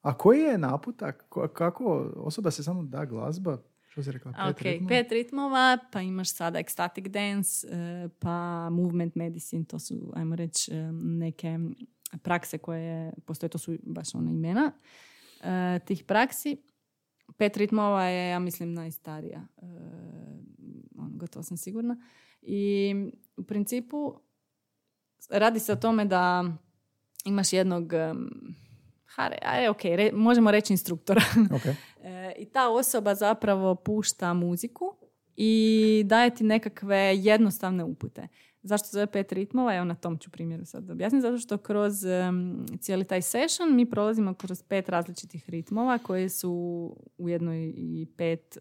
a 0.00 0.16
koji 0.18 0.40
je 0.40 0.58
naputak 0.58 1.24
kako 1.52 2.12
osoba 2.16 2.50
se 2.50 2.62
samo 2.62 2.82
da 2.82 3.04
glazba 3.04 3.58
što 3.94 4.02
si 4.02 4.12
rekla? 4.12 4.32
Pet, 4.32 4.62
ritmova? 4.62 4.88
pet 4.88 5.12
ritmova, 5.12 5.78
pa 5.92 6.00
imaš 6.00 6.34
sada 6.34 6.58
ecstatic 6.58 7.06
dance, 7.06 7.66
eh, 7.70 8.08
pa 8.18 8.70
movement 8.70 9.14
medicine, 9.14 9.64
to 9.64 9.78
su, 9.78 10.12
ajmo 10.14 10.36
reći, 10.36 10.72
neke 10.92 11.58
prakse 12.22 12.58
koje 12.58 13.12
postoje, 13.24 13.50
to 13.50 13.58
su 13.58 13.78
baš 13.82 14.14
ona 14.14 14.30
imena 14.30 14.72
eh, 15.40 15.78
tih 15.86 16.04
praksi. 16.04 16.56
Pet 17.36 17.56
ritmova 17.56 18.04
je, 18.04 18.30
ja 18.30 18.38
mislim, 18.38 18.74
najstarija. 18.74 19.46
On, 20.98 21.12
gotovo 21.18 21.42
sam 21.42 21.56
sigurna. 21.56 21.96
I 22.42 22.94
u 23.36 23.42
principu 23.42 24.20
radi 25.30 25.60
se 25.60 25.72
o 25.72 25.76
tome 25.76 26.04
da 26.04 26.44
imaš 27.24 27.52
jednog 27.52 27.92
Hare, 29.14 29.68
ok, 29.70 29.80
možemo 30.12 30.50
reći 30.50 30.72
instruktora. 30.72 31.20
Okay. 31.36 31.74
e, 32.02 32.32
I 32.38 32.44
ta 32.44 32.68
osoba 32.68 33.14
zapravo 33.14 33.74
pušta 33.74 34.34
muziku 34.34 34.96
i 35.36 36.02
daje 36.06 36.34
ti 36.34 36.44
nekakve 36.44 37.16
jednostavne 37.16 37.84
upute. 37.84 38.28
Zašto 38.64 38.88
zove 38.92 39.06
pet 39.06 39.32
ritmova? 39.32 39.74
Evo 39.74 39.84
na 39.84 39.94
tom 39.94 40.18
ću 40.18 40.30
primjeru 40.30 40.64
sad 40.64 40.90
objasniti. 40.90 41.22
Zato 41.22 41.38
što 41.38 41.58
kroz 41.58 41.94
cijeli 42.80 43.04
taj 43.04 43.22
session 43.22 43.76
mi 43.76 43.90
prolazimo 43.90 44.34
kroz 44.34 44.62
pet 44.62 44.88
različitih 44.88 45.50
ritmova 45.50 45.98
koje 45.98 46.28
su 46.28 46.96
ujedno 47.18 47.54
i 47.54 48.06
pet 48.16 48.58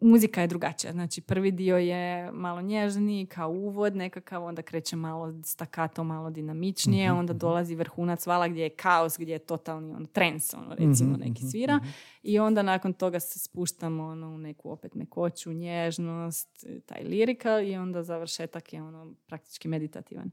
muzika 0.00 0.40
je 0.40 0.46
drugačija. 0.46 0.92
Znači 0.92 1.20
prvi 1.20 1.50
dio 1.50 1.76
je 1.76 2.32
malo 2.32 2.62
nježniji 2.62 3.26
kao 3.26 3.50
uvod 3.50 3.96
nekakav, 3.96 4.44
onda 4.44 4.62
kreće 4.62 4.96
malo 4.96 5.42
stakato, 5.44 6.04
malo 6.04 6.30
dinamičnije, 6.30 7.08
mhm, 7.08 7.18
onda 7.18 7.32
mhm. 7.32 7.38
dolazi 7.38 7.74
vrhunac 7.74 8.26
vala 8.26 8.48
gdje 8.48 8.62
je 8.62 8.70
kaos, 8.70 9.18
gdje 9.18 9.32
je 9.32 9.38
totalni 9.38 9.94
on, 9.94 10.06
trens, 10.06 10.54
ono, 10.54 10.74
recimo 10.74 11.10
mhm, 11.10 11.20
neki 11.20 11.42
svira. 11.42 11.80
I 12.22 12.38
onda 12.38 12.62
nakon 12.62 12.92
toga 12.92 13.20
se 13.20 13.38
spuštamo 13.38 14.04
ono, 14.04 14.28
u 14.28 14.38
neku 14.38 14.70
opet 14.70 14.94
mekoću, 14.94 15.52
nježnost, 15.52 16.66
taj 16.86 17.02
lirikal 17.02 17.62
i 17.62 17.76
onda 17.76 18.02
završetak 18.02 18.72
je 18.72 18.82
ono 18.82 19.14
praktički 19.26 19.68
meditativan. 19.68 20.30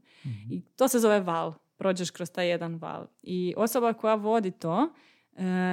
I 0.50 0.60
to 0.60 0.88
se 0.88 0.98
zove 0.98 1.20
val. 1.20 1.54
Prođeš 1.76 2.10
kroz 2.10 2.30
taj 2.30 2.48
jedan 2.48 2.74
val. 2.74 3.06
I 3.22 3.54
osoba 3.56 3.92
koja 3.92 4.14
vodi 4.14 4.50
to 4.50 4.88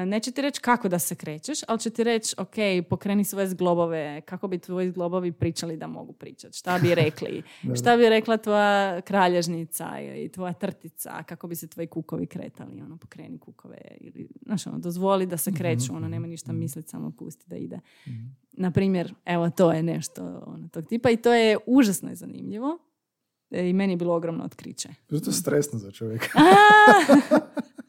neće 0.05 0.31
ti 0.31 0.41
reći 0.41 0.61
kako 0.61 0.89
da 0.89 0.99
se 0.99 1.15
krećeš, 1.15 1.59
ali 1.67 1.79
će 1.79 1.89
ti 1.89 2.03
reći, 2.03 2.35
ok, 2.37 2.55
pokreni 2.89 3.23
svoje 3.23 3.47
zglobove, 3.47 4.21
kako 4.21 4.47
bi 4.47 4.59
tvoji 4.59 4.89
zglobovi 4.89 5.31
pričali 5.31 5.77
da 5.77 5.87
mogu 5.87 6.13
pričati, 6.13 6.57
šta 6.57 6.79
bi 6.79 6.95
rekli, 7.03 7.43
šta 7.75 7.97
bi 7.97 8.09
rekla 8.09 8.37
tvoja 8.37 9.01
kralježnica 9.01 9.99
i 10.15 10.29
tvoja 10.29 10.53
trtica, 10.53 11.23
kako 11.23 11.47
bi 11.47 11.55
se 11.55 11.67
tvoji 11.67 11.87
kukovi 11.87 12.25
kretali, 12.25 12.81
ono, 12.81 12.97
pokreni 12.97 13.39
kukove, 13.39 13.77
ili, 13.99 14.27
znaš, 14.45 14.67
ono, 14.67 14.79
dozvoli 14.79 15.25
da 15.25 15.37
se 15.37 15.51
mhm, 15.51 15.57
kreću, 15.57 15.95
ono, 15.95 16.07
nema 16.07 16.27
ništa 16.27 16.51
mhm. 16.51 16.59
misliti, 16.59 16.89
samo 16.89 17.11
pusti 17.11 17.45
da 17.47 17.55
ide. 17.55 17.79
Mhm. 18.07 18.25
Na 18.51 18.71
primjer, 18.71 19.13
evo, 19.25 19.49
to 19.49 19.71
je 19.71 19.83
nešto 19.83 20.43
ono, 20.45 20.67
tog 20.67 20.85
tipa 20.85 21.09
i 21.09 21.17
to 21.17 21.33
je 21.33 21.57
užasno 21.65 22.11
i 22.11 22.15
zanimljivo 22.15 22.77
e, 23.51 23.69
i 23.69 23.73
meni 23.73 23.93
je 23.93 23.97
bilo 23.97 24.15
ogromno 24.15 24.43
otkriće. 24.43 24.89
To 25.09 25.15
je 25.15 25.21
stresno 25.21 25.79
za 25.79 25.91
čovjeka. 25.91 26.27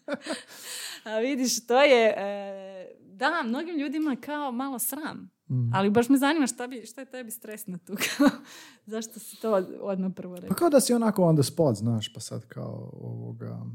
A 1.04 1.18
vidiš, 1.18 1.66
to 1.66 1.82
je... 1.82 2.14
E, 2.16 2.64
da, 3.00 3.42
mnogim 3.46 3.76
ljudima 3.76 4.16
kao 4.20 4.52
malo 4.52 4.78
sram. 4.78 5.30
Mm. 5.50 5.74
Ali 5.74 5.90
baš 5.90 6.08
me 6.08 6.18
zanima 6.18 6.46
šta, 6.46 6.66
bi, 6.66 6.86
šta 6.86 7.00
je 7.00 7.10
tebi 7.10 7.30
stresno 7.30 7.78
tu. 7.78 7.94
Zašto 8.86 9.20
si 9.20 9.40
to 9.40 9.52
odmah 9.80 10.12
prvo 10.16 10.34
rekao? 10.34 10.48
Pa 10.48 10.54
kao 10.54 10.70
da 10.70 10.80
si 10.80 10.94
onako 10.94 11.24
on 11.24 11.36
the 11.36 11.42
spot, 11.42 11.76
znaš, 11.76 12.12
pa 12.12 12.20
sad 12.20 12.46
kao 12.46 12.90
ovoga... 13.00 13.66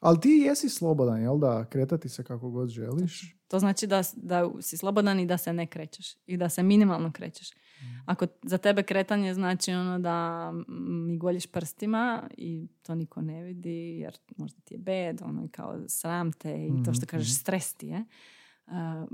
Ali 0.00 0.20
ti 0.20 0.28
jesi 0.28 0.68
slobodan, 0.68 1.22
jel 1.22 1.38
da? 1.38 1.64
Kretati 1.70 2.08
se 2.08 2.24
kako 2.24 2.50
god 2.50 2.68
želiš. 2.68 3.36
To 3.54 3.58
znači 3.58 3.86
da, 3.86 4.02
da 4.16 4.50
si 4.60 4.76
slobodan 4.76 5.20
i 5.20 5.26
da 5.26 5.38
se 5.38 5.52
ne 5.52 5.66
krećeš. 5.66 6.16
I 6.26 6.36
da 6.36 6.48
se 6.48 6.62
minimalno 6.62 7.12
krećeš. 7.12 7.52
Mm. 7.52 7.84
Ako 8.06 8.26
za 8.42 8.58
tebe 8.58 8.82
kretanje 8.82 9.34
znači 9.34 9.72
ono 9.72 9.98
da 9.98 10.52
mi 10.68 11.18
goljiš 11.18 11.46
prstima 11.46 12.28
i 12.36 12.68
to 12.82 12.94
niko 12.94 13.22
ne 13.22 13.42
vidi 13.42 13.98
jer 13.98 14.18
možda 14.36 14.60
ti 14.60 14.74
je 14.74 14.78
bed, 14.78 15.22
ono 15.22 15.44
i 15.44 15.48
kao 15.48 15.88
sram 15.88 16.32
te 16.32 16.66
i 16.66 16.84
to 16.84 16.92
što 16.92 17.04
mhm, 17.04 17.10
kažeš 17.10 17.38
stres 17.40 17.74
ti 17.74 17.86
je, 17.86 18.04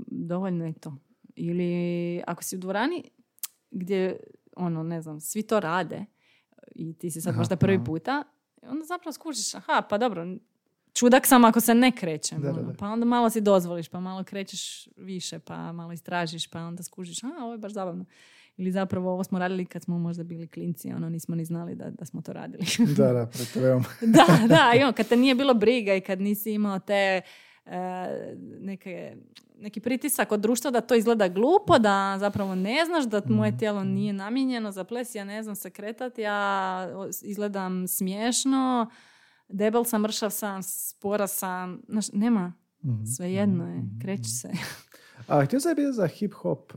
dovoljno 0.07 0.65
je 0.65 0.73
to. 0.73 0.97
Ili 1.35 2.21
ako 2.27 2.43
si 2.43 2.55
u 2.55 2.59
dvorani 2.59 3.03
gdje 3.71 4.19
ono 4.55 4.83
ne 4.83 5.01
znam, 5.01 5.19
svi 5.19 5.43
to 5.43 5.59
rade 5.59 6.05
i 6.75 6.93
ti 6.93 7.11
si 7.11 7.21
sad 7.21 7.37
možda 7.37 7.55
prvi 7.55 7.83
puta, 7.83 8.23
onda 8.61 8.85
zapravo 8.85 9.13
skužiš, 9.13 9.55
aha, 9.55 9.81
pa 9.89 9.97
dobro, 9.97 10.25
čudak 10.93 11.27
sam 11.27 11.45
ako 11.45 11.61
se 11.61 11.75
ne 11.75 11.91
krećem. 11.91 12.45
Ono, 12.45 12.73
pa 12.79 12.87
onda 12.87 13.05
malo 13.05 13.29
si 13.29 13.41
dozvoliš, 13.41 13.89
pa 13.89 13.99
malo 13.99 14.23
krećeš 14.23 14.87
više, 14.97 15.39
pa 15.39 15.71
malo 15.71 15.93
istražiš, 15.93 16.47
pa 16.47 16.59
onda 16.59 16.83
skužiš, 16.83 17.23
a 17.23 17.27
ovo 17.43 17.51
je 17.51 17.57
baš 17.57 17.71
zabavno. 17.71 18.05
Ili 18.57 18.71
zapravo 18.71 19.11
ovo 19.13 19.23
smo 19.23 19.39
radili 19.39 19.65
kad 19.65 19.83
smo 19.83 19.99
možda 19.99 20.23
bili 20.23 20.47
klinci, 20.47 20.93
ono 20.93 21.09
nismo 21.09 21.35
ni 21.35 21.45
znali 21.45 21.75
da, 21.75 21.89
da 21.89 22.05
smo 22.05 22.21
to 22.21 22.33
radili. 22.33 22.65
da, 22.97 23.13
da, 23.13 23.27
da, 24.17 24.47
da, 24.47 24.73
i 24.79 24.83
ono, 24.83 24.93
kad 24.93 25.07
te 25.07 25.15
nije 25.15 25.35
bilo 25.35 25.53
briga 25.53 25.95
i 25.95 26.01
kad 26.01 26.21
nisi 26.21 26.51
imao 26.51 26.79
te 26.79 27.21
e, 27.65 28.35
neke, 28.59 29.15
neki 29.59 29.79
pritisak 29.79 30.31
od 30.31 30.39
društva 30.39 30.71
da 30.71 30.81
to 30.81 30.95
izgleda 30.95 31.27
glupo, 31.27 31.79
da 31.79 32.17
zapravo 32.19 32.55
ne 32.55 32.85
znaš 32.85 33.05
da 33.05 33.21
moje 33.25 33.51
mm. 33.51 33.57
tijelo 33.57 33.83
nije 33.83 34.13
namijenjeno 34.13 34.71
za 34.71 34.83
ples, 34.83 35.15
ja 35.15 35.23
ne 35.23 35.43
znam 35.43 35.55
se 35.55 35.69
kretati, 35.69 36.21
ja 36.21 36.87
izgledam 37.23 37.87
smiješno, 37.87 38.91
debel 39.51 39.83
sam, 39.83 40.01
mršav 40.01 40.29
sam, 40.29 40.63
spora 40.63 41.27
sam, 41.27 41.81
znaš, 41.89 42.11
nema, 42.13 42.53
mm 42.83 43.05
svejedno 43.05 43.67
je, 43.67 43.79
mm 43.79 43.99
kreći 44.01 44.29
se. 44.29 44.49
A 45.27 45.45
htio 45.45 45.59
sam 45.59 45.75
biti 45.75 45.93
za 45.93 46.07
hip 46.07 46.33
hop. 46.33 46.73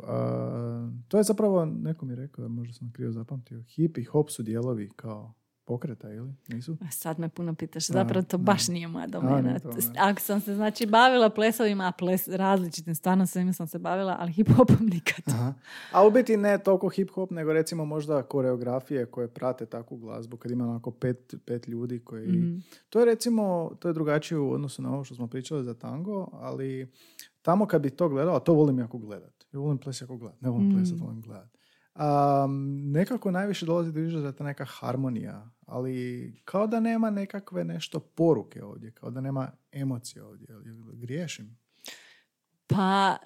to 1.09 1.19
je 1.19 1.23
zapravo, 1.23 1.65
neko 1.65 2.07
mi 2.07 2.15
rekao, 2.15 2.49
možda 2.49 2.75
sam 2.75 2.93
krivo 2.93 3.13
zapamtio, 3.13 3.63
hip 3.63 3.99
i 3.99 4.05
hop 4.05 4.31
su 4.31 4.43
dijelovi 4.43 4.91
kao 4.97 5.35
pokreta 5.65 6.13
ili 6.13 6.35
nisu? 6.49 6.77
Sad 6.91 7.19
me 7.19 7.29
puno 7.29 7.55
pitaš, 7.55 7.87
zapravo 7.87 8.23
to 8.23 8.39
baš 8.39 8.69
nije 8.69 8.89
moja 8.89 9.07
domena. 9.07 9.59
Ako 9.99 10.21
sam 10.21 10.41
se 10.41 10.55
znači 10.55 10.87
bavila 10.87 11.31
plesovima, 11.31 11.93
ples 11.99 12.29
različitim, 12.29 12.95
stvarno 12.95 13.27
svima 13.27 13.53
sam 13.53 13.67
se 13.67 13.79
bavila, 13.79 14.17
ali 14.21 14.33
hip 14.33 14.49
hopom 14.57 14.87
nikad. 14.87 15.25
Aha. 15.27 15.55
A 15.93 16.07
u 16.07 16.11
biti 16.11 16.37
ne 16.37 16.59
toliko 16.59 16.89
hip 16.89 17.11
hop, 17.11 17.31
nego 17.31 17.53
recimo 17.53 17.85
možda 17.85 18.23
koreografije 18.23 19.07
koje 19.07 19.29
prate 19.29 19.67
takvu 19.67 19.97
glazbu, 19.97 20.37
kad 20.37 20.51
ima 20.51 20.65
onako 20.65 20.91
pet, 20.91 21.35
pet 21.47 21.69
ljudi 21.69 21.99
koji... 21.99 22.29
Mhm. 22.29 22.57
To 22.91 23.01
je 23.01 23.07
recimo, 23.07 23.71
to 23.79 23.89
je 23.89 23.95
drugačije 23.95 24.39
u 24.39 24.53
odnosu 24.53 24.83
na 24.83 24.93
ovo 24.93 25.05
što 25.05 25.15
smo 25.15 25.27
pričali 25.27 25.65
za 25.65 25.75
tango, 25.75 26.29
ali 26.33 26.93
tamo 27.43 27.67
kad 27.67 27.83
bi 27.83 27.91
to 27.91 28.09
gledao, 28.09 28.41
to 28.41 28.55
volim 28.55 28.79
jako 28.79 28.99
gledat. 28.99 29.45
Ja 29.53 29.61
volim 29.61 29.79
ples 29.79 30.01
jako 30.01 30.17
gledat, 30.17 30.41
ne 30.41 30.51
volim 30.51 30.69
mm. 30.69 30.75
plesat, 30.75 31.01
volim 31.01 31.21
gledat. 31.21 31.55
Um, 31.95 32.91
nekako 32.91 33.31
najviše 33.31 33.67
dolazi 33.67 33.93
do 33.93 34.01
izražaja 34.01 34.33
ta 34.33 34.45
neka 34.45 34.65
harmonija, 34.65 35.51
ali 35.67 36.33
kao 36.45 36.67
da 36.67 36.81
nema 36.81 37.11
nekakve 37.11 37.65
nešto 37.65 38.01
poruke 38.01 38.65
ovdje, 38.65 38.91
kao 38.91 39.11
da 39.11 39.21
nema 39.21 39.51
emocije 39.73 40.25
ovdje. 40.25 40.47
Griješim? 40.93 41.59
Pa, 42.67 43.17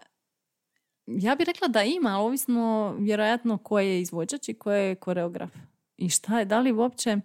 ja 1.06 1.34
bih 1.34 1.46
rekla 1.46 1.68
da 1.68 1.82
ima, 1.82 2.18
ovisno 2.18 2.94
vjerojatno 2.98 3.58
ko 3.58 3.78
je 3.78 4.00
izvođač 4.00 4.48
i 4.48 4.54
ko 4.54 4.72
je 4.72 4.94
koreograf. 4.94 5.56
I 5.96 6.08
šta 6.08 6.38
je, 6.38 6.44
da 6.44 6.60
li 6.60 6.72
uopće 6.72 7.16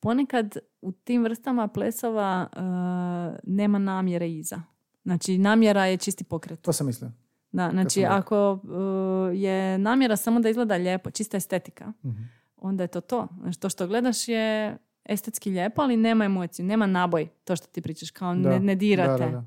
ponekad 0.00 0.56
u 0.80 0.92
tim 0.92 1.22
vrstama 1.22 1.68
plesova 1.68 2.48
uh, 2.52 3.38
nema 3.42 3.78
namjere 3.78 4.32
iza. 4.32 4.62
Znači, 5.02 5.38
namjera 5.38 5.86
je 5.86 5.96
čisti 5.96 6.24
pokret. 6.24 6.60
To 6.62 6.72
sam 6.72 6.86
mislio. 6.86 7.10
Da, 7.52 7.70
znači 7.70 8.04
ako 8.04 8.52
uh, 8.52 9.40
je 9.40 9.78
namjera 9.78 10.16
samo 10.16 10.40
da 10.40 10.48
izgleda 10.48 10.76
lijepo, 10.76 11.10
čista 11.10 11.36
estetika, 11.36 11.92
mhm. 12.04 12.22
Onda 12.56 12.84
je 12.84 12.88
to 12.88 13.00
to. 13.00 13.28
Znači, 13.40 13.60
to 13.60 13.68
što 13.68 13.86
gledaš 13.86 14.28
je 14.28 14.76
estetski 15.04 15.50
lijepo, 15.50 15.82
ali 15.82 15.96
nema 15.96 16.24
emociju, 16.24 16.66
nema 16.66 16.86
naboj, 16.86 17.28
to 17.44 17.56
što 17.56 17.66
ti 17.66 17.80
pričaš, 17.82 18.10
kao 18.10 18.34
ne, 18.34 18.60
ne 18.60 18.74
dirate. 18.74 19.42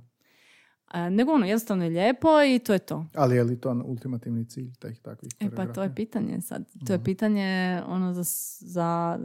A, 0.86 1.10
nego 1.10 1.32
ono, 1.34 1.46
jednostavno 1.46 1.84
je 1.84 1.90
lijepo 1.90 2.28
i 2.56 2.60
to 2.60 2.74
je 2.74 2.80
to. 2.80 3.06
Ali 3.16 3.36
je 3.36 3.44
li 3.44 3.62
to 3.62 3.84
ultimativni 3.86 4.46
cilj 4.46 4.74
teh 4.80 5.00
takvih 5.00 5.32
E 5.40 5.50
pa 5.56 5.66
to 5.66 5.84
je 5.84 5.96
pitanje 5.96 6.42
sad. 6.42 6.66
To 6.88 6.94
je 6.94 6.98
Mhm. 6.98 7.04
pitanje 7.04 7.82
ono 7.88 8.14
za, 8.14 8.24
za, 8.60 9.20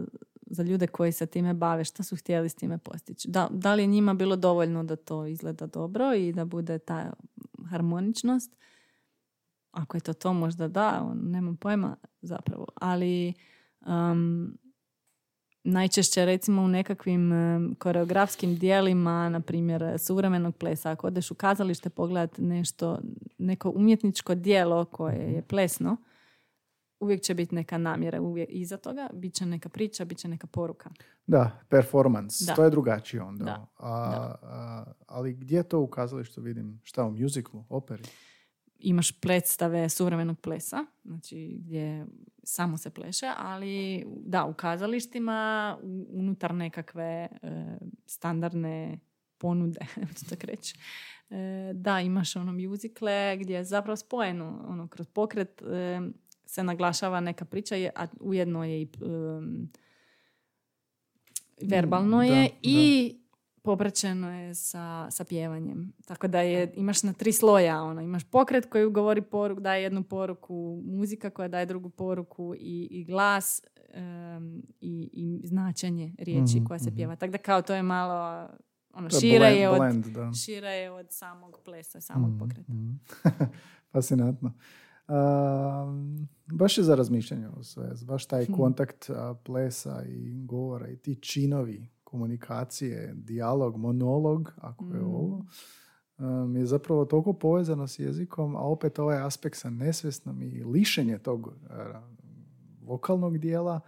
za 0.46 0.62
ljude 0.62 0.86
koji 0.86 1.12
se 1.12 1.26
time 1.26 1.54
bave, 1.54 1.84
šta 1.84 2.02
su 2.02 2.16
htjeli 2.16 2.48
s 2.48 2.54
time 2.54 2.78
postići. 2.78 3.30
Da, 3.30 3.48
da 3.50 3.74
li 3.74 3.82
je 3.82 3.86
njima 3.86 4.14
bilo 4.14 4.36
dovoljno 4.36 4.84
da 4.84 4.96
to 4.96 5.26
izgleda 5.26 5.66
dobro 5.66 6.14
i 6.14 6.32
da 6.32 6.44
bude 6.44 6.78
ta 6.78 7.12
harmoničnost? 7.70 8.56
Ako 9.70 9.96
je 9.96 10.00
to 10.00 10.12
to, 10.12 10.32
možda 10.32 10.68
da, 10.68 11.06
on, 11.10 11.18
nemam 11.22 11.56
pojma 11.56 11.96
zapravo. 12.22 12.66
Ali 12.74 13.32
um, 13.86 14.58
najčešće 15.64 16.24
recimo 16.24 16.62
u 16.62 16.68
nekakvim 16.68 17.32
koreografskim 17.78 18.56
dijelima, 18.56 19.28
na 19.28 19.40
primjer 19.40 19.98
suvremenog 19.98 20.56
plesa, 20.56 20.90
ako 20.90 21.06
odeš 21.06 21.30
u 21.30 21.34
kazalište 21.34 21.90
pogledati 21.90 22.42
nešto, 22.42 22.98
neko 23.38 23.72
umjetničko 23.76 24.34
dijelo 24.34 24.84
koje 24.84 25.32
je 25.32 25.42
plesno, 25.42 25.96
uvijek 27.00 27.22
će 27.22 27.34
biti 27.34 27.54
neka 27.54 27.78
namjera 27.78 28.20
uvijek 28.20 28.48
iza 28.52 28.76
toga, 28.76 29.08
bit 29.12 29.34
će 29.34 29.46
neka 29.46 29.68
priča, 29.68 30.04
bit 30.04 30.18
će 30.18 30.28
neka 30.28 30.46
poruka. 30.46 30.90
Da, 31.26 31.50
performance, 31.68 32.44
Da. 32.46 32.54
to 32.54 32.64
je 32.64 32.70
drugačije 32.70 33.22
onda. 33.22 33.44
Da, 33.44 33.66
A, 33.76 34.10
da. 34.10 34.38
a, 34.42 34.84
ali 35.06 35.32
gdje 35.32 35.62
to 35.62 35.80
u 35.80 35.86
kazalištu 35.86 36.40
vidim? 36.40 36.80
Šta, 36.84 37.04
u 37.04 37.10
muziklu, 37.10 37.64
operi? 37.68 38.04
Imaš 38.86 39.12
predstave 39.12 39.88
suvremenog 39.88 40.40
plesa, 40.40 40.84
znači 41.04 41.56
gdje 41.58 42.06
samo 42.42 42.76
se 42.78 42.90
pleše, 42.90 43.26
ali 43.36 44.04
da, 44.16 44.44
u 44.44 44.54
kazalištima, 44.54 45.78
unutar 46.08 46.54
nekakve 46.54 47.04
e, 47.04 47.28
standardne 48.06 48.98
ponude, 49.38 49.80
ću 50.18 50.24
tako 50.28 50.46
reći. 50.46 50.74
E, 51.30 51.36
da, 51.74 52.00
imaš 52.00 52.36
ono 52.36 52.52
muzikle 52.52 53.36
gdje 53.40 53.54
je 53.54 53.64
zapravo 53.64 53.96
spojeno, 53.96 54.64
ono, 54.68 54.88
kroz 54.88 55.08
pokret 55.08 55.62
e, 55.62 56.00
se 56.46 56.62
naglašava 56.62 57.20
neka 57.20 57.44
priča, 57.44 57.74
je- 57.74 57.92
a 57.96 58.06
ujedno 58.20 58.64
je 58.64 58.82
i 58.82 58.88
verbalno 61.62 62.22
je 62.22 62.42
da. 62.48 62.54
i 62.62 63.16
popraćeno 63.64 64.30
je 64.32 64.54
sa, 64.56 65.10
sa 65.10 65.24
pjevanjem. 65.24 65.92
Tako 66.04 66.28
da 66.28 66.40
je, 66.40 66.72
imaš 66.74 67.02
na 67.02 67.12
tri 67.12 67.32
sloja, 67.32 67.82
ono, 67.82 68.00
imaš 68.00 68.24
pokret 68.24 68.66
koji 68.66 68.86
govori 68.86 69.22
poruku, 69.22 69.60
daje 69.60 69.82
jednu 69.82 70.02
poruku, 70.04 70.54
muzika 70.84 71.30
koja 71.30 71.48
daje 71.48 71.66
drugu 71.66 71.90
poruku 71.90 72.54
i, 72.54 72.88
i 72.90 73.04
glas 73.04 73.62
em, 73.90 74.62
i, 74.80 75.10
i 75.12 75.42
značenje 75.44 76.14
riječi 76.18 76.56
Mhm, 76.56 76.64
koja 76.64 76.78
se 76.78 76.86
mhm. 76.86 76.96
pjeva. 76.96 77.16
Tako 77.16 77.30
da 77.30 77.38
kao 77.38 77.62
to 77.62 77.74
je 77.74 77.82
malo 77.82 78.48
ono, 78.92 79.08
To 79.08 79.16
je 79.16 79.20
šire, 79.20 79.38
blend- 79.40 79.56
je 79.56 79.68
od, 79.68 79.78
blend, 79.78 80.06
da. 80.06 80.32
šire 80.34 80.68
je 80.68 80.90
od 80.90 81.06
samog 81.10 81.58
plesa, 81.64 82.00
samog 82.00 82.30
Mm, 82.30 82.38
pokreta. 82.38 82.72
mm. 82.72 83.00
Fascinantno. 83.92 84.52
Um, 85.08 86.28
baš 86.48 86.78
je 86.78 86.84
za 86.84 86.94
razmišljanje 86.94 87.48
ovo 87.48 87.62
sve. 87.62 87.90
Baš 88.02 88.26
taj 88.26 88.42
Mhm. 88.42 88.52
kontakt 88.52 89.10
a, 89.10 89.34
plesa 89.36 90.02
i 90.04 90.34
govora 90.36 90.88
i 90.88 90.96
ti 90.96 91.14
činovi 91.16 91.88
komunikacije, 92.14 93.12
dijalog, 93.16 93.76
monolog, 93.76 94.52
ako 94.56 94.84
je 94.86 95.00
Mm. 95.00 95.04
ovo, 95.06 95.44
um, 96.18 96.56
je 96.56 96.66
zapravo 96.66 97.04
toliko 97.04 97.32
povezano 97.32 97.86
s 97.86 97.98
jezikom, 97.98 98.56
a 98.56 98.60
opet 98.60 98.98
ovaj 98.98 99.18
aspekt 99.18 99.56
sa 99.56 99.70
nesvjesnom 99.70 100.42
i 100.42 100.64
lišenje 100.64 101.18
tog 101.18 101.48
a, 101.70 102.02
vokalnog 102.80 103.38
dijela 103.38 103.80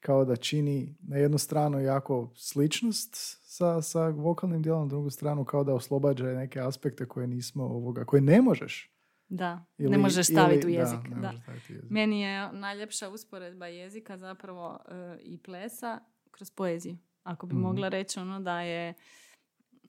kao 0.00 0.24
da 0.24 0.36
čini 0.36 0.96
na 1.00 1.16
jednu 1.16 1.38
stranu 1.38 1.80
jako 1.80 2.32
sličnost 2.36 3.10
sa, 3.42 3.82
sa 3.82 4.08
vokalnim 4.08 4.62
dijelom, 4.62 4.82
na 4.82 4.88
drugu 4.88 5.10
stranu 5.10 5.44
kao 5.44 5.64
da 5.64 5.74
oslobađa 5.74 6.24
neke 6.26 6.60
aspekte 6.60 7.06
koje 7.06 7.26
nismo 7.26 7.64
ovoga, 7.64 8.04
koje 8.04 8.22
ne 8.22 8.42
možeš. 8.42 8.94
Da, 9.28 9.64
Ili- 9.78 9.90
ne 9.90 9.98
možeš 9.98 10.26
staviti 10.26 10.60
ili- 10.60 10.76
u 10.76 10.80
jezik. 10.80 10.98
Da, 11.10 11.14
ne 11.16 11.20
da. 11.46 11.52
jezik. 11.68 11.90
Meni 11.90 12.20
je 12.20 12.52
najljepša 12.52 13.08
usporedba 13.08 13.66
jezika 13.66 14.18
zapravo 14.18 14.78
e, 14.88 15.18
i 15.20 15.38
plesa 15.38 16.00
kroz 16.30 16.50
poeziju. 16.50 16.96
Ako 17.28 17.46
bi 17.46 17.54
Mhm. 17.54 17.62
mogla 17.62 17.88
reći 17.88 18.20
ono 18.20 18.40
da 18.40 18.60
je 18.60 18.94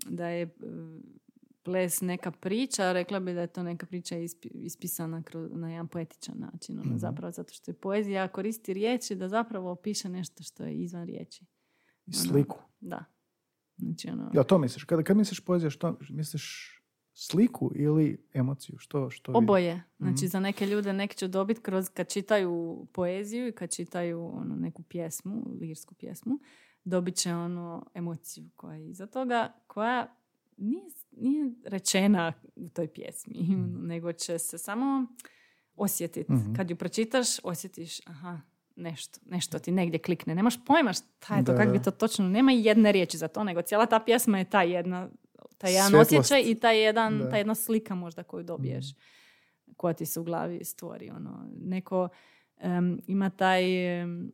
da 0.06 0.28
je 0.28 0.42
e, 0.42 0.50
ples 1.64 2.02
neka 2.02 2.32
priča, 2.32 2.92
rekla 2.92 3.20
bi 3.20 3.34
da 3.34 3.42
je 3.42 3.48
to 3.48 3.64
neka 3.64 3.86
priča 3.86 4.16
ispi- 4.18 4.52
ispisana 4.54 5.24
kroz, 5.24 5.50
na 5.52 5.70
jedan 5.70 5.88
poetičan 5.88 6.36
način. 6.38 6.76
Ono, 6.76 6.86
Mhm. 6.86 6.98
Zapravo 6.98 7.32
zato 7.32 7.54
što 7.54 7.72
je 7.72 7.76
poezija 7.76 8.28
koristi 8.28 8.74
riječi 8.74 9.16
da 9.16 9.30
zapravo 9.30 9.72
opiše 9.72 10.10
nešto 10.10 10.44
što 10.44 10.64
je 10.64 10.74
izvan 10.76 11.06
riječi. 11.06 11.44
I 12.08 12.12
Ono, 12.16 12.24
sliku. 12.24 12.58
Da. 12.80 13.06
Znači 13.78 14.10
ono, 14.10 14.32
Ja, 14.34 14.44
to 14.44 14.58
misliš. 14.58 14.84
Kad, 14.84 15.04
kad 15.04 15.18
misliš 15.18 15.40
poezija, 15.40 15.70
što 15.70 15.98
misliš 16.10 16.76
sliku 17.14 17.72
ili 17.76 18.26
emociju? 18.34 18.76
Što, 18.78 19.10
što? 19.10 19.32
Oboje. 19.32 19.84
Znači, 19.98 20.14
Mhm. 20.16 20.28
za 20.28 20.40
neke 20.40 20.66
ljude 20.66 20.94
neki 20.94 21.18
će 21.18 21.28
dobiti 21.28 21.62
kroz, 21.62 21.90
kad 21.90 22.10
čitaju 22.10 22.86
poeziju 22.94 23.48
i 23.48 23.52
kad 23.52 23.72
čitaju 23.72 24.26
ono, 24.26 24.56
neku 24.56 24.84
pjesmu, 24.84 25.56
lirsku 25.62 25.94
pjesmu, 25.96 26.40
dobit 26.84 27.16
će 27.16 27.34
ono 27.34 27.86
emociju 27.94 28.50
koja 28.56 28.76
je 28.76 28.90
iza 28.90 29.06
toga, 29.06 29.54
koja 29.68 30.16
nije, 30.58 30.84
nije 31.12 31.52
rečena 31.66 32.34
u 32.56 32.70
toj 32.70 32.88
pjesmi, 32.88 33.36
nego 33.82 34.14
će 34.14 34.40
se 34.40 34.58
samo 34.58 35.08
osjetiti. 35.76 36.34
Mhm. 36.34 36.54
Kad 36.56 36.70
ju 36.70 36.76
pročitaš, 36.76 37.28
osjetiš, 37.44 38.08
aha, 38.08 38.42
nešto, 38.76 39.20
nešto 39.26 39.60
ti 39.60 39.72
negdje 39.72 40.00
klikne. 40.00 40.36
Nemaš 40.36 40.66
pojma 40.66 40.94
šta 40.94 41.36
je 41.36 41.46
to, 41.46 41.56
kako 41.58 41.72
bi 41.72 41.82
to 41.82 41.92
točno, 41.92 42.30
nema 42.30 42.52
jedne 42.52 42.92
riječi 42.92 43.18
za 43.18 43.28
to, 43.28 43.44
nego 43.44 43.62
cijela 43.62 43.86
ta 43.86 44.00
pjesma 44.00 44.38
je 44.38 44.50
ta 44.50 44.62
jedna, 44.64 45.10
taj 45.58 45.74
jedan 45.74 45.90
Svjetlost. 45.90 46.12
osjećaj 46.12 46.52
i 46.52 46.56
taj 46.56 46.84
jedan, 46.84 47.20
Da. 47.20 47.30
ta 47.30 47.38
jedna 47.38 47.56
slika 47.56 47.96
možda 47.96 48.24
koju 48.24 48.44
dobiješ 48.44 48.86
koja 49.78 49.94
ti 49.94 50.06
se 50.06 50.20
u 50.20 50.24
glavi 50.24 50.66
stvori. 50.66 51.10
Ono. 51.10 51.48
Neko 51.62 52.10
em, 52.58 53.00
ima 53.08 53.30
taj 53.30 54.00
em, 54.02 54.32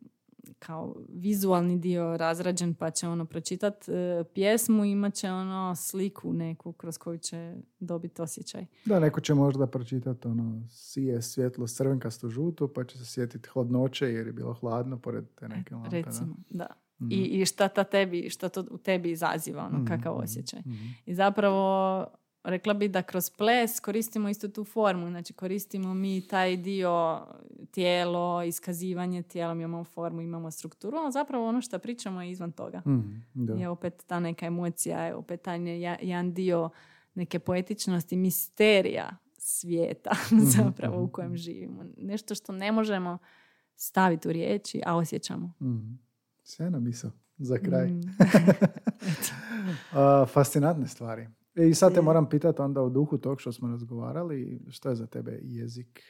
kao 0.59 0.95
vizualni 1.09 1.77
dio 1.77 2.17
razrađen 2.17 2.73
pa 2.73 2.89
će 2.91 3.07
ono 3.07 3.25
pročitat 3.25 3.89
e, 3.89 4.23
pjesmu 4.33 4.85
i 4.85 4.91
imat 4.91 5.13
će 5.13 5.31
ono 5.31 5.75
sliku 5.75 6.33
neku 6.33 6.73
kroz 6.73 6.97
koju 6.97 7.17
će 7.17 7.55
dobiti 7.79 8.21
osjećaj. 8.21 8.65
Da, 8.85 8.99
neko 8.99 9.21
će 9.21 9.33
možda 9.33 9.67
pročitati 9.67 10.27
ono, 10.27 10.67
sije 10.69 11.21
svjetlo 11.21 11.67
crvenkasto 11.67 12.29
žuto, 12.29 12.73
pa 12.73 12.83
će 12.83 12.97
se 12.97 13.05
sjetiti 13.05 13.49
hladnoće 13.49 14.05
jer 14.05 14.27
je 14.27 14.33
bilo 14.33 14.53
hladno 14.53 14.97
pored 14.97 15.25
te 15.35 15.47
neke 15.49 15.75
lampe. 15.75 16.01
Recimo, 16.01 16.35
da. 16.49 16.67
Mhm. 17.01 17.11
I, 17.11 17.15
I 17.15 17.45
šta, 17.45 17.67
ta 17.67 17.83
tebi, 17.83 18.29
šta 18.29 18.49
to 18.49 18.65
u 18.71 18.77
tebi 18.77 19.11
izaziva, 19.11 19.65
ono, 19.65 19.77
Mhm, 19.77 19.87
kakav 19.87 20.13
mhm, 20.13 20.23
osjećaj. 20.23 20.59
mhm. 20.59 20.85
I 21.05 21.15
zapravo 21.15 22.05
rekla 22.45 22.73
bi 22.73 22.87
da 22.87 23.01
kroz 23.01 23.29
ples 23.29 23.79
koristimo 23.79 24.29
istu 24.29 24.49
tu 24.49 24.63
formu, 24.63 25.09
znači 25.09 25.33
koristimo 25.33 25.93
mi 25.93 26.27
taj 26.27 26.57
dio 26.57 27.21
tijelo, 27.71 28.43
iskazivanje 28.43 29.23
tijela, 29.23 29.53
mi 29.53 29.63
imamo 29.63 29.83
formu, 29.83 30.21
imamo 30.21 30.51
strukturu, 30.51 30.97
ali 30.97 31.11
zapravo 31.11 31.47
ono 31.47 31.61
što 31.61 31.79
pričamo 31.79 32.21
je 32.21 32.31
izvan 32.31 32.51
toga. 32.51 32.81
Mhm, 32.87 33.15
da. 33.33 33.53
Je 33.53 33.69
opet 33.69 34.03
ta 34.07 34.19
neka 34.19 34.45
emocija, 34.45 35.05
je 35.05 35.15
opet 35.15 35.41
taj 35.41 35.59
jedan 36.01 36.33
dio 36.33 36.69
neke 37.15 37.39
poetičnosti, 37.39 38.15
misterija 38.15 39.17
svijeta 39.37 40.11
zapravo 40.57 41.03
u 41.03 41.07
kojem 41.07 41.37
živimo. 41.37 41.83
Nešto 41.97 42.35
što 42.35 42.51
ne 42.51 42.71
možemo 42.71 43.17
staviti 43.75 44.27
u 44.27 44.31
riječi, 44.31 44.81
a 44.85 44.95
osjećamo. 44.95 45.53
Mhm. 45.61 45.93
Sjajna 46.43 46.79
misao 46.79 47.11
za 47.37 47.57
kraj. 47.57 47.91
Mm. 49.05 50.25
Fascinantne 50.33 50.87
stvari. 50.87 51.27
E, 51.55 51.67
I 51.67 51.73
sad 51.73 51.93
te 51.93 52.01
moram 52.01 52.29
pitati 52.29 52.61
onda 52.61 52.81
u 52.81 52.89
duhu 52.89 53.17
tog 53.17 53.41
što 53.41 53.51
smo 53.51 53.67
razgovarali, 53.67 54.61
što 54.69 54.89
je 54.89 54.95
za 54.95 55.07
tebe 55.07 55.39
jezik? 55.43 56.01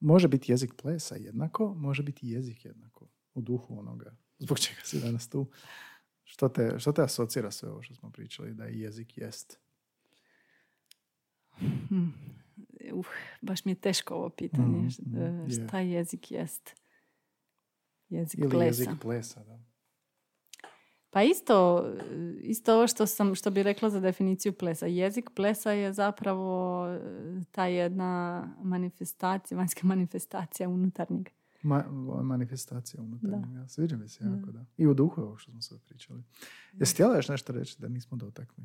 Može 0.00 0.28
biti 0.28 0.52
jezik 0.52 0.72
plesa 0.82 1.16
jednako, 1.16 1.74
može 1.74 2.02
biti 2.02 2.28
jezik 2.28 2.64
jednako 2.64 3.08
u 3.34 3.40
duhu 3.40 3.78
onoga. 3.78 4.16
Zbog 4.38 4.58
čega 4.58 4.80
si 4.84 5.00
danas 5.00 5.28
tu? 5.28 5.46
Što 6.24 6.48
te, 6.48 6.78
što 6.78 6.92
te 6.92 7.02
asocira 7.02 7.50
sve 7.50 7.70
ovo 7.70 7.82
što 7.82 7.94
smo 7.94 8.10
pričali 8.10 8.54
da 8.54 8.64
je 8.64 8.80
jezik 8.80 9.18
jest? 9.18 9.58
Hmm. 11.88 12.14
Uh, 12.92 13.06
baš 13.42 13.64
mi 13.64 13.70
je 13.70 13.76
teško 13.76 14.14
ovo 14.14 14.30
pitanje. 14.30 14.78
Mhm, 14.78 14.86
Š- 14.86 15.02
mhm, 15.06 15.18
e, 15.18 15.44
je. 15.48 15.66
Šta 15.66 15.80
jezik 15.80 16.30
jest? 16.30 16.74
Jezik 18.08 18.40
Ili 18.40 18.50
plesa. 18.50 18.82
jezik 18.82 19.02
plesa, 19.02 19.44
da. 19.44 19.58
Pa 21.16 21.22
isto, 21.22 21.86
isto 22.42 22.74
ovo 22.74 22.86
što 22.86 23.06
sam, 23.06 23.34
što 23.34 23.50
bi 23.50 23.62
rekla 23.62 23.90
za 23.90 24.00
definiciju 24.00 24.52
plesa. 24.52 24.86
Jezik 24.86 25.30
plesa 25.34 25.70
je 25.70 25.92
zapravo 25.92 26.86
e, 26.88 27.00
ta 27.52 27.66
jedna 27.66 28.42
manifestacija, 28.62 29.58
vanjska 29.60 29.86
manifestacija 29.86 30.68
unutarnjeg. 30.68 31.28
Ma, 31.62 31.84
manifestacija 32.22 33.02
unutarnjega. 33.02 33.60
Da. 33.60 33.68
Sviđa 33.68 33.96
mi 33.96 34.08
se 34.08 34.24
Da. 34.24 34.36
jako, 34.36 34.52
da. 34.52 34.64
I 34.76 34.86
u 34.86 34.94
duhu 34.94 35.20
ovo 35.20 35.36
što 35.36 35.50
smo 35.50 35.62
sad 35.62 35.80
pričali. 35.80 36.22
Jesi 36.72 36.94
htjela 36.94 37.16
još 37.16 37.28
nešto 37.28 37.52
reći 37.52 37.80
da 37.80 37.88
nismo 37.88 38.16
dotakli? 38.16 38.64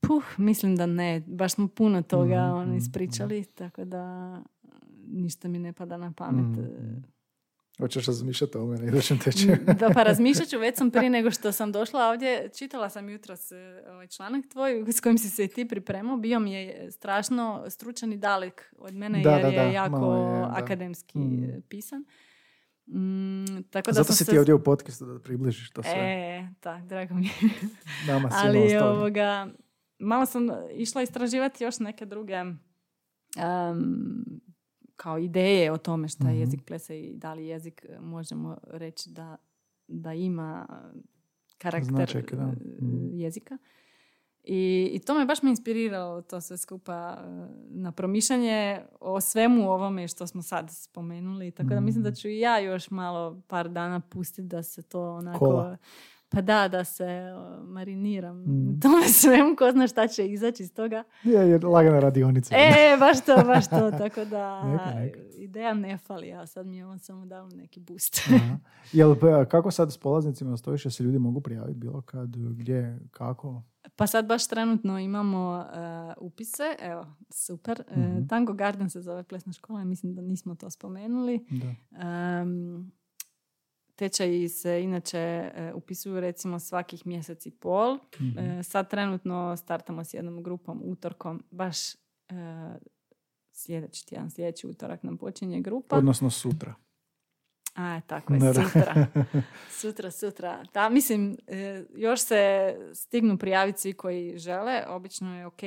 Puh, 0.00 0.24
mislim 0.38 0.76
da 0.76 0.86
ne. 0.86 1.22
Baš 1.26 1.52
smo 1.52 1.68
puno 1.68 2.02
toga 2.02 2.64
mhm, 2.64 2.76
ispričali, 2.76 3.44
tako 3.44 3.84
da 3.84 4.36
ništa 5.06 5.48
mi 5.48 5.58
ne 5.58 5.72
pada 5.72 5.96
na 5.96 6.12
pamet. 6.12 6.58
Mhm. 6.58 7.12
Hoćeš 7.82 8.06
razmišljati 8.06 8.58
o 8.58 8.66
mene 8.66 8.86
idućem 8.88 9.18
tečaju? 9.18 9.56
da, 9.78 9.90
pa 9.94 10.02
razmišljat 10.10 10.48
ću, 10.48 10.58
već 10.58 10.78
sam 10.78 10.90
prije 10.90 11.10
nego 11.10 11.30
što 11.30 11.52
sam 11.52 11.72
došla 11.72 12.08
ovdje, 12.08 12.48
čitala 12.58 12.90
sam 12.90 13.08
jutros 13.08 13.52
e, 13.52 13.84
ovaj 13.90 14.06
članak 14.06 14.44
tvoj 14.52 14.84
s 14.92 15.00
kojim 15.00 15.18
si 15.18 15.30
se 15.30 15.44
i 15.44 15.48
ti 15.48 15.68
pripremao, 15.68 16.16
bio 16.16 16.40
mi 16.40 16.52
je 16.52 16.90
strašno 16.90 17.64
stručan 17.68 18.12
i 18.12 18.16
dalek 18.16 18.74
od 18.78 18.94
mene 18.94 19.22
Da, 19.22 19.30
jer 19.30 19.42
da, 19.42 19.48
je 19.48 19.56
da, 19.56 19.62
jako 19.62 20.14
je, 20.14 20.44
akademski 20.50 21.18
Mm. 21.18 21.62
pisan. 21.68 22.04
Mm, 22.86 23.62
tako 23.70 23.90
da 23.90 23.94
Zato 23.94 24.12
si 24.12 24.24
se... 24.24 24.30
ti 24.30 24.38
ovdje 24.38 24.54
u 24.54 24.62
podcastu 24.62 25.06
da 25.06 25.18
približiš 25.20 25.70
to 25.70 25.82
sve. 25.82 25.92
E, 25.92 26.48
tak, 26.60 26.84
drago 26.84 27.14
mi 27.14 27.26
je. 27.26 27.32
Nama 28.08 28.28
Ali 28.32 28.76
ovoga, 28.76 29.48
malo 29.98 30.26
sam 30.26 30.48
išla 30.74 31.02
istraživati 31.02 31.64
još 31.64 31.78
neke 31.78 32.06
druge 32.06 32.34
em, 32.34 32.58
kao 34.92 35.18
ideje 35.18 35.72
o 35.72 35.78
tome 35.78 36.08
šta 36.08 36.24
je 36.24 36.32
Mhm. 36.32 36.40
jezik 36.40 36.60
plesa 36.62 36.94
i 36.94 37.12
da 37.14 37.34
li 37.34 37.46
jezik 37.46 37.86
e, 37.88 38.00
možemo 38.00 38.58
reći 38.64 39.10
da, 39.10 39.36
da 39.88 40.12
ima 40.12 40.66
karakter 41.58 41.88
Značajke, 41.88 42.36
da. 42.36 42.42
e, 42.42 42.46
Mhm. 42.82 43.08
jezika. 43.12 43.58
I, 44.44 44.90
I 44.92 44.98
to 44.98 45.14
me 45.14 45.24
baš 45.26 45.42
me 45.42 45.50
inspiriralo 45.50 46.22
to 46.22 46.40
sve 46.40 46.56
skupa 46.56 47.18
e, 47.18 47.26
na 47.70 47.92
promišljanje 47.92 48.80
o 49.00 49.20
svemu 49.20 49.62
ovome 49.64 50.08
što 50.08 50.26
smo 50.26 50.42
sad 50.42 50.68
spomenuli. 50.72 51.50
Tako 51.50 51.68
da 51.68 51.80
mislim 51.80 52.02
da 52.02 52.08
Mhm. 52.08 52.14
ću 52.14 52.28
i 52.28 52.38
ja 52.38 52.58
još 52.58 52.90
malo 52.90 53.42
par 53.42 53.68
dana 53.68 54.00
pustiti 54.00 54.42
da 54.42 54.62
se 54.62 54.82
to 54.82 55.12
onako... 55.12 55.38
Kola. 55.38 55.76
Pa 56.32 56.40
da, 56.40 56.68
da 56.68 56.84
se 56.84 57.04
mariniram 57.64 58.40
u 58.40 58.80
tome 58.80 59.08
svemu, 59.20 59.56
ko 59.56 59.70
zna 59.72 59.86
šta 59.86 60.08
će 60.08 60.26
izaći 60.26 60.62
iz 60.62 60.74
toga. 60.74 61.04
Je, 61.24 61.48
je 61.50 61.58
lagana 61.58 62.00
radionica. 62.00 62.54
E, 62.56 62.96
baš 62.98 63.20
to, 63.20 63.36
baš 63.36 63.68
to, 63.68 63.90
tako 63.90 64.24
da 64.24 64.62
Neka, 64.72 64.90
neka. 64.94 65.20
ideja 65.36 65.74
ne 65.74 65.98
fali, 65.98 66.32
a 66.32 66.46
sad 66.46 66.66
mi 66.66 66.76
je 66.76 66.86
on 66.86 66.98
samo 66.98 67.26
dao 67.26 67.48
neki 67.48 67.80
boost. 67.80 68.20
Aha. 68.26 68.58
Jel, 68.92 69.14
pa, 69.16 69.44
kako 69.44 69.70
sad 69.70 69.92
s 69.92 69.98
polaznicima 69.98 70.56
stojiš, 70.56 70.82
se 70.86 71.04
ljudi 71.04 71.18
mogu 71.18 71.40
prijaviti 71.40 71.78
bilo 71.78 72.02
kad, 72.02 72.28
gdje, 72.36 72.98
kako? 73.10 73.62
Pa 73.96 74.06
sad 74.06 74.26
baš 74.26 74.48
trenutno 74.48 74.98
imamo 74.98 75.64
e, 75.64 75.76
upise, 76.18 76.76
evo, 76.80 77.06
super. 77.30 77.82
E, 77.88 78.00
Mhm. 78.00 78.26
Tango 78.26 78.52
Garden 78.52 78.90
se 78.90 79.00
zove 79.00 79.22
plesna 79.22 79.52
škola, 79.52 79.84
mislim 79.84 80.14
da 80.14 80.22
nismo 80.22 80.54
to 80.54 80.70
spomenuli. 80.70 81.46
Da. 81.50 81.74
Um, 82.42 82.92
tečaji 83.94 84.48
se 84.48 84.82
inače 84.82 85.18
e, 85.18 85.72
upisuju 85.74 86.20
recimo 86.20 86.58
svakih 86.58 87.06
mjesec 87.06 87.46
i 87.46 87.50
pol. 87.50 87.98
Mhm. 88.20 88.38
E, 88.38 88.62
sad 88.62 88.90
trenutno 88.90 89.56
startamo 89.56 90.04
s 90.04 90.14
jednom 90.14 90.42
grupom 90.42 90.80
utorkom, 90.84 91.42
baš 91.50 91.94
e, 91.94 91.96
sljedeći 93.52 94.06
tjedan, 94.06 94.30
sljedeći 94.30 94.66
utorak 94.66 95.02
nam 95.02 95.18
počinje 95.18 95.60
grupa. 95.60 95.96
Odnosno 95.96 96.30
sutra. 96.30 96.74
A, 97.74 98.00
tako 98.00 98.34
je, 98.34 98.38
Da, 98.40 98.46
da. 98.46 98.62
sutra. 98.64 99.06
Sutra, 99.80 100.10
sutra. 100.10 100.64
Da, 100.74 100.88
mislim, 100.88 101.36
još 101.90 102.20
se 102.20 102.40
stignu 102.94 103.38
prijaviti 103.38 103.80
svi 103.80 103.92
koji 103.92 104.38
žele. 104.38 104.84
Obično 104.88 105.38
je 105.38 105.46
ok 105.46 105.60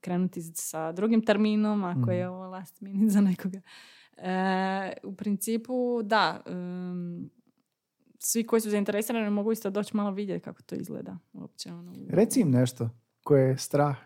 krenuti 0.00 0.42
sa 0.44 0.92
drugim 0.92 1.24
terminom, 1.24 1.84
ako 1.84 2.10
je 2.10 2.24
Mhm. 2.24 2.32
ovo 2.32 2.46
last 2.46 2.80
minute 2.80 3.08
za 3.08 3.20
nekoga. 3.20 3.60
E, 4.16 4.92
u 5.02 5.14
principu, 5.14 6.02
da, 6.02 6.42
em, 6.46 7.30
svi 8.18 8.46
koji 8.46 8.60
su 8.60 8.70
zainteresirani 8.70 9.30
mogu 9.30 9.52
isto 9.52 9.70
doći 9.70 9.96
malo 9.96 10.10
vidjeti 10.10 10.44
kako 10.44 10.62
to 10.62 10.74
izgleda. 10.74 11.18
Uopće, 11.32 11.72
ono, 11.72 11.94
Reci 12.08 12.40
im 12.40 12.50
nešto 12.50 12.90
koje 13.22 13.48
je 13.48 13.58
strah 13.58 13.96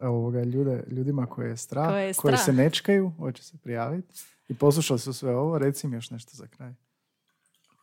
ovoga, 0.00 0.44
ljude, 0.44 0.84
ljudima 0.90 1.26
koje 1.26 1.48
je 1.48 1.56
strah, 1.56 1.88
Koje 1.88 2.06
je 2.06 2.14
koji 2.14 2.32
strah. 2.32 2.44
se 2.44 2.52
nečkaju, 2.52 3.12
hoće 3.18 3.42
se 3.42 3.58
prijaviti 3.58 4.14
i 4.48 4.54
poslušali 4.54 4.98
su 4.98 5.12
sve 5.12 5.36
ovo, 5.36 5.58
reci 5.58 5.86
im 5.86 5.92
još 5.94 6.10
nešto 6.10 6.36
za 6.36 6.46
kraj. 6.46 6.74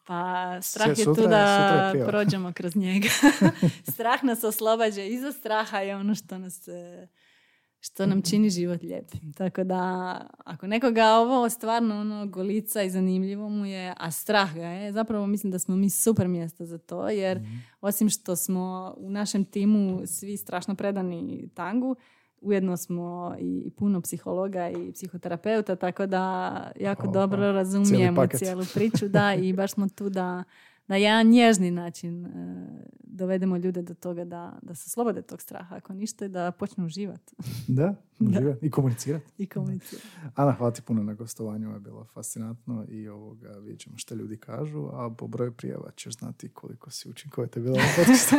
Pa 0.07 0.61
strah 0.61 0.89
je 0.89 0.95
sutra 0.95 1.23
tu 1.23 1.29
da 1.29 1.91
je 1.95 2.05
prođemo 2.07 2.53
kroz 2.53 2.75
njega. 2.75 3.07
Strah 3.93 4.23
nas 4.23 4.43
oslobađa. 4.43 5.03
Iza 5.03 5.31
straha 5.31 5.79
je 5.79 5.95
ono 5.95 6.15
što 6.15 6.37
nas 6.37 6.67
e, 6.67 7.07
što 7.79 8.05
nam 8.05 8.21
čini 8.21 8.49
život 8.49 8.81
lijepim. 8.83 9.33
Tako 9.33 9.63
da, 9.63 10.15
ako 10.45 10.67
nekoga 10.67 11.05
ovo 11.07 11.49
stvarno 11.49 11.99
ono 11.99 12.27
golica 12.27 12.83
i 12.83 12.89
zanimljivo 12.89 13.49
mu 13.49 13.65
je, 13.65 13.93
a 13.97 14.11
strah 14.11 14.55
ga 14.55 14.67
je, 14.67 14.91
zapravo 14.91 15.27
mislim 15.27 15.51
da 15.51 15.59
smo 15.59 15.75
mi 15.75 15.89
super 15.89 16.27
mjesto 16.27 16.65
za 16.65 16.77
to, 16.77 17.09
jer 17.09 17.37
Mhm. 17.39 17.55
osim 17.81 18.09
što 18.09 18.35
smo 18.35 18.93
u 18.97 19.09
našem 19.09 19.45
timu 19.45 20.01
svi 20.05 20.37
strašno 20.37 20.75
predani 20.75 21.49
tangu, 21.53 21.95
ujedno 22.41 22.77
smo 22.77 23.35
i 23.39 23.69
puno 23.77 24.01
psihologa 24.01 24.69
i 24.69 24.91
psihoterapeuta, 24.91 25.75
tako 25.75 26.05
da 26.05 26.51
jako 26.79 27.07
dobro 27.07 27.51
razumijemo 27.51 28.15
cijelu 28.37 28.63
priču, 28.73 29.07
da, 29.07 29.33
i 29.33 29.53
baš 29.53 29.71
smo 29.71 29.89
tu 29.89 30.09
da 30.09 30.43
na 30.87 30.95
jedan 30.95 31.27
nježni 31.27 31.71
način 31.71 32.25
e, 32.25 32.29
dovedemo 33.01 33.57
ljude 33.57 33.81
do 33.81 33.93
toga 33.93 34.25
da, 34.25 34.59
da 34.61 34.75
se 34.75 34.89
slobode 34.89 35.21
tog 35.21 35.41
straha, 35.41 35.75
ako 35.75 35.93
ništa, 35.93 36.27
da 36.27 36.51
počnu 36.51 36.85
uživati 36.85 37.35
Da, 37.67 37.95
uživati 38.19 38.65
i 38.65 38.71
komunicirati. 38.71 39.25
i 39.37 39.47
komunicirati. 39.47 40.07
Ana, 40.35 40.51
hvala 40.51 40.71
ti 40.71 40.81
puno 40.81 41.03
na 41.03 41.13
gostovanju, 41.13 41.69
je 41.69 41.79
bilo 41.79 42.05
fascinantno 42.05 42.85
i 42.89 43.07
ovoga, 43.07 43.49
vidjet 43.51 43.79
ćemo 43.79 43.97
što 43.97 44.15
ljudi 44.15 44.37
kažu, 44.37 44.85
a 44.87 45.09
po 45.09 45.27
broju 45.27 45.51
prijava 45.53 45.91
ćeš 45.91 46.13
znati 46.13 46.49
koliko 46.49 46.91
si 46.91 47.09
učinkovite 47.09 47.59
bila 47.59 47.75
u 47.75 47.95
podcastu. 47.97 48.35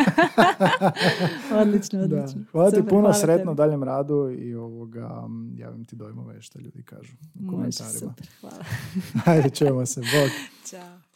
odlično, 1.60 1.98
Da. 1.98 2.16
odlično. 2.16 2.42
Hvala 2.52 2.70
ti 2.70 2.76
Super, 2.76 2.88
puno, 2.88 3.00
hvala 3.00 3.14
sretno 3.14 3.54
daljem 3.54 3.82
radu 3.82 4.30
i 4.32 4.54
ovoga, 4.54 5.22
javim 5.54 5.84
ti 5.84 5.96
dojmove 5.96 6.42
što 6.42 6.58
ljudi 6.58 6.82
kažu 6.82 7.12
u 7.34 7.42
Može, 7.42 7.50
komentarima. 7.50 7.98
super, 8.00 8.26
hvala. 8.40 8.64
Ajde, 9.26 9.50
čujemo 9.50 9.86
se, 9.86 10.00
bog. 10.00 10.30
Ćao. 10.66 11.07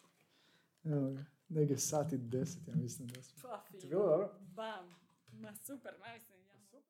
Evo 0.84 1.10
ga, 1.10 1.24
negdje 1.48 1.78
sat 1.78 2.12
i 2.12 2.18
deset, 2.18 2.68
ja 2.68 2.74
mislim 2.74 3.09
da 3.09 3.22
smo. 3.22 3.42
Pa, 3.42 3.64
bilo 3.88 4.06
dobro? 4.06 4.30
Bam. 4.40 4.94
Ma 5.32 5.54
super, 5.56 5.94
mislim. 6.14 6.31